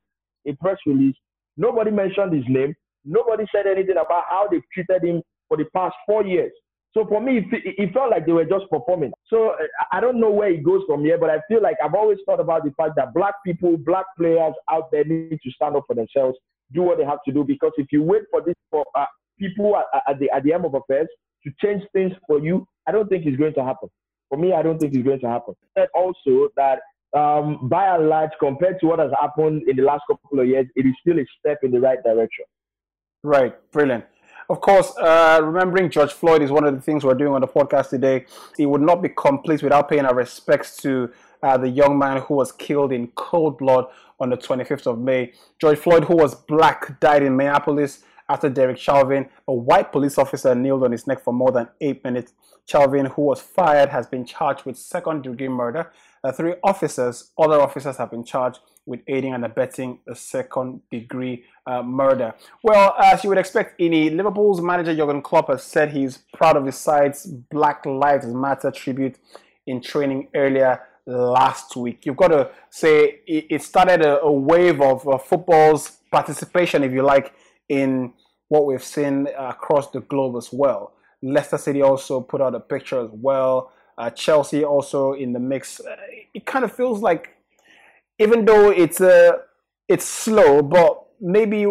a 0.47 0.55
press 0.57 0.79
release. 0.87 1.15
Nobody 1.57 1.91
mentioned 1.91 2.33
his 2.33 2.45
name. 2.49 2.75
Nobody 3.05 3.45
said 3.55 3.67
anything 3.67 3.97
about 3.97 4.25
how 4.29 4.49
they 4.51 4.61
treated 4.73 5.05
him 5.05 5.23
for 5.49 5.57
the 5.57 5.67
past 5.75 5.95
four 6.07 6.25
years. 6.25 6.53
So 6.95 7.07
for 7.07 7.21
me, 7.21 7.47
it, 7.53 7.93
felt 7.93 8.11
like 8.11 8.27
they 8.27 8.33
were 8.33 8.45
just 8.45 8.65
performing. 8.71 9.13
So 9.29 9.55
I 9.93 10.01
don't 10.01 10.19
know 10.19 10.31
where 10.31 10.51
it 10.51 10.65
goes 10.65 10.83
from 10.87 11.05
here, 11.05 11.19
but 11.19 11.31
I 11.31 11.41
feel 11.47 11.63
like 11.63 11.77
I've 11.85 11.95
always 11.95 12.19
thought 12.25 12.41
about 12.41 12.65
the 12.65 12.73
fact 12.73 12.95
that 12.97 13.13
black 13.15 13.35
people, 13.45 13.77
black 13.77 14.07
players 14.17 14.55
out 14.71 14.91
there 14.91 15.05
need 15.05 15.39
to 15.43 15.51
stand 15.51 15.77
up 15.77 15.85
for 15.87 15.95
themselves, 15.95 16.39
do 16.73 16.83
what 16.83 16.99
they 16.99 17.05
have 17.05 17.23
to 17.27 17.33
do. 17.33 17.45
Because 17.45 17.73
if 17.77 17.89
you 17.93 18.03
wait 18.03 18.23
for 18.31 18.41
this 18.41 18.55
for 18.71 18.85
uh, 18.95 19.05
people 19.39 19.77
at, 19.77 20.03
at, 20.09 20.19
the 20.19 20.31
at 20.31 20.43
the 20.45 20.53
end 20.53 20.65
of 20.65 20.75
affairs 20.75 21.09
to 21.45 21.53
change 21.63 21.83
things 21.93 22.13
for 22.27 22.41
you, 22.41 22.67
I 22.87 22.93
don't 22.93 23.09
think 23.09 23.27
it's 23.27 23.37
going 23.37 23.55
to 23.55 23.65
happen. 23.65 23.89
For 24.29 24.39
me, 24.39 24.53
I 24.53 24.63
don't 24.63 24.79
think 24.79 24.95
it's 24.95 25.07
going 25.07 25.21
to 25.21 25.29
happen. 25.29 25.55
And 25.77 25.89
also 25.95 26.49
that 26.57 26.81
um, 27.17 27.69
by 27.69 27.95
and 27.95 28.09
large, 28.09 28.31
compared 28.39 28.81
to 28.81 28.87
what 28.87 28.99
has 28.99 29.11
happened 29.21 29.63
in 29.69 29.77
the 29.77 29.83
last 29.83 30.03
couple 30.11 30.41
of 30.41 30.47
years, 30.47 30.67
it 30.77 30.87
is 30.87 30.95
still 31.01 31.19
a 31.19 31.25
step 31.39 31.59
in 31.63 31.71
the 31.71 31.81
right 31.81 32.03
direction. 32.03 32.45
Right, 33.23 33.55
brilliant. 33.73 34.05
Of 34.51 34.61
course, 34.63 34.97
uh, 34.97 35.41
remembering 35.43 35.91
George 35.91 36.13
Floyd 36.13 36.41
is 36.41 36.51
one 36.51 36.65
of 36.65 36.75
the 36.75 36.81
things 36.81 37.05
we're 37.05 37.15
doing 37.15 37.35
on 37.35 37.43
the 37.43 37.49
podcast 37.49 37.91
today. 37.91 38.25
It 38.59 38.67
would 38.67 38.81
not 38.81 39.03
be 39.03 39.11
complete 39.11 39.63
without 39.63 39.91
paying 39.91 40.07
our 40.07 40.15
respects 40.15 40.77
to 40.79 41.11
uh, 41.43 41.59
the 41.59 41.69
young 41.69 41.99
man 41.99 42.23
who 42.23 42.35
was 42.35 42.53
killed 42.53 42.93
in 42.93 43.09
cold 43.09 43.59
blood 43.59 43.87
on 44.21 44.31
the 44.31 44.37
25th 44.37 44.87
of 44.87 44.99
May. 44.99 45.33
George 45.61 45.79
Floyd, 45.79 46.05
who 46.05 46.17
was 46.17 46.35
black, 46.35 46.99
died 47.01 47.23
in 47.23 47.37
Minneapolis 47.37 48.05
after 48.29 48.49
Derek 48.49 48.79
Chauvin, 48.79 49.29
a 49.47 49.53
white 49.53 49.91
police 49.93 50.19
officer, 50.19 50.55
kneeled 50.55 50.85
on 50.85 50.93
his 50.93 51.07
neck 51.07 51.23
for 51.23 51.33
more 51.33 51.53
than 51.53 51.69
eight 51.81 52.05
minutes. 52.05 52.33
Chauvin, 52.67 53.07
who 53.07 53.23
was 53.23 53.41
fired, 53.41 53.89
has 53.89 54.07
been 54.07 54.25
charged 54.25 54.65
with 54.67 54.77
second 54.77 55.23
degree 55.23 55.49
murder. 55.49 55.91
Uh, 56.23 56.33
three 56.33 56.55
officers, 56.63 57.31
other 57.39 57.61
officers, 57.61 57.97
have 57.97 58.11
been 58.11 58.25
charged 58.25 58.59
with 58.85 59.01
aiding 59.07 59.35
and 59.35 59.45
abetting 59.45 60.01
a 60.09 60.15
second 60.15 60.81
degree 60.91 61.45
uh, 61.67 61.83
murder. 61.83 62.35
Well, 62.63 62.95
as 62.99 63.23
you 63.23 63.29
would 63.29 63.39
expect, 63.39 63.79
Ini, 63.79 64.15
Liverpool's 64.15 64.61
manager 64.61 64.95
Jurgen 64.95 65.23
Klopp 65.23 65.49
has 65.49 65.63
said 65.63 65.93
he's 65.93 66.19
proud 66.35 66.57
of 66.57 66.67
his 66.67 66.77
side's 66.77 67.27
Black 67.27 67.85
Lives 67.87 68.27
Matter 68.27 68.71
tribute 68.71 69.17
in 69.67 69.81
training 69.81 70.29
earlier 70.35 70.81
last 71.07 71.77
week. 71.77 72.05
You've 72.05 72.17
got 72.17 72.29
to 72.29 72.51
say 72.71 73.21
it 73.27 73.63
started 73.63 74.03
a, 74.03 74.21
a 74.21 74.33
wave 74.33 74.81
of 74.81 75.07
uh, 75.09 75.19
football's 75.19 75.99
participation, 76.11 76.83
if 76.83 76.93
you 76.93 77.03
like, 77.03 77.33
in 77.69 78.13
what 78.49 78.67
we've 78.67 78.85
seen 78.85 79.29
across 79.37 79.91
the 79.91 80.01
globe 80.01 80.37
as 80.37 80.51
well. 80.53 80.95
Leicester 81.23 81.59
City 81.59 81.83
also 81.83 82.21
put 82.21 82.41
out 82.41 82.55
a 82.55 82.61
picture 82.61 83.01
as 83.01 83.11
well. 83.13 83.73
Uh, 83.97 84.11
Chelsea 84.11 84.65
also 84.65 85.13
in 85.13 85.33
the 85.33 85.41
mix. 85.41 85.81
Uh, 85.81 85.97
it 86.33 86.47
kind 86.47 86.65
of 86.65 86.73
feels 86.73 87.03
like 87.03 87.35
even 88.19 88.45
though 88.45 88.71
it's 88.71 89.01
uh, 89.01 89.33
it's 89.89 90.05
slow, 90.05 90.63
but 90.63 91.07
maybe 91.21 91.65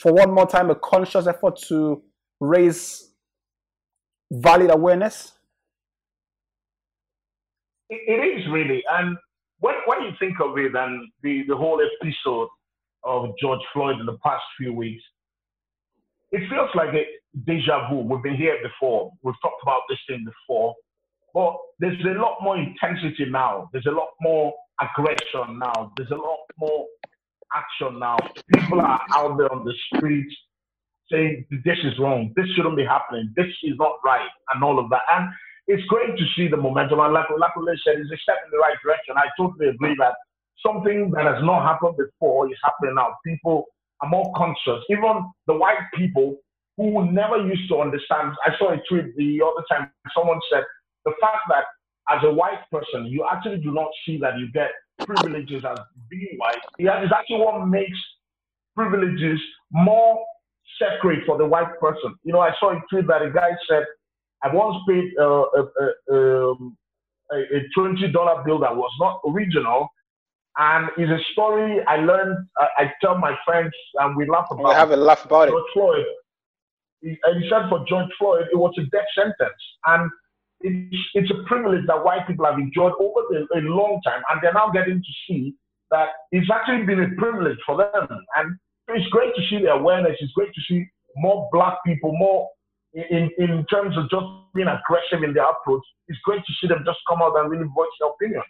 for 0.00 0.12
one 0.12 0.32
more 0.32 0.46
time 0.46 0.70
a 0.70 0.74
conscious 0.74 1.26
effort 1.26 1.56
to 1.68 2.02
raise 2.40 3.10
valid 4.30 4.70
awareness. 4.70 5.32
it, 7.88 8.38
is 8.38 8.46
really, 8.50 8.82
and 8.90 9.16
when 9.60 9.74
when 9.86 10.02
you 10.02 10.10
think 10.18 10.40
of 10.40 10.58
it, 10.58 10.74
and 10.74 11.08
the 11.22 11.44
the 11.48 11.56
whole 11.56 11.80
episode 11.80 12.48
of 13.04 13.30
George 13.40 13.60
Floyd 13.72 14.00
in 14.00 14.06
the 14.06 14.18
past 14.24 14.42
few 14.58 14.72
weeks, 14.72 15.02
it 16.32 16.48
feels 16.50 16.70
like 16.74 16.94
a 16.94 17.04
deja 17.44 17.88
vu. 17.90 18.00
We've 18.00 18.22
been 18.22 18.36
here 18.36 18.58
before. 18.62 19.12
We've 19.22 19.34
talked 19.42 19.62
about 19.62 19.82
this 19.88 19.98
thing 20.08 20.24
before. 20.24 20.74
But 21.34 21.56
there's 21.78 22.00
a 22.04 22.18
lot 22.18 22.38
more 22.40 22.56
intensity 22.56 23.26
now. 23.28 23.68
There's 23.72 23.86
a 23.86 23.90
lot 23.90 24.08
more 24.20 24.54
aggression 24.80 25.58
now. 25.58 25.92
There's 25.96 26.10
a 26.10 26.16
lot 26.16 26.38
more 26.58 26.86
action 27.54 27.98
now. 27.98 28.16
People 28.54 28.80
are 28.80 29.00
out 29.14 29.36
there 29.38 29.52
on 29.52 29.64
the 29.64 29.74
streets 29.94 30.34
saying 31.10 31.46
this 31.64 31.78
is 31.84 31.98
wrong, 31.98 32.32
this 32.36 32.46
shouldn't 32.56 32.76
be 32.76 32.84
happening, 32.84 33.32
this 33.36 33.46
is 33.62 33.74
not 33.78 33.92
right, 34.04 34.28
and 34.52 34.64
all 34.64 34.78
of 34.78 34.90
that. 34.90 35.02
And 35.08 35.28
it's 35.68 35.86
great 35.86 36.16
to 36.16 36.24
see 36.34 36.48
the 36.48 36.56
momentum. 36.56 37.00
And 37.00 37.12
like 37.12 37.28
Olakunle 37.28 37.74
said, 37.84 37.98
it's 37.98 38.10
a 38.10 38.18
step 38.18 38.38
in 38.44 38.50
the 38.50 38.58
right 38.58 38.76
direction. 38.82 39.14
I 39.16 39.26
totally 39.38 39.68
agree 39.68 39.94
that 39.98 40.14
something 40.64 41.10
that 41.14 41.24
has 41.26 41.42
not 41.44 41.62
happened 41.62 41.96
before 41.96 42.50
is 42.50 42.58
happening 42.64 42.94
now. 42.94 43.14
People 43.24 43.66
are 44.02 44.08
more 44.08 44.32
conscious. 44.36 44.82
Even 44.90 45.24
the 45.46 45.54
white 45.54 45.78
people 45.94 46.36
who 46.76 47.10
never 47.10 47.38
used 47.38 47.68
to 47.70 47.80
understand. 47.80 48.32
I 48.44 48.50
saw 48.58 48.72
a 48.72 48.76
tweet 48.88 49.16
the 49.16 49.40
other 49.42 49.64
time. 49.70 49.90
Someone 50.14 50.40
said 50.52 50.62
the 51.04 51.12
fact 51.20 51.48
that 51.48 51.64
as 52.08 52.22
a 52.24 52.32
white 52.32 52.60
person, 52.70 53.06
you 53.06 53.26
actually 53.30 53.58
do 53.58 53.72
not 53.72 53.88
see 54.04 54.18
that 54.18 54.38
you 54.38 54.50
get 54.52 54.70
privileges 55.06 55.64
as 55.64 55.78
being 56.10 56.36
white. 56.36 56.58
Yeah, 56.78 57.02
it's 57.02 57.12
actually 57.12 57.38
what 57.38 57.66
makes 57.66 57.98
privileges 58.76 59.40
more 59.70 60.24
sacred 60.80 61.20
for 61.26 61.38
the 61.38 61.46
white 61.46 61.80
person. 61.80 62.14
You 62.22 62.32
know, 62.32 62.40
I 62.40 62.50
saw 62.60 62.72
a 62.72 62.82
tweet 62.90 63.06
that 63.08 63.22
a 63.22 63.30
guy 63.30 63.50
said, 63.68 63.84
I 64.42 64.54
once 64.54 64.76
paid 64.86 65.12
uh, 65.18 65.24
a, 65.24 65.62
a, 66.10 66.50
um, 66.52 66.76
a, 67.32 67.36
a 67.36 67.60
$20 67.76 68.44
bill 68.44 68.58
that 68.60 68.76
was 68.76 68.90
not 69.00 69.20
original. 69.26 69.88
And 70.58 70.88
it's 70.96 71.10
a 71.10 71.32
story 71.32 71.82
I 71.86 71.96
learned, 71.96 72.46
uh, 72.60 72.66
I 72.78 72.92
tell 73.02 73.18
my 73.18 73.36
friends, 73.44 73.72
and 73.96 74.16
we 74.16 74.26
laugh 74.28 74.46
about 74.50 74.68
we 74.68 74.74
have 74.74 74.90
a 74.90 74.96
laugh 74.96 75.24
about 75.24 75.48
George 75.48 75.64
it. 75.68 75.72
Floyd. 75.74 76.04
He, 77.02 77.16
and 77.24 77.42
he 77.42 77.50
said 77.50 77.68
for 77.68 77.84
George 77.86 78.08
Floyd, 78.18 78.46
it 78.50 78.56
was 78.56 78.72
a 78.78 78.84
death 78.84 79.04
sentence. 79.14 79.62
And 79.84 80.10
it's, 80.60 80.96
it's 81.14 81.30
a 81.30 81.44
privilege 81.46 81.86
that 81.86 82.02
white 82.02 82.26
people 82.26 82.46
have 82.46 82.58
enjoyed 82.58 82.94
over 82.98 83.20
a, 83.36 83.58
a 83.58 83.62
long 83.68 84.00
time, 84.02 84.22
and 84.30 84.40
they're 84.42 84.54
now 84.54 84.70
getting 84.70 84.98
to 84.98 85.12
see 85.28 85.54
that 85.90 86.08
it's 86.32 86.50
actually 86.50 86.84
been 86.84 87.02
a 87.02 87.14
privilege 87.20 87.58
for 87.66 87.76
them. 87.76 88.08
And 88.36 88.56
it's 88.88 89.08
great 89.08 89.34
to 89.36 89.42
see 89.50 89.62
the 89.62 89.72
awareness. 89.72 90.16
It's 90.20 90.32
great 90.32 90.52
to 90.54 90.60
see 90.68 90.86
more 91.16 91.48
black 91.52 91.78
people, 91.84 92.16
more 92.16 92.48
in, 92.94 93.30
in 93.38 93.64
terms 93.70 93.96
of 93.96 94.08
just 94.10 94.24
being 94.54 94.68
aggressive 94.68 95.22
in 95.22 95.34
their 95.34 95.48
approach. 95.50 95.82
It's 96.08 96.18
great 96.24 96.40
to 96.40 96.52
see 96.60 96.66
them 96.66 96.82
just 96.86 96.98
come 97.08 97.20
out 97.20 97.36
and 97.36 97.50
really 97.50 97.68
voice 97.74 97.92
their 98.00 98.08
opinion. 98.10 98.42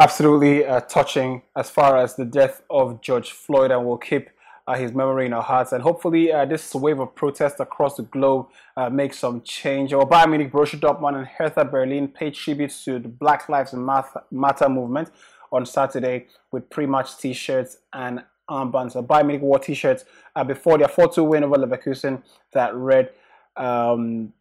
Absolutely 0.00 0.64
uh, 0.64 0.80
touching 0.80 1.42
as 1.54 1.68
far 1.68 1.98
as 1.98 2.16
the 2.16 2.24
death 2.24 2.62
of 2.70 3.02
George 3.02 3.32
Floyd, 3.32 3.70
and 3.70 3.84
we'll 3.84 3.98
keep 3.98 4.30
uh, 4.66 4.74
his 4.74 4.94
memory 4.94 5.26
in 5.26 5.34
our 5.34 5.42
hearts. 5.42 5.72
And 5.72 5.82
hopefully, 5.82 6.32
uh, 6.32 6.46
this 6.46 6.74
wave 6.74 7.00
of 7.00 7.14
protests 7.14 7.60
across 7.60 7.96
the 7.96 8.04
globe 8.04 8.46
uh, 8.78 8.88
makes 8.88 9.18
some 9.18 9.42
change. 9.42 9.92
Our 9.92 10.06
Bayern 10.06 10.30
Munich, 10.30 10.52
Borussia 10.52 10.80
Dortmund, 10.80 11.18
and 11.18 11.26
Hertha 11.26 11.66
Berlin 11.66 12.08
paid 12.08 12.32
tribute 12.32 12.70
to 12.84 12.98
the 12.98 13.08
Black 13.08 13.50
Lives 13.50 13.74
Matter 13.74 14.68
movement 14.70 15.10
on 15.52 15.66
Saturday 15.66 16.28
with 16.50 16.70
pre-match 16.70 17.18
T-shirts 17.18 17.76
and 17.92 18.24
armbands. 18.48 18.92
So 18.92 19.02
Bayern 19.02 19.26
Munich 19.26 19.42
wore 19.42 19.58
T-shirts 19.58 20.06
uh, 20.34 20.44
before 20.44 20.78
their 20.78 20.88
4-2 20.88 21.28
win 21.28 21.44
over 21.44 21.56
Leverkusen 21.56 22.22
that 22.54 22.74
read 22.74 23.10
um, 23.58 24.32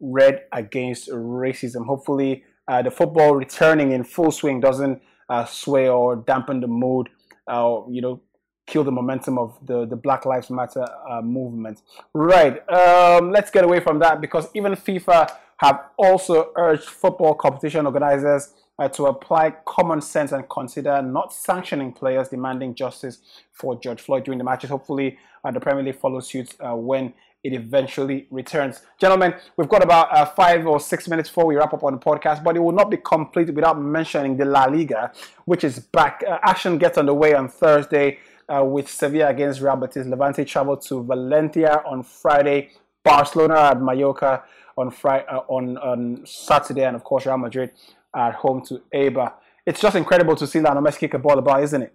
"Red 0.00 0.46
Against 0.52 1.08
Racism." 1.08 1.86
Hopefully, 1.86 2.42
uh, 2.68 2.82
the 2.82 2.90
football 2.90 3.34
returning 3.34 3.92
in 3.92 4.04
full 4.04 4.30
swing 4.30 4.60
doesn't 4.60 5.02
uh, 5.28 5.44
sway 5.44 5.88
or 5.88 6.16
dampen 6.16 6.60
the 6.60 6.66
mood. 6.66 7.08
Uh, 7.46 7.80
you 7.88 8.02
know, 8.02 8.20
kill 8.66 8.84
the 8.84 8.92
momentum 8.92 9.38
of 9.38 9.58
the, 9.66 9.86
the 9.86 9.96
Black 9.96 10.26
Lives 10.26 10.50
Matter 10.50 10.84
uh, 11.08 11.22
movement. 11.22 11.80
Right, 12.12 12.56
um, 12.68 13.32
let's 13.32 13.50
get 13.50 13.64
away 13.64 13.80
from 13.80 13.98
that 14.00 14.20
because 14.20 14.48
even 14.54 14.72
FIFA 14.72 15.32
have 15.56 15.86
also 15.96 16.52
urged 16.56 16.84
football 16.84 17.34
competition 17.34 17.86
organizers 17.86 18.52
uh, 18.78 18.88
to 18.90 19.06
apply 19.06 19.50
common 19.64 20.00
sense 20.00 20.30
and 20.30 20.48
consider 20.48 21.00
not 21.02 21.32
sanctioning 21.32 21.92
players 21.92 22.28
demanding 22.28 22.74
justice 22.74 23.18
for 23.50 23.80
George 23.80 24.00
Floyd 24.00 24.24
during 24.24 24.38
the 24.38 24.44
matches. 24.44 24.70
Hopefully, 24.70 25.18
the 25.50 25.58
Premier 25.58 25.82
League 25.82 25.98
follows 25.98 26.28
suit 26.28 26.54
when 26.60 27.14
it 27.44 27.52
eventually 27.52 28.26
returns. 28.30 28.82
Gentlemen, 29.00 29.34
we've 29.56 29.68
got 29.68 29.82
about 29.82 30.14
uh, 30.14 30.24
five 30.26 30.66
or 30.66 30.80
six 30.80 31.08
minutes 31.08 31.28
before 31.28 31.46
we 31.46 31.56
wrap 31.56 31.72
up 31.72 31.84
on 31.84 31.92
the 31.92 31.98
podcast, 31.98 32.42
but 32.42 32.56
it 32.56 32.60
will 32.60 32.72
not 32.72 32.90
be 32.90 32.96
complete 32.96 33.52
without 33.54 33.80
mentioning 33.80 34.36
the 34.36 34.44
La 34.44 34.64
Liga, 34.64 35.12
which 35.44 35.64
is 35.64 35.78
back. 35.78 36.22
Uh, 36.28 36.38
action 36.42 36.78
gets 36.78 36.98
underway 36.98 37.34
on 37.34 37.48
Thursday 37.48 38.18
uh, 38.48 38.64
with 38.64 38.88
Sevilla 38.90 39.28
against 39.28 39.60
Real 39.60 39.76
Betis. 39.76 40.06
Levante 40.06 40.44
travel 40.44 40.76
to 40.76 41.02
Valencia 41.02 41.82
on 41.86 42.02
Friday. 42.02 42.70
Barcelona 43.04 43.70
at 43.70 43.80
Mallorca 43.80 44.42
on 44.76 44.90
Friday, 44.90 45.24
uh, 45.30 45.38
on, 45.48 45.78
on 45.78 46.26
Saturday, 46.26 46.84
and 46.84 46.96
of 46.96 47.04
course 47.04 47.24
Real 47.24 47.38
Madrid 47.38 47.70
at 48.14 48.34
home 48.34 48.64
to 48.66 48.82
Eibar. 48.94 49.32
It's 49.64 49.80
just 49.80 49.96
incredible 49.96 50.34
to 50.36 50.46
see 50.46 50.60
Lionel 50.60 50.82
Messi 50.82 50.98
kick 50.98 51.14
a 51.14 51.18
ball 51.18 51.38
about, 51.38 51.62
isn't 51.62 51.82
it? 51.82 51.94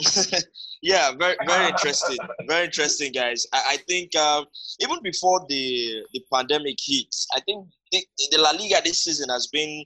yeah, 0.84 1.12
very 1.18 1.34
very 1.46 1.68
interesting. 1.72 2.18
Very 2.46 2.66
interesting, 2.66 3.10
guys. 3.12 3.46
I, 3.54 3.62
I 3.70 3.76
think 3.88 4.10
uh, 4.14 4.44
even 4.80 4.98
before 5.02 5.44
the 5.48 6.04
the 6.12 6.22
pandemic 6.32 6.76
hits, 6.78 7.26
I 7.34 7.40
think 7.40 7.66
the, 7.90 8.04
the 8.30 8.38
La 8.38 8.50
Liga 8.50 8.82
this 8.84 9.04
season 9.04 9.30
has 9.30 9.46
been 9.46 9.84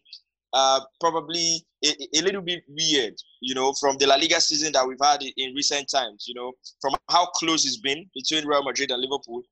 uh, 0.53 0.81
probably 1.01 1.65
a, 1.85 1.91
a, 2.17 2.23
little 2.23 2.43
bit 2.43 2.65
weird, 2.69 3.15
you 3.41 3.55
know, 3.55 3.73
from 3.75 3.97
the 3.99 4.07
La 4.07 4.17
Liga 4.17 4.41
season 4.41 4.73
that 4.73 4.87
we've 4.87 4.99
had 5.01 5.23
in, 5.23 5.55
recent 5.55 5.89
times, 5.89 6.25
you 6.27 6.35
know, 6.35 6.53
from 6.81 6.95
how 7.11 7.27
close 7.27 7.65
it's 7.65 7.77
been 7.77 8.05
between 8.15 8.47
Real 8.47 8.65
Madrid 8.65 8.91
and 8.91 9.01
Liverpool 9.01 9.43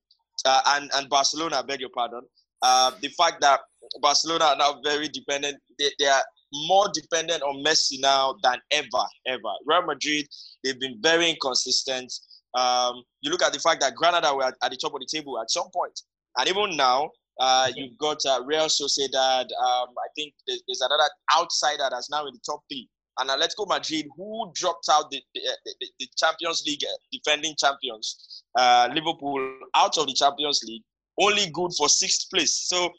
uh, 0.44 0.60
and, 0.68 0.90
and 0.94 1.08
Barcelona, 1.08 1.56
I 1.56 1.62
beg 1.62 1.80
your 1.80 1.90
pardon. 1.90 2.22
Uh, 2.62 2.92
the 3.02 3.08
fact 3.08 3.42
that 3.42 3.60
Barcelona 4.00 4.46
are 4.46 4.56
now 4.56 4.80
very 4.82 5.08
dependent, 5.08 5.58
they, 5.78 5.90
they 5.98 6.06
are 6.06 6.22
more 6.52 6.86
dependent 6.92 7.42
on 7.42 7.64
Messi 7.64 8.00
now 8.00 8.36
than 8.42 8.58
ever, 8.70 9.04
ever. 9.26 9.52
Real 9.64 9.82
Madrid, 9.82 10.26
they've 10.62 10.78
been 10.78 10.98
very 11.00 11.30
inconsistent. 11.30 12.12
Um, 12.54 13.02
you 13.20 13.30
look 13.30 13.42
at 13.42 13.52
the 13.52 13.58
fact 13.58 13.80
that 13.80 13.94
Granada 13.94 14.34
were 14.34 14.44
at, 14.44 14.54
at, 14.62 14.70
the 14.70 14.76
top 14.76 14.94
of 14.94 15.00
the 15.00 15.06
table 15.06 15.38
at 15.40 15.50
some 15.50 15.68
point, 15.74 16.00
and 16.38 16.48
even 16.48 16.76
now, 16.76 17.10
uh, 17.38 17.70
you've 17.74 17.98
got 17.98 18.18
uh, 18.26 18.40
Real 18.46 18.66
Sociedad. 18.66 19.44
Um, 19.44 19.88
I 19.98 20.08
think 20.14 20.32
there's, 20.46 20.62
there's, 20.66 20.80
another 20.80 21.08
outsider 21.36 21.88
that's 21.90 22.10
now 22.10 22.26
in 22.26 22.32
the 22.32 22.40
top 22.46 22.62
three, 22.70 22.88
and 23.18 23.28
Atletico 23.28 23.68
Madrid, 23.68 24.06
who 24.16 24.50
dropped 24.54 24.88
out 24.90 25.10
the, 25.10 25.20
the, 25.34 25.40
the, 25.64 25.86
the 26.00 26.08
Champions 26.16 26.62
League 26.66 26.82
uh, 26.84 26.96
defending 27.12 27.54
champions, 27.58 28.42
uh, 28.58 28.88
Liverpool, 28.94 29.58
out 29.74 29.98
of 29.98 30.06
the 30.06 30.14
Champions 30.14 30.62
League, 30.66 30.82
only 31.20 31.50
good 31.50 31.72
for 31.76 31.88
sixth 31.88 32.30
place. 32.30 32.52
So 32.68 32.90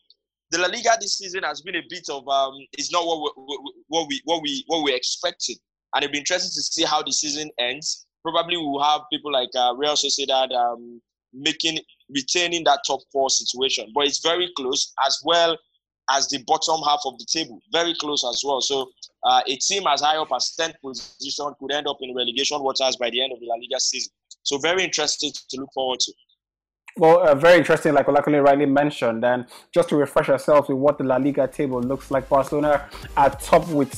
the 0.51 0.59
La 0.59 0.67
Liga 0.67 0.91
this 0.99 1.17
season 1.17 1.43
has 1.43 1.61
been 1.61 1.75
a 1.75 1.83
bit 1.89 2.05
of 2.09 2.27
um, 2.27 2.53
it's 2.73 2.91
not 2.91 3.05
what 3.05 3.33
we, 3.37 3.59
what 3.87 4.07
we 4.07 4.21
what 4.25 4.41
we 4.41 4.63
what 4.67 4.83
we 4.83 4.93
expected, 4.93 5.57
and 5.93 6.03
it'll 6.03 6.11
be 6.11 6.19
interesting 6.19 6.49
to 6.49 6.61
see 6.61 6.83
how 6.83 7.01
the 7.03 7.11
season 7.11 7.49
ends. 7.59 8.05
Probably 8.23 8.57
we'll 8.57 8.81
have 8.81 9.01
people 9.11 9.31
like 9.31 9.49
uh, 9.55 9.73
Real 9.77 9.93
Sociedad 9.93 10.51
um, 10.53 11.01
making 11.33 11.79
retaining 12.09 12.63
that 12.65 12.81
top 12.85 13.01
four 13.11 13.29
situation, 13.29 13.91
but 13.93 14.05
it's 14.05 14.19
very 14.19 14.49
close 14.55 14.93
as 15.05 15.19
well 15.23 15.57
as 16.09 16.27
the 16.29 16.41
bottom 16.47 16.81
half 16.83 17.01
of 17.05 17.17
the 17.19 17.25
table, 17.25 17.59
very 17.71 17.93
close 17.95 18.23
as 18.23 18.41
well. 18.45 18.61
So 18.61 18.89
uh, 19.23 19.41
a 19.45 19.55
team 19.57 19.83
as 19.87 20.01
high 20.01 20.17
up 20.17 20.29
as 20.33 20.55
10th 20.57 20.75
position 20.81 21.53
could 21.59 21.73
end 21.73 21.87
up 21.87 21.97
in 22.01 22.15
relegation 22.15 22.61
waters 22.61 22.95
by 22.95 23.09
the 23.09 23.21
end 23.21 23.33
of 23.33 23.39
the 23.39 23.45
La 23.45 23.55
Liga 23.55 23.79
season. 23.79 24.13
So 24.43 24.57
very 24.57 24.83
interesting 24.83 25.31
to 25.49 25.59
look 25.59 25.69
forward 25.73 25.99
to. 25.99 26.13
Well, 26.97 27.19
uh, 27.19 27.35
very 27.35 27.59
interesting, 27.59 27.93
like 27.93 28.07
Olakunle 28.07 28.43
rightly 28.43 28.65
mentioned. 28.65 29.23
And 29.23 29.45
just 29.71 29.89
to 29.89 29.95
refresh 29.95 30.29
ourselves 30.29 30.67
with 30.67 30.79
what 30.79 30.97
the 30.97 31.03
La 31.03 31.17
Liga 31.17 31.47
table 31.47 31.79
looks 31.79 32.09
like, 32.09 32.27
Barcelona 32.27 32.89
at 33.15 33.39
top 33.39 33.67
with 33.69 33.93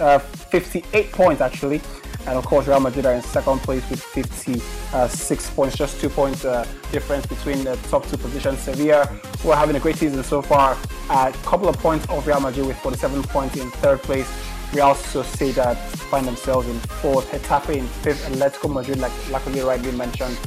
uh, 0.00 0.18
58 0.18 1.12
points, 1.12 1.42
actually. 1.42 1.82
And 2.26 2.38
of 2.38 2.46
course, 2.46 2.66
Real 2.66 2.80
Madrid 2.80 3.04
are 3.04 3.12
in 3.12 3.20
second 3.22 3.58
place 3.60 3.88
with 3.90 4.02
56 4.02 5.50
points, 5.50 5.76
just 5.76 6.00
two 6.00 6.08
points 6.08 6.46
uh, 6.46 6.66
difference 6.90 7.26
between 7.26 7.64
the 7.64 7.76
top 7.90 8.06
two 8.06 8.16
positions. 8.16 8.60
Sevilla, 8.60 9.04
who 9.42 9.50
are 9.50 9.56
having 9.56 9.76
a 9.76 9.80
great 9.80 9.96
season 9.96 10.24
so 10.24 10.40
far, 10.40 10.76
a 11.10 11.32
couple 11.42 11.68
of 11.68 11.76
points 11.78 12.08
off 12.08 12.26
Real 12.26 12.40
Madrid 12.40 12.66
with 12.66 12.78
47 12.78 13.22
points 13.24 13.56
in 13.56 13.70
third 13.72 14.00
place. 14.02 14.28
Real 14.74 14.94
that 14.94 15.76
find 16.10 16.26
themselves 16.26 16.68
in 16.68 16.78
fourth, 17.00 17.30
Getafe 17.30 17.74
in 17.76 17.86
fifth, 17.86 18.24
Atletico 18.28 18.72
Madrid, 18.72 18.98
like 18.98 19.12
luckily 19.30 19.60
rightly 19.60 19.92
mentioned, 19.92 20.38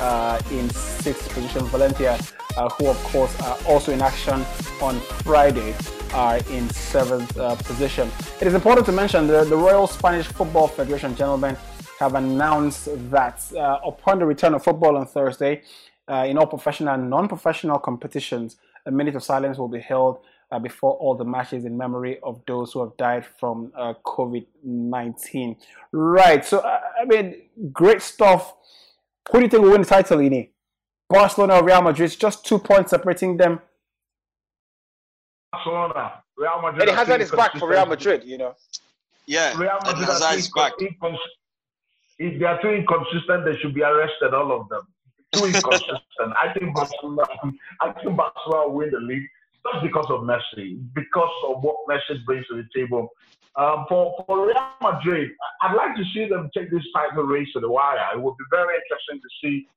uh, 0.00 0.40
in 0.52 0.70
sixth 0.70 1.28
position. 1.34 1.64
Valencia, 1.66 2.18
uh, 2.56 2.68
who 2.70 2.86
of 2.86 2.96
course 3.04 3.38
are 3.40 3.58
also 3.66 3.92
in 3.92 4.00
action 4.00 4.44
on 4.80 5.00
Friday, 5.24 5.74
are 6.12 6.36
in 6.50 6.68
seventh 6.70 7.36
uh, 7.36 7.56
position. 7.56 8.08
It 8.40 8.46
is 8.46 8.54
important 8.54 8.86
to 8.86 8.92
mention 8.92 9.26
that 9.26 9.48
the 9.48 9.56
Royal 9.56 9.88
Spanish 9.88 10.26
Football 10.28 10.68
Federation 10.68 11.16
gentlemen 11.16 11.56
have 11.98 12.14
announced 12.14 12.88
that 13.10 13.42
uh, 13.56 13.80
upon 13.84 14.20
the 14.20 14.26
return 14.26 14.54
of 14.54 14.62
football 14.62 14.96
on 14.96 15.06
Thursday, 15.06 15.62
uh, 16.08 16.24
in 16.28 16.38
all 16.38 16.46
professional 16.46 16.94
and 16.94 17.10
non-professional 17.10 17.80
competitions, 17.80 18.56
a 18.86 18.90
minute 18.90 19.16
of 19.16 19.24
silence 19.24 19.58
will 19.58 19.68
be 19.68 19.80
held 19.80 20.20
uh, 20.50 20.58
before 20.58 20.92
all 20.94 21.14
the 21.14 21.24
matches 21.24 21.64
in 21.64 21.76
memory 21.76 22.18
of 22.22 22.40
those 22.46 22.72
who 22.72 22.80
have 22.80 22.96
died 22.96 23.26
from 23.38 23.72
uh, 23.76 23.94
COVID 24.04 24.46
19. 24.62 25.56
Right. 25.92 26.44
So, 26.44 26.58
uh, 26.58 26.80
I 27.00 27.04
mean, 27.04 27.42
great 27.72 28.02
stuff. 28.02 28.54
Who 29.30 29.38
do 29.38 29.44
you 29.44 29.50
think 29.50 29.62
will 29.62 29.72
win 29.72 29.82
the 29.82 29.86
title, 29.86 30.18
Ini? 30.18 30.50
Barcelona 31.08 31.56
or 31.56 31.64
Real 31.64 31.82
Madrid? 31.82 32.06
It's 32.06 32.16
just 32.16 32.44
two 32.44 32.58
points 32.58 32.90
separating 32.90 33.36
them. 33.36 33.60
Barcelona. 35.52 36.24
Real 36.36 36.60
Madrid. 36.62 36.88
And 36.88 36.98
Hazard 36.98 37.20
is 37.20 37.30
back 37.30 37.56
for 37.56 37.68
Real 37.68 37.86
Madrid, 37.86 38.24
you 38.24 38.38
know. 38.38 38.54
Yeah, 39.26 39.56
Real 39.56 39.78
Madrid 39.84 40.08
Hazard 40.08 40.38
is 40.38 40.50
back. 40.50 40.72
If 42.18 42.38
they 42.38 42.44
are 42.44 42.60
too 42.62 42.68
inconsistent, 42.68 43.44
they 43.44 43.56
should 43.58 43.74
be 43.74 43.82
arrested, 43.82 44.34
all 44.34 44.60
of 44.60 44.68
them. 44.68 44.82
Too 45.32 45.46
inconsistent. 45.46 45.98
I 46.20 46.52
think 46.56 46.74
Barcelona. 46.74 47.24
I 47.80 47.92
think 47.92 48.16
Barcelona 48.16 48.68
will 48.68 48.74
win 48.74 48.90
the 48.90 49.00
league 49.00 49.28
not 49.64 49.82
because 49.82 50.06
of 50.10 50.20
Messi, 50.20 50.78
because 50.94 51.30
of 51.48 51.62
what 51.62 51.76
Messi 51.88 52.24
brings 52.24 52.46
to 52.48 52.56
the 52.56 52.68
table. 52.74 53.08
Um, 53.56 53.86
for, 53.88 54.24
for 54.26 54.46
Real 54.46 54.66
Madrid, 54.82 55.30
I'd 55.62 55.76
like 55.76 55.94
to 55.96 56.02
see 56.12 56.28
them 56.28 56.50
take 56.56 56.70
this 56.70 56.82
title 56.94 57.22
race 57.22 57.48
to 57.54 57.60
the 57.60 57.70
wire. 57.70 57.98
It 58.14 58.20
would 58.20 58.36
be 58.36 58.44
very 58.50 58.74
interesting 58.74 59.20
to 59.20 59.28
see 59.40 59.68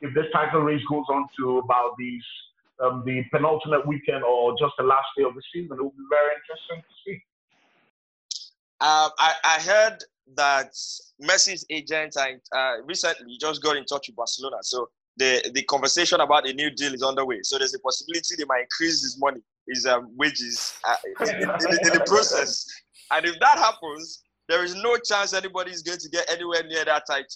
if 0.00 0.14
this 0.14 0.26
title 0.32 0.62
race 0.62 0.82
goes 0.90 1.04
on 1.08 1.26
to 1.38 1.58
about 1.58 1.92
these 1.98 2.24
um, 2.82 3.02
the 3.04 3.22
penultimate 3.30 3.86
weekend 3.86 4.24
or 4.24 4.52
just 4.58 4.72
the 4.78 4.84
last 4.84 5.06
day 5.16 5.24
of 5.24 5.34
the 5.34 5.42
season. 5.52 5.76
It 5.78 5.82
would 5.82 5.96
be 5.96 6.04
very 6.10 6.32
interesting 6.34 6.82
to 6.82 6.94
see. 7.04 7.22
Um, 8.80 9.10
I, 9.18 9.34
I 9.44 9.60
heard 9.60 9.98
that 10.36 10.72
Messi's 11.22 11.66
agent 11.70 12.16
uh, 12.16 12.72
recently 12.84 13.36
just 13.38 13.62
got 13.62 13.76
in 13.76 13.84
touch 13.84 14.08
with 14.08 14.16
Barcelona. 14.16 14.56
So 14.62 14.88
the, 15.20 15.50
the 15.52 15.62
conversation 15.64 16.18
about 16.20 16.48
a 16.48 16.52
new 16.54 16.70
deal 16.70 16.94
is 16.94 17.02
underway. 17.02 17.40
So 17.42 17.58
there's 17.58 17.74
a 17.74 17.78
possibility 17.78 18.36
they 18.38 18.46
might 18.46 18.62
increase 18.62 19.02
his 19.02 19.18
money, 19.20 19.40
his 19.68 19.84
um, 19.84 20.10
wages 20.16 20.78
uh, 20.82 20.96
in, 21.20 21.26
in, 21.26 21.40
in, 21.42 21.92
the 21.92 22.02
process. 22.06 22.66
And 23.12 23.26
if 23.26 23.38
that 23.38 23.58
happens, 23.58 24.22
there 24.48 24.64
is 24.64 24.74
no 24.74 24.96
chance 24.96 25.34
anybody 25.34 25.72
is 25.72 25.82
going 25.82 25.98
to 25.98 26.08
get 26.08 26.30
anywhere 26.30 26.62
near 26.62 26.86
that 26.86 27.04
title. 27.06 27.26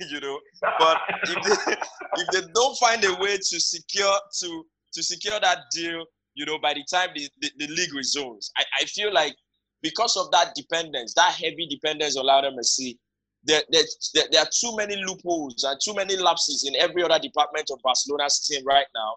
you 0.08 0.20
know, 0.20 0.38
but 0.78 0.98
if 1.24 1.42
they, 1.44 1.72
if 2.22 2.28
they 2.32 2.52
don't 2.54 2.78
find 2.78 3.04
a 3.04 3.14
way 3.20 3.36
to 3.36 3.60
secure 3.60 4.16
to 4.40 4.64
to 4.94 5.02
secure 5.02 5.38
that 5.40 5.58
deal, 5.74 6.06
you 6.34 6.46
know, 6.46 6.58
by 6.58 6.72
the 6.72 6.84
time 6.90 7.10
the, 7.14 7.28
the, 7.42 7.50
the 7.58 7.66
league 7.66 7.92
resumes, 7.92 8.50
I, 8.56 8.64
I 8.80 8.84
feel 8.84 9.12
like 9.12 9.34
because 9.82 10.16
of 10.16 10.30
that 10.30 10.54
dependence, 10.54 11.12
that 11.14 11.32
heavy 11.32 11.66
dependence 11.68 12.16
on 12.16 12.24
Lionel 12.24 12.56
Messi, 12.56 12.96
there, 13.44 13.62
there, 13.70 14.24
there 14.30 14.42
are 14.42 14.48
too 14.52 14.74
many 14.76 14.96
loopholes 14.96 15.64
and 15.64 15.78
too 15.82 15.94
many 15.94 16.16
lapses 16.16 16.64
in 16.66 16.74
every 16.76 17.02
other 17.02 17.18
department 17.18 17.70
of 17.70 17.80
Barcelona's 17.82 18.46
team 18.46 18.64
right 18.64 18.86
now 18.94 19.16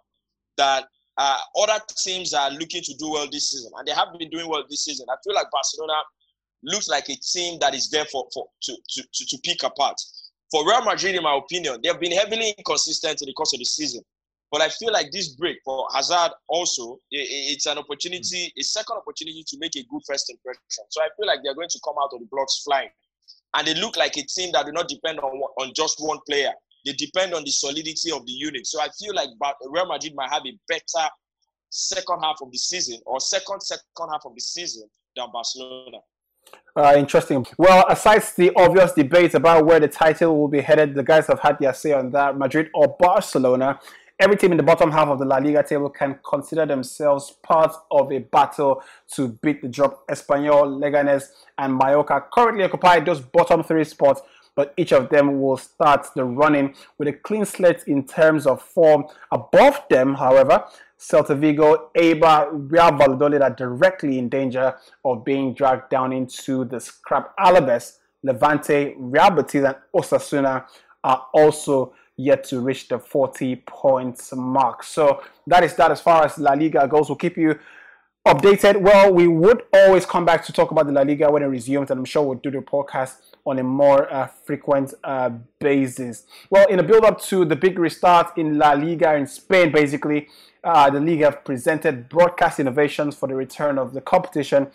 that 0.57 0.85
uh, 1.17 1.39
other 1.59 1.79
teams 1.97 2.33
are 2.33 2.51
looking 2.51 2.81
to 2.83 2.93
do 2.95 3.11
well 3.11 3.27
this 3.31 3.51
season, 3.51 3.71
and 3.77 3.87
they 3.87 3.91
have 3.91 4.09
been 4.19 4.29
doing 4.29 4.47
well 4.47 4.63
this 4.69 4.83
season. 4.83 5.05
I 5.09 5.15
feel 5.23 5.33
like 5.33 5.47
Barcelona 5.51 5.93
looks 6.63 6.87
like 6.87 7.09
a 7.09 7.15
team 7.15 7.57
that 7.59 7.73
is 7.73 7.89
there 7.89 8.05
for, 8.05 8.27
for 8.33 8.47
to, 8.63 8.77
to, 8.89 9.03
to, 9.13 9.25
to 9.25 9.37
pick 9.43 9.63
apart. 9.63 9.99
For 10.51 10.67
Real 10.67 10.83
Madrid, 10.83 11.15
in 11.15 11.23
my 11.23 11.37
opinion, 11.37 11.79
they 11.81 11.89
have 11.89 11.99
been 11.99 12.11
heavily 12.11 12.53
inconsistent 12.57 13.21
in 13.21 13.27
the 13.27 13.33
course 13.33 13.53
of 13.53 13.59
the 13.59 13.65
season. 13.65 14.01
But 14.51 14.61
I 14.61 14.69
feel 14.69 14.93
like 14.93 15.11
this 15.11 15.29
break 15.29 15.57
for 15.65 15.87
Hazard 15.93 16.31
also, 16.47 16.99
it's 17.11 17.65
an 17.65 17.77
opportunity, 17.77 18.53
a 18.57 18.63
second 18.63 18.95
opportunity 18.95 19.43
to 19.45 19.57
make 19.59 19.75
a 19.75 19.83
good 19.89 20.01
first 20.07 20.29
impression. 20.29 20.61
So 20.69 21.01
I 21.01 21.09
feel 21.17 21.27
like 21.27 21.39
they're 21.43 21.55
going 21.55 21.67
to 21.69 21.79
come 21.83 21.95
out 22.01 22.11
of 22.13 22.21
the 22.21 22.27
blocks 22.31 22.61
flying 22.63 22.89
and 23.55 23.67
they 23.67 23.73
look 23.75 23.97
like 23.97 24.17
a 24.17 24.23
team 24.23 24.51
that 24.53 24.65
do 24.65 24.71
not 24.71 24.87
depend 24.87 25.19
on 25.19 25.31
on 25.59 25.71
just 25.75 25.97
one 25.99 26.19
player. 26.27 26.51
They 26.85 26.93
depend 26.93 27.33
on 27.33 27.43
the 27.43 27.51
solidity 27.51 28.11
of 28.11 28.25
the 28.25 28.31
unit. 28.31 28.65
So 28.65 28.79
I 28.81 28.87
feel 28.99 29.13
like 29.13 29.29
Real 29.69 29.87
Madrid 29.87 30.13
might 30.15 30.31
have 30.31 30.43
a 30.45 30.57
better 30.67 31.09
second 31.69 32.19
half 32.21 32.37
of 32.41 32.51
the 32.51 32.57
season 32.57 32.99
or 33.05 33.19
second 33.19 33.61
second 33.61 34.09
half 34.11 34.25
of 34.25 34.33
the 34.35 34.41
season 34.41 34.87
than 35.15 35.27
Barcelona. 35.31 35.97
Uh, 36.75 36.93
interesting. 36.95 37.45
Well, 37.57 37.85
aside 37.89 38.23
the 38.37 38.51
obvious 38.55 38.93
debate 38.93 39.33
about 39.33 39.65
where 39.65 39.79
the 39.79 39.87
title 39.87 40.37
will 40.37 40.47
be 40.47 40.61
headed, 40.61 40.95
the 40.95 41.03
guys 41.03 41.27
have 41.27 41.39
had 41.39 41.57
their 41.59 41.73
say 41.73 41.91
on 41.91 42.11
that. 42.11 42.37
Madrid 42.37 42.69
or 42.73 42.95
Barcelona 42.99 43.79
every 44.19 44.35
team 44.35 44.51
in 44.51 44.57
the 44.57 44.63
bottom 44.63 44.91
half 44.91 45.07
of 45.07 45.19
the 45.19 45.25
La 45.25 45.37
Liga 45.37 45.63
table 45.63 45.89
can 45.89 46.19
consider 46.27 46.65
themselves 46.65 47.35
part 47.43 47.73
of 47.91 48.11
a 48.11 48.19
battle 48.19 48.81
to 49.13 49.29
beat 49.41 49.61
the 49.61 49.67
drop. 49.67 50.07
Espanyol, 50.07 50.79
Leganes, 50.79 51.29
and 51.57 51.75
Mallorca 51.75 52.25
currently 52.33 52.63
occupy 52.63 52.99
those 52.99 53.21
bottom 53.21 53.63
three 53.63 53.83
spots, 53.83 54.21
but 54.55 54.73
each 54.77 54.91
of 54.91 55.09
them 55.09 55.39
will 55.39 55.57
start 55.57 56.07
the 56.15 56.23
running 56.23 56.73
with 56.97 57.07
a 57.07 57.13
clean 57.13 57.45
slate 57.45 57.83
in 57.85 58.05
terms 58.05 58.47
of 58.47 58.61
form. 58.61 59.05
Above 59.31 59.83
them, 59.89 60.15
however, 60.15 60.65
Celta 60.99 61.37
Vigo, 61.37 61.91
Eibar, 61.95 62.49
Real 62.51 62.91
Valladolid 62.97 63.43
are 63.43 63.51
directly 63.51 64.17
in 64.17 64.29
danger 64.29 64.75
of 65.05 65.23
being 65.23 65.53
dragged 65.53 65.89
down 65.89 66.11
into 66.11 66.65
the 66.65 66.79
scrap. 66.79 67.37
Alaves, 67.37 67.97
Levante, 68.23 68.95
Real 68.97 69.29
Betis, 69.29 69.63
and 69.63 69.75
Osasuna 69.95 70.65
are 71.03 71.27
also 71.33 71.93
yet 72.17 72.43
to 72.45 72.59
reach 72.59 72.87
the 72.87 72.99
40 72.99 73.57
points 73.67 74.33
mark. 74.33 74.83
So 74.83 75.23
that 75.45 75.63
is 75.63 75.75
that 75.75 75.91
as 75.91 76.01
far 76.01 76.25
as 76.25 76.37
La 76.37 76.53
Liga 76.53 76.87
goes. 76.87 77.09
We'll 77.09 77.15
keep 77.15 77.37
you 77.37 77.57
updated. 78.27 78.81
Well, 78.81 79.13
we 79.13 79.27
would 79.27 79.63
always 79.73 80.05
come 80.05 80.25
back 80.25 80.43
to 80.45 80.51
talk 80.51 80.71
about 80.71 80.87
the 80.87 80.91
La 80.91 81.01
Liga 81.01 81.31
when 81.31 81.43
it 81.43 81.45
resumes, 81.45 81.91
and 81.91 81.99
I'm 81.99 82.05
sure 82.05 82.23
we'll 82.23 82.39
do 82.39 82.51
the 82.51 82.57
podcast 82.57 83.13
on 83.45 83.59
a 83.59 83.63
more 83.63 84.11
uh, 84.11 84.27
frequent 84.27 84.93
uh, 85.03 85.29
basis. 85.59 86.25
Well, 86.49 86.67
in 86.67 86.79
a 86.79 86.83
build 86.83 87.05
up 87.05 87.21
to 87.25 87.45
the 87.45 87.55
big 87.55 87.79
restart 87.79 88.37
in 88.37 88.57
La 88.57 88.73
Liga 88.73 89.15
in 89.15 89.27
Spain, 89.27 89.71
basically, 89.71 90.27
uh, 90.63 90.89
the 90.89 90.99
league 90.99 91.21
have 91.21 91.45
presented 91.45 92.09
broadcast 92.09 92.59
innovations 92.59 93.15
for 93.15 93.29
the 93.29 93.35
return 93.35 93.77
of 93.77 93.93
the 93.93 94.01
competition, 94.01 94.67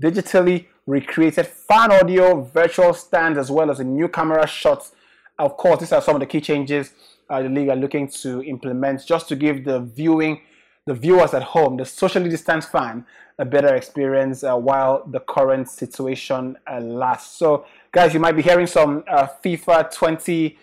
digitally 0.00 0.66
recreated 0.86 1.46
fan 1.46 1.90
audio, 1.90 2.42
virtual 2.42 2.94
stands, 2.94 3.38
as 3.38 3.50
well 3.50 3.70
as 3.70 3.80
a 3.80 3.84
new 3.84 4.06
camera 4.06 4.46
shots. 4.46 4.92
Of 5.40 5.56
course, 5.56 5.80
these 5.80 5.92
are 5.92 6.02
some 6.02 6.16
of 6.16 6.20
the 6.20 6.26
key 6.26 6.40
changes 6.40 6.92
uh, 7.30 7.42
the 7.42 7.48
league 7.48 7.68
are 7.68 7.76
looking 7.76 8.08
to 8.08 8.42
implement 8.42 9.06
just 9.06 9.28
to 9.28 9.36
give 9.36 9.64
the 9.64 9.80
viewing, 9.80 10.40
the 10.86 10.94
viewers 10.94 11.32
at 11.32 11.42
home, 11.42 11.76
the 11.76 11.84
socially 11.84 12.28
distanced 12.28 12.70
fan, 12.70 13.06
a 13.38 13.44
better 13.44 13.74
experience 13.74 14.42
uh, 14.42 14.54
while 14.56 15.06
the 15.06 15.20
current 15.20 15.68
situation 15.68 16.58
uh, 16.70 16.80
lasts. 16.80 17.38
So, 17.38 17.64
guys, 17.92 18.12
you 18.12 18.20
might 18.20 18.36
be 18.36 18.42
hearing 18.42 18.66
some 18.66 19.04
uh, 19.08 19.28
FIFA 19.42 19.94
20 19.94 20.58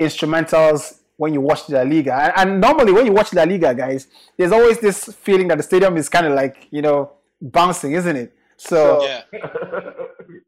instrumentals 0.00 1.00
when 1.16 1.34
you 1.34 1.40
watch 1.40 1.68
La 1.68 1.82
Liga. 1.82 2.14
And, 2.14 2.32
and, 2.36 2.60
normally, 2.60 2.92
when 2.92 3.04
you 3.04 3.12
watch 3.12 3.34
La 3.34 3.42
Liga, 3.42 3.74
guys, 3.74 4.08
there's 4.36 4.52
always 4.52 4.78
this 4.78 5.04
feeling 5.04 5.48
that 5.48 5.58
the 5.58 5.64
stadium 5.64 5.96
is 5.96 6.08
kind 6.08 6.26
of 6.26 6.32
like, 6.32 6.68
you 6.70 6.80
know, 6.80 7.12
bouncing, 7.40 7.92
isn't 7.92 8.16
it? 8.16 8.34
So, 8.56 9.04
yeah. 9.04 9.22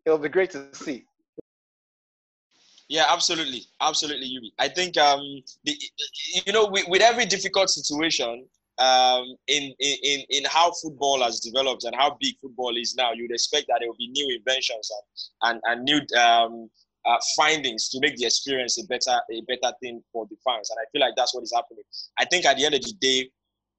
it'll 0.06 0.18
be 0.18 0.28
great 0.28 0.50
to 0.52 0.66
see. 0.72 1.04
Yeah, 2.90 3.04
absolutely, 3.08 3.62
absolutely, 3.80 4.26
Yubby. 4.26 4.50
I 4.58 4.66
think 4.68 4.96
um, 4.98 5.20
the, 5.62 5.76
you 6.44 6.52
know, 6.52 6.66
with, 6.66 6.88
with 6.88 7.02
every 7.02 7.24
difficult 7.24 7.70
situation, 7.70 8.46
um, 8.78 9.24
in, 9.46 9.72
in, 9.78 10.20
in 10.28 10.44
how 10.46 10.72
football 10.82 11.22
has 11.22 11.38
developed 11.38 11.84
and 11.84 11.94
how 11.94 12.16
big 12.20 12.34
football 12.42 12.76
is 12.76 12.96
now, 12.96 13.12
you'd 13.12 13.30
expect 13.30 13.66
that 13.68 13.76
there 13.78 13.88
will 13.88 13.96
be 13.96 14.08
new 14.08 14.36
inventions 14.36 14.90
and, 15.42 15.60
and, 15.62 15.78
and 15.78 15.84
new 15.84 16.00
um, 16.20 16.68
uh, 17.06 17.16
findings 17.36 17.90
to 17.90 18.00
make 18.00 18.16
the 18.16 18.26
experience 18.26 18.76
a 18.82 18.86
better 18.88 19.20
a 19.30 19.40
better 19.42 19.72
thing 19.80 20.02
for 20.12 20.26
the 20.28 20.36
fans. 20.44 20.70
And 20.70 20.78
I 20.80 20.84
feel 20.90 21.00
like 21.00 21.14
that's 21.16 21.32
what 21.34 21.44
is 21.44 21.52
happening. 21.54 21.84
I 22.18 22.24
think 22.24 22.44
at 22.44 22.56
the 22.56 22.66
end 22.66 22.74
of 22.74 22.82
the 22.82 22.94
day, 23.00 23.30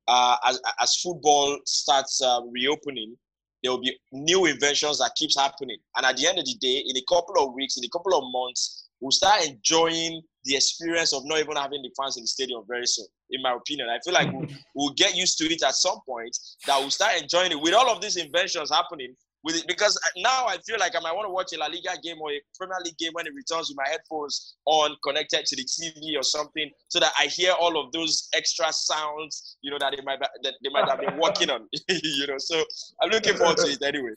uh, 0.08 0.38
as, 0.46 0.62
as 0.82 0.96
football 1.02 1.60
starts 1.66 2.22
uh, 2.22 2.40
reopening, 2.50 3.18
there 3.62 3.74
will 3.74 3.82
be 3.82 3.98
new 4.14 4.46
inventions 4.46 5.00
that 5.00 5.12
keeps 5.18 5.38
happening. 5.38 5.78
And 5.98 6.06
at 6.06 6.18
the 6.18 6.28
end 6.28 6.40
of 6.40 6.46
the 6.46 6.56
day, 6.62 6.84
in 6.88 6.96
a 6.98 7.04
couple 7.10 7.36
of 7.46 7.54
weeks, 7.54 7.78
in 7.78 7.84
a 7.84 7.90
couple 7.90 8.18
of 8.18 8.24
months, 8.32 8.81
we'll 9.02 9.12
start 9.12 9.46
enjoying 9.46 10.22
the 10.46 10.56
experience 10.56 11.14
of 11.14 11.26
not 11.26 11.40
even 11.40 11.56
having 11.56 11.82
the 11.82 11.92
fans 12.00 12.18
in 12.18 12.24
the 12.24 12.28
stadium 12.28 12.64
very 12.68 12.86
soon. 12.86 13.06
In 13.32 13.42
my 13.42 13.54
opinion, 13.54 13.90
I 13.90 14.00
feel 14.04 14.14
like 14.14 14.32
we'll, 14.32 14.48
we'll 14.76 14.94
get 14.94 15.16
used 15.16 15.38
to 15.40 15.46
it 15.46 15.62
at 15.64 15.74
some 15.74 16.00
point. 16.08 16.38
That 16.68 16.80
we'll 16.80 16.90
start 16.90 17.22
enjoying 17.22 17.52
it 17.52 17.60
with 17.60 17.74
all 17.74 17.90
of 17.90 18.02
these 18.02 18.18
inventions 18.18 18.72
happening. 18.72 19.16
With 19.44 19.56
it, 19.56 19.66
because 19.68 20.00
now 20.18 20.46
I 20.46 20.58
feel 20.68 20.78
like 20.80 20.96
I 20.96 21.00
might 21.00 21.16
want 21.16 21.26
to 21.26 21.32
watch 21.32 21.52
a 21.54 21.58
La 21.58 21.66
Liga 21.66 22.00
game 22.04 22.18
or 22.22 22.32
a 22.32 22.40
Premier 22.56 22.78
League 22.86 22.98
game 23.00 23.10
when 23.14 23.26
it 23.26 23.34
returns 23.34 23.70
with 23.70 23.78
my 23.78 23.90
headphones 23.90 24.56
on, 24.66 24.96
connected 25.04 25.48
to 25.48 25.56
the 25.56 25.64
TV 25.64 26.16
or 26.16 26.22
something, 26.22 26.70
so 26.90 27.00
that 27.00 27.12
I 27.20 27.26
hear 27.26 27.54
all 27.60 27.84
of 27.84 27.92
those 27.92 28.30
extra 28.36 28.72
sounds, 28.72 29.58
you 29.64 29.72
know, 29.72 29.78
that 29.80 29.96
they 29.98 30.04
might 30.04 30.20
that 30.20 30.54
they 30.64 30.70
might 30.70 30.88
have 30.88 31.00
been 31.00 31.18
working 31.18 31.50
on, 31.50 31.68
you 31.90 32.28
know. 32.28 32.38
So 32.38 32.64
I'm 33.02 33.10
looking 33.10 33.34
forward 33.34 33.58
to 33.58 33.72
it 33.72 33.82
anyway. 33.82 34.14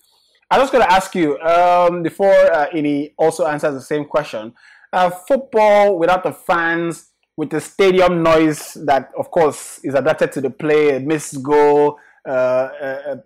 I'm 0.50 0.60
just 0.60 0.72
going 0.72 0.84
to 0.84 0.92
ask 0.92 1.14
you 1.14 1.38
um, 1.40 2.02
before 2.02 2.32
uh, 2.52 2.68
Ini 2.70 3.14
also 3.16 3.46
answers 3.46 3.74
the 3.74 3.80
same 3.80 4.04
question 4.04 4.52
uh, 4.94 5.10
football 5.10 5.98
without 5.98 6.22
the 6.22 6.32
fans, 6.32 7.10
with 7.36 7.50
the 7.50 7.60
stadium 7.60 8.22
noise 8.22 8.74
that, 8.86 9.10
of 9.18 9.30
course, 9.30 9.80
is 9.82 9.94
adapted 9.94 10.30
to 10.32 10.40
the 10.40 10.50
play, 10.50 10.96
a 10.96 11.00
missed 11.00 11.42
goal, 11.42 11.98
uh, 12.26 12.68
a, 12.80 13.18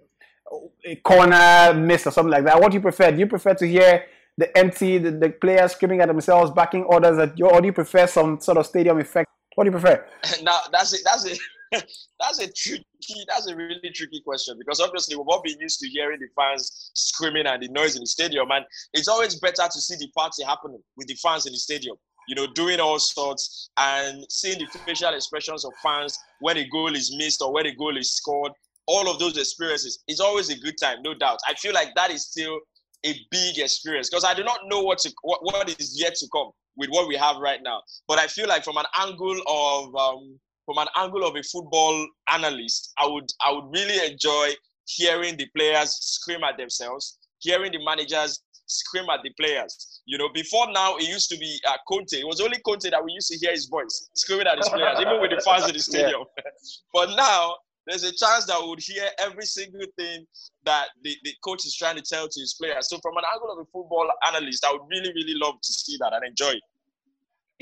a, 0.86 0.96
corner 0.96 1.74
miss, 1.74 2.06
or 2.06 2.10
something 2.10 2.32
like 2.32 2.44
that. 2.44 2.58
What 2.58 2.72
do 2.72 2.76
you 2.76 2.80
prefer? 2.80 3.12
Do 3.12 3.18
you 3.18 3.26
prefer 3.26 3.52
to 3.54 3.68
hear 3.68 4.06
the 4.38 4.56
empty, 4.56 4.96
the, 4.96 5.10
the 5.10 5.28
players 5.28 5.72
screaming 5.72 6.00
at 6.00 6.08
themselves, 6.08 6.50
backing 6.52 6.84
orders 6.84 7.18
at 7.18 7.38
you, 7.38 7.46
or 7.46 7.60
do 7.60 7.66
you 7.66 7.72
prefer 7.72 8.06
some 8.06 8.40
sort 8.40 8.56
of 8.56 8.64
stadium 8.64 8.98
effect? 8.98 9.28
What 9.54 9.64
do 9.64 9.68
you 9.68 9.78
prefer? 9.78 10.06
now, 10.42 10.60
that's 10.72 10.94
it. 10.94 11.00
That's 11.04 11.26
it. 11.26 11.38
that's 11.72 12.38
a 12.40 12.50
tricky, 12.52 12.84
that's 13.28 13.46
a 13.46 13.56
really 13.56 13.90
tricky 13.94 14.20
question 14.24 14.56
because 14.58 14.80
obviously 14.80 15.16
we've 15.16 15.28
all 15.28 15.42
been 15.42 15.58
used 15.60 15.80
to 15.80 15.88
hearing 15.88 16.18
the 16.18 16.26
fans 16.36 16.90
screaming 16.94 17.46
and 17.46 17.62
the 17.62 17.68
noise 17.68 17.94
in 17.94 18.00
the 18.00 18.06
stadium, 18.06 18.50
and 18.50 18.64
it's 18.94 19.08
always 19.08 19.36
better 19.36 19.64
to 19.70 19.80
see 19.80 19.96
the 19.96 20.08
party 20.16 20.44
happening 20.44 20.82
with 20.96 21.06
the 21.08 21.14
fans 21.14 21.46
in 21.46 21.52
the 21.52 21.58
stadium. 21.58 21.96
You 22.28 22.34
know, 22.34 22.46
doing 22.46 22.78
all 22.78 22.98
sorts 22.98 23.70
and 23.78 24.24
seeing 24.28 24.58
the 24.58 24.66
facial 24.80 25.14
expressions 25.14 25.64
of 25.64 25.72
fans 25.82 26.18
when 26.40 26.58
a 26.58 26.68
goal 26.68 26.94
is 26.94 27.14
missed 27.16 27.40
or 27.40 27.52
when 27.52 27.66
a 27.66 27.74
goal 27.74 27.96
is 27.96 28.12
scored. 28.12 28.52
All 28.86 29.10
of 29.10 29.18
those 29.18 29.36
experiences 29.36 30.02
is 30.08 30.20
always 30.20 30.50
a 30.50 30.58
good 30.58 30.76
time, 30.80 30.98
no 31.02 31.14
doubt. 31.14 31.38
I 31.46 31.54
feel 31.54 31.74
like 31.74 31.88
that 31.94 32.10
is 32.10 32.26
still 32.26 32.58
a 33.04 33.14
big 33.30 33.58
experience 33.58 34.10
because 34.10 34.24
I 34.24 34.34
do 34.34 34.44
not 34.44 34.60
know 34.66 34.80
what 34.80 34.98
to, 35.00 35.12
what, 35.22 35.42
what 35.42 35.68
is 35.78 36.00
yet 36.00 36.14
to 36.16 36.26
come 36.34 36.50
with 36.76 36.88
what 36.90 37.08
we 37.08 37.16
have 37.16 37.36
right 37.36 37.60
now. 37.62 37.82
But 38.06 38.18
I 38.18 38.26
feel 38.26 38.48
like 38.48 38.64
from 38.64 38.76
an 38.76 38.86
angle 38.98 39.38
of 39.46 39.94
um, 39.94 40.38
from 40.68 40.76
an 40.76 40.88
angle 40.98 41.24
of 41.24 41.34
a 41.34 41.42
football 41.42 42.06
analyst, 42.30 42.92
I 42.98 43.06
would 43.06 43.24
I 43.42 43.52
would 43.52 43.72
really 43.72 44.12
enjoy 44.12 44.50
hearing 44.84 45.34
the 45.38 45.46
players 45.56 45.94
scream 45.94 46.44
at 46.44 46.58
themselves, 46.58 47.18
hearing 47.38 47.72
the 47.72 47.82
managers 47.82 48.42
scream 48.66 49.08
at 49.08 49.20
the 49.24 49.30
players. 49.40 50.02
You 50.04 50.18
know, 50.18 50.28
before 50.28 50.70
now 50.70 50.96
it 50.96 51.08
used 51.08 51.30
to 51.30 51.38
be 51.38 51.58
uh, 51.66 51.78
Conte. 51.88 52.12
It 52.12 52.26
was 52.26 52.42
only 52.42 52.58
Conte 52.66 52.90
that 52.90 53.02
we 53.02 53.12
used 53.12 53.28
to 53.28 53.38
hear 53.38 53.52
his 53.52 53.64
voice 53.64 54.10
screaming 54.12 54.46
at 54.46 54.58
his 54.58 54.68
players, 54.68 55.00
even 55.00 55.22
with 55.22 55.30
the 55.30 55.40
fans 55.40 55.64
in 55.66 55.72
the 55.72 55.80
stadium. 55.90 56.24
Yeah. 56.36 56.50
but 56.92 57.16
now 57.16 57.54
there's 57.86 58.04
a 58.04 58.12
chance 58.12 58.44
that 58.44 58.60
we 58.60 58.68
would 58.68 58.82
hear 58.82 59.08
every 59.18 59.46
single 59.46 59.86
thing 59.96 60.26
that 60.66 60.88
the, 61.02 61.16
the 61.24 61.32
coach 61.42 61.64
is 61.64 61.74
trying 61.74 61.96
to 61.96 62.02
tell 62.02 62.28
to 62.28 62.40
his 62.40 62.52
players. 62.60 62.90
So 62.90 62.98
from 63.00 63.16
an 63.16 63.24
angle 63.32 63.50
of 63.52 63.58
a 63.58 63.64
football 63.72 64.06
analyst, 64.26 64.66
I 64.68 64.72
would 64.72 64.82
really, 64.90 65.14
really 65.14 65.34
love 65.34 65.54
to 65.62 65.72
see 65.72 65.96
that 66.00 66.12
and 66.12 66.26
enjoy 66.26 66.50
it. 66.50 66.62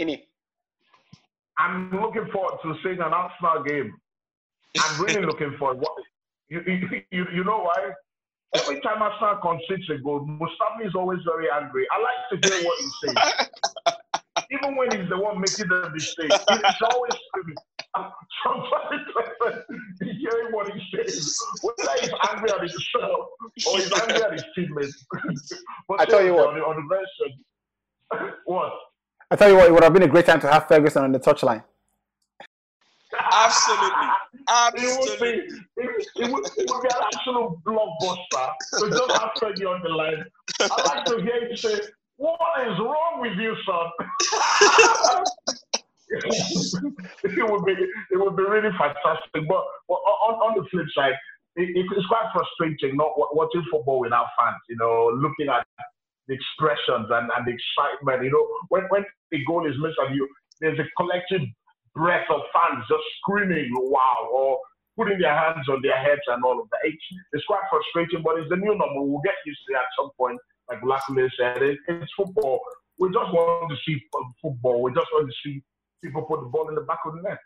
Ini. 0.00 0.24
I'm 1.58 1.90
looking 1.90 2.28
forward 2.32 2.58
to 2.62 2.74
seeing 2.82 3.00
an 3.00 3.12
Arsenal 3.12 3.62
game. 3.64 3.92
I'm 4.78 5.02
really 5.02 5.24
looking 5.26 5.56
forward. 5.58 5.78
What, 5.78 5.92
you, 6.48 6.62
you, 7.10 7.26
you 7.32 7.44
know 7.44 7.60
why? 7.60 7.92
Every 8.54 8.80
time 8.80 9.02
Arsenal 9.02 9.38
concedes 9.42 9.88
a 9.90 9.98
goal, 9.98 10.20
Mustafi 10.26 10.86
is 10.86 10.94
always 10.94 11.20
very 11.24 11.50
angry. 11.50 11.86
I 11.90 11.98
like 12.00 12.42
to 12.42 12.48
hear 12.48 12.64
what 12.64 12.78
he 12.78 12.88
says. 13.06 13.48
Even 14.50 14.76
when 14.76 14.90
he's 14.96 15.08
the 15.08 15.18
one 15.18 15.40
making 15.40 15.66
the 15.68 15.90
mistake, 15.92 16.30
he's 16.30 16.82
always 16.92 17.12
screaming. 17.28 17.56
I'm 17.96 18.12
hearing 20.02 20.52
what 20.52 20.70
he 20.70 20.80
says. 20.94 21.36
Whether 21.62 21.90
he's 22.00 22.10
angry 22.30 22.50
at 22.50 22.60
himself 22.60 23.26
or 23.66 23.78
he's 23.78 23.92
angry 23.92 24.22
at 24.22 24.32
his 24.32 24.44
teammates. 24.54 25.06
I 25.98 26.04
tell 26.04 26.24
you 26.24 26.34
what. 26.34 26.48
On 26.48 26.54
the, 26.54 26.64
on 26.64 26.76
the 26.76 26.94
version, 26.94 28.32
what? 28.44 28.72
I 29.30 29.36
tell 29.36 29.50
you 29.50 29.56
what, 29.56 29.66
it 29.66 29.72
would 29.72 29.82
have 29.82 29.92
been 29.92 30.04
a 30.04 30.08
great 30.08 30.26
time 30.26 30.40
to 30.40 30.48
have 30.50 30.68
Ferguson 30.68 31.02
on 31.04 31.12
the 31.12 31.18
touchline. 31.18 31.64
Absolutely. 33.32 34.08
Absolutely. 34.48 34.88
It 34.88 35.10
would, 35.10 35.20
be, 35.20 35.26
it, 35.82 36.06
it, 36.16 36.32
would, 36.32 36.46
it 36.56 36.70
would 36.70 36.82
be 36.82 36.88
an 36.94 37.02
absolute 37.12 37.58
blockbuster 37.64 38.52
to 38.78 38.90
just 38.90 39.12
have 39.20 39.30
Fergie 39.40 39.66
on 39.66 39.82
the 39.82 39.88
line. 39.88 40.24
I 40.60 40.94
like 40.94 41.04
to 41.06 41.20
hear 41.22 41.48
you 41.48 41.56
say, 41.56 41.80
What 42.16 42.38
is 42.68 42.78
wrong 42.78 43.20
with 43.20 43.36
you, 43.36 43.56
son? 43.66 43.90
it 47.24 47.50
would 47.50 47.64
be 47.64 47.72
it 47.72 48.16
would 48.16 48.36
be 48.36 48.42
really 48.44 48.70
fantastic. 48.78 49.48
But, 49.48 49.64
but 49.88 49.94
on, 49.94 50.34
on 50.34 50.62
the 50.62 50.68
flip 50.70 50.86
side, 50.94 51.14
it, 51.56 51.70
it's 51.74 52.06
quite 52.06 52.30
frustrating 52.32 52.96
not 52.96 53.12
watching 53.16 53.64
football 53.70 53.98
without 53.98 54.26
fans. 54.38 54.62
You 54.68 54.76
know, 54.76 55.10
looking 55.14 55.48
at 55.48 55.66
the 56.28 56.34
expressions 56.34 57.08
and, 57.10 57.30
and 57.30 57.46
the 57.46 57.54
excitement. 57.54 58.24
You 58.24 58.32
know, 58.32 58.46
when, 58.68 58.84
when 58.88 59.04
the 59.30 59.44
goal 59.44 59.66
is 59.66 59.76
missed 59.78 59.98
and 59.98 60.14
you, 60.14 60.28
there's 60.60 60.78
a 60.78 60.88
collective 60.96 61.42
breath 61.94 62.26
of 62.30 62.42
fans 62.52 62.84
just 62.88 63.04
screaming, 63.20 63.70
wow, 63.74 64.28
or 64.32 64.58
putting 64.96 65.18
their 65.18 65.36
hands 65.36 65.68
on 65.68 65.80
their 65.82 65.96
heads 65.96 66.22
and 66.28 66.42
all 66.44 66.60
of 66.60 66.68
that. 66.70 66.80
It's, 66.84 67.02
it's 67.32 67.44
quite 67.44 67.62
frustrating, 67.70 68.22
but 68.22 68.38
it's 68.38 68.48
the 68.48 68.56
new 68.56 68.76
normal. 68.76 69.08
We'll 69.08 69.22
get 69.24 69.34
used 69.44 69.60
to 69.68 69.74
it 69.74 69.78
at 69.78 69.96
some 69.98 70.10
point. 70.16 70.38
Like 70.68 70.80
Olakunle 70.80 71.28
said, 71.38 71.62
it, 71.62 71.78
it's 71.88 72.12
football. 72.16 72.60
We 72.98 73.08
just 73.08 73.32
want 73.32 73.70
to 73.70 73.76
see 73.86 74.00
football. 74.42 74.82
We 74.82 74.92
just 74.92 75.06
want 75.12 75.28
to 75.28 75.34
see 75.44 75.62
people 76.02 76.22
put 76.22 76.40
the 76.40 76.46
ball 76.46 76.68
in 76.68 76.74
the 76.74 76.80
back 76.82 77.00
of 77.06 77.14
the 77.14 77.22
net. 77.22 77.38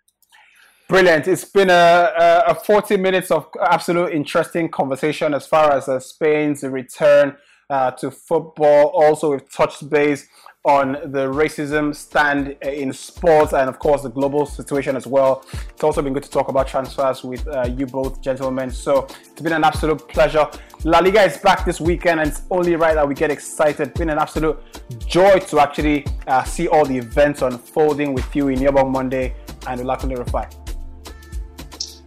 Brilliant. 0.89 1.29
It's 1.29 1.45
been 1.45 1.71
a, 1.71 2.45
a 2.49 2.55
40 2.55 2.97
minutes 2.97 3.31
of 3.31 3.49
absolute 3.61 4.13
interesting 4.13 4.69
conversation 4.69 5.35
as 5.35 5.47
far 5.47 5.73
as 5.73 5.89
uh, 5.89 6.01
Spain's 6.01 6.63
return 6.65 7.37
uh, 7.71 7.91
to 7.93 8.11
football. 8.11 8.89
Also, 8.89 9.31
we've 9.31 9.51
touched 9.51 9.89
base 9.89 10.29
on 10.65 10.93
the 10.93 11.27
racism 11.27 11.95
stand 11.95 12.55
in 12.63 12.93
sports 12.93 13.55
and, 13.55 13.67
of 13.69 13.79
course, 13.79 14.03
the 14.03 14.11
global 14.11 14.45
situation 14.45 14.95
as 14.95 15.07
well. 15.07 15.43
It's 15.71 15.83
also 15.83 16.03
been 16.03 16.13
good 16.13 16.23
to 16.25 16.31
talk 16.31 16.49
about 16.49 16.69
transfers 16.69 17.25
with 17.25 17.47
uh, 17.49 17.67
you 17.75 17.87
both, 17.87 18.21
gentlemen. 18.21 18.71
So 18.71 19.05
it's 19.05 19.41
been 19.41 19.55
an 19.55 19.65
absolute 19.65 20.07
pleasure. 20.09 20.47
La 20.85 20.99
Liga 20.99 21.23
is 21.23 21.39
back 21.39 21.65
this 21.65 21.81
weekend, 21.81 22.21
and 22.21 22.29
it's 22.29 22.43
only 22.51 22.77
right 22.77 22.95
that 22.95 23.09
we 23.09 23.15
get 23.15 23.31
excited. 23.31 23.89
It's 23.89 23.99
been 23.99 24.11
an 24.11 24.19
absolute 24.19 24.59
joy 25.07 25.39
to 25.39 25.61
actually 25.61 26.05
uh, 26.27 26.45
see 26.45 26.69
all 26.69 26.85
the 26.85 26.99
events 26.99 27.41
unfolding 27.41 28.13
with 28.13 28.37
you 28.37 28.47
Iniobong 28.47 28.91
Monday 28.91 29.35
and 29.67 29.81
Olakunle 29.81 30.23
Rufai. 30.23 30.53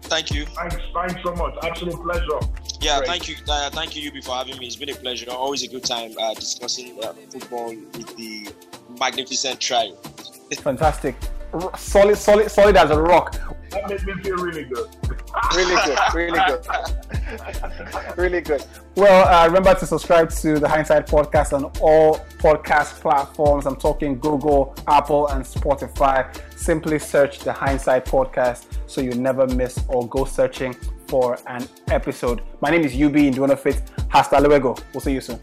Thank 0.04 0.30
you. 0.30 0.46
Thanks, 0.46 0.76
thanks 0.94 1.16
so 1.24 1.34
much. 1.34 1.56
Absolute 1.64 2.00
pleasure. 2.04 2.40
Yeah, 2.84 2.98
Great. 2.98 3.08
thank 3.08 3.30
you, 3.30 3.36
uh, 3.48 3.70
thank 3.70 3.96
you, 3.96 4.12
Yubby, 4.12 4.22
for 4.22 4.36
having 4.36 4.58
me. 4.58 4.68
It's 4.68 4.76
been 4.76 4.90
a 4.90 4.94
pleasure. 4.94 5.32
Always 5.32 5.64
a 5.64 5.70
good 5.70 5.86
time 5.86 6.14
uh, 6.20 6.34
discussing 6.34 7.02
uh, 7.02 7.14
football 7.30 7.70
with 7.70 8.18
the 8.18 8.50
magnificent 9.00 9.62
trio. 9.62 9.98
It's 10.52 10.62
fantastic, 10.70 11.16
solid, 11.78 12.18
solid, 12.18 12.50
solid 12.50 12.78
as 12.78 12.92
a 12.92 13.02
rock. 13.02 13.34
That 13.70 13.90
made 13.90 14.06
me 14.06 14.22
feel 14.22 14.36
really 14.36 14.66
good. 14.66 14.88
really 15.56 15.76
good, 15.86 16.00
really 16.14 16.40
good, 16.48 18.18
really 18.18 18.42
good. 18.42 18.64
Well, 18.96 19.28
uh, 19.28 19.48
remember 19.48 19.74
to 19.74 19.86
subscribe 19.86 20.30
to 20.32 20.60
the 20.60 20.68
Hindsight 20.68 21.08
Podcast 21.08 21.54
on 21.54 21.66
all 21.82 22.20
podcast 22.38 23.00
platforms. 23.02 23.66
I'm 23.66 23.76
talking 23.76 24.20
Google, 24.20 24.76
Apple, 24.88 25.28
and 25.30 25.44
Spotify. 25.44 26.36
Simply 26.56 27.00
search 27.00 27.40
the 27.40 27.52
Hindsight 27.52 28.06
Podcast 28.06 28.66
so 28.86 29.02
you 29.02 29.12
never 29.12 29.48
miss 29.48 29.80
or 29.88 30.08
go 30.08 30.26
searching 30.26 30.76
for 31.08 31.38
an 31.48 31.68
episode. 31.88 32.42
My 32.62 32.70
name 32.70 32.84
is 32.84 32.94
Yubby 32.94 33.34
Ndunofit. 33.34 33.82
Hasta 34.10 34.40
luego. 34.40 34.76
We'll 34.94 35.02
see 35.02 35.14
you 35.14 35.22
soon. 35.22 35.40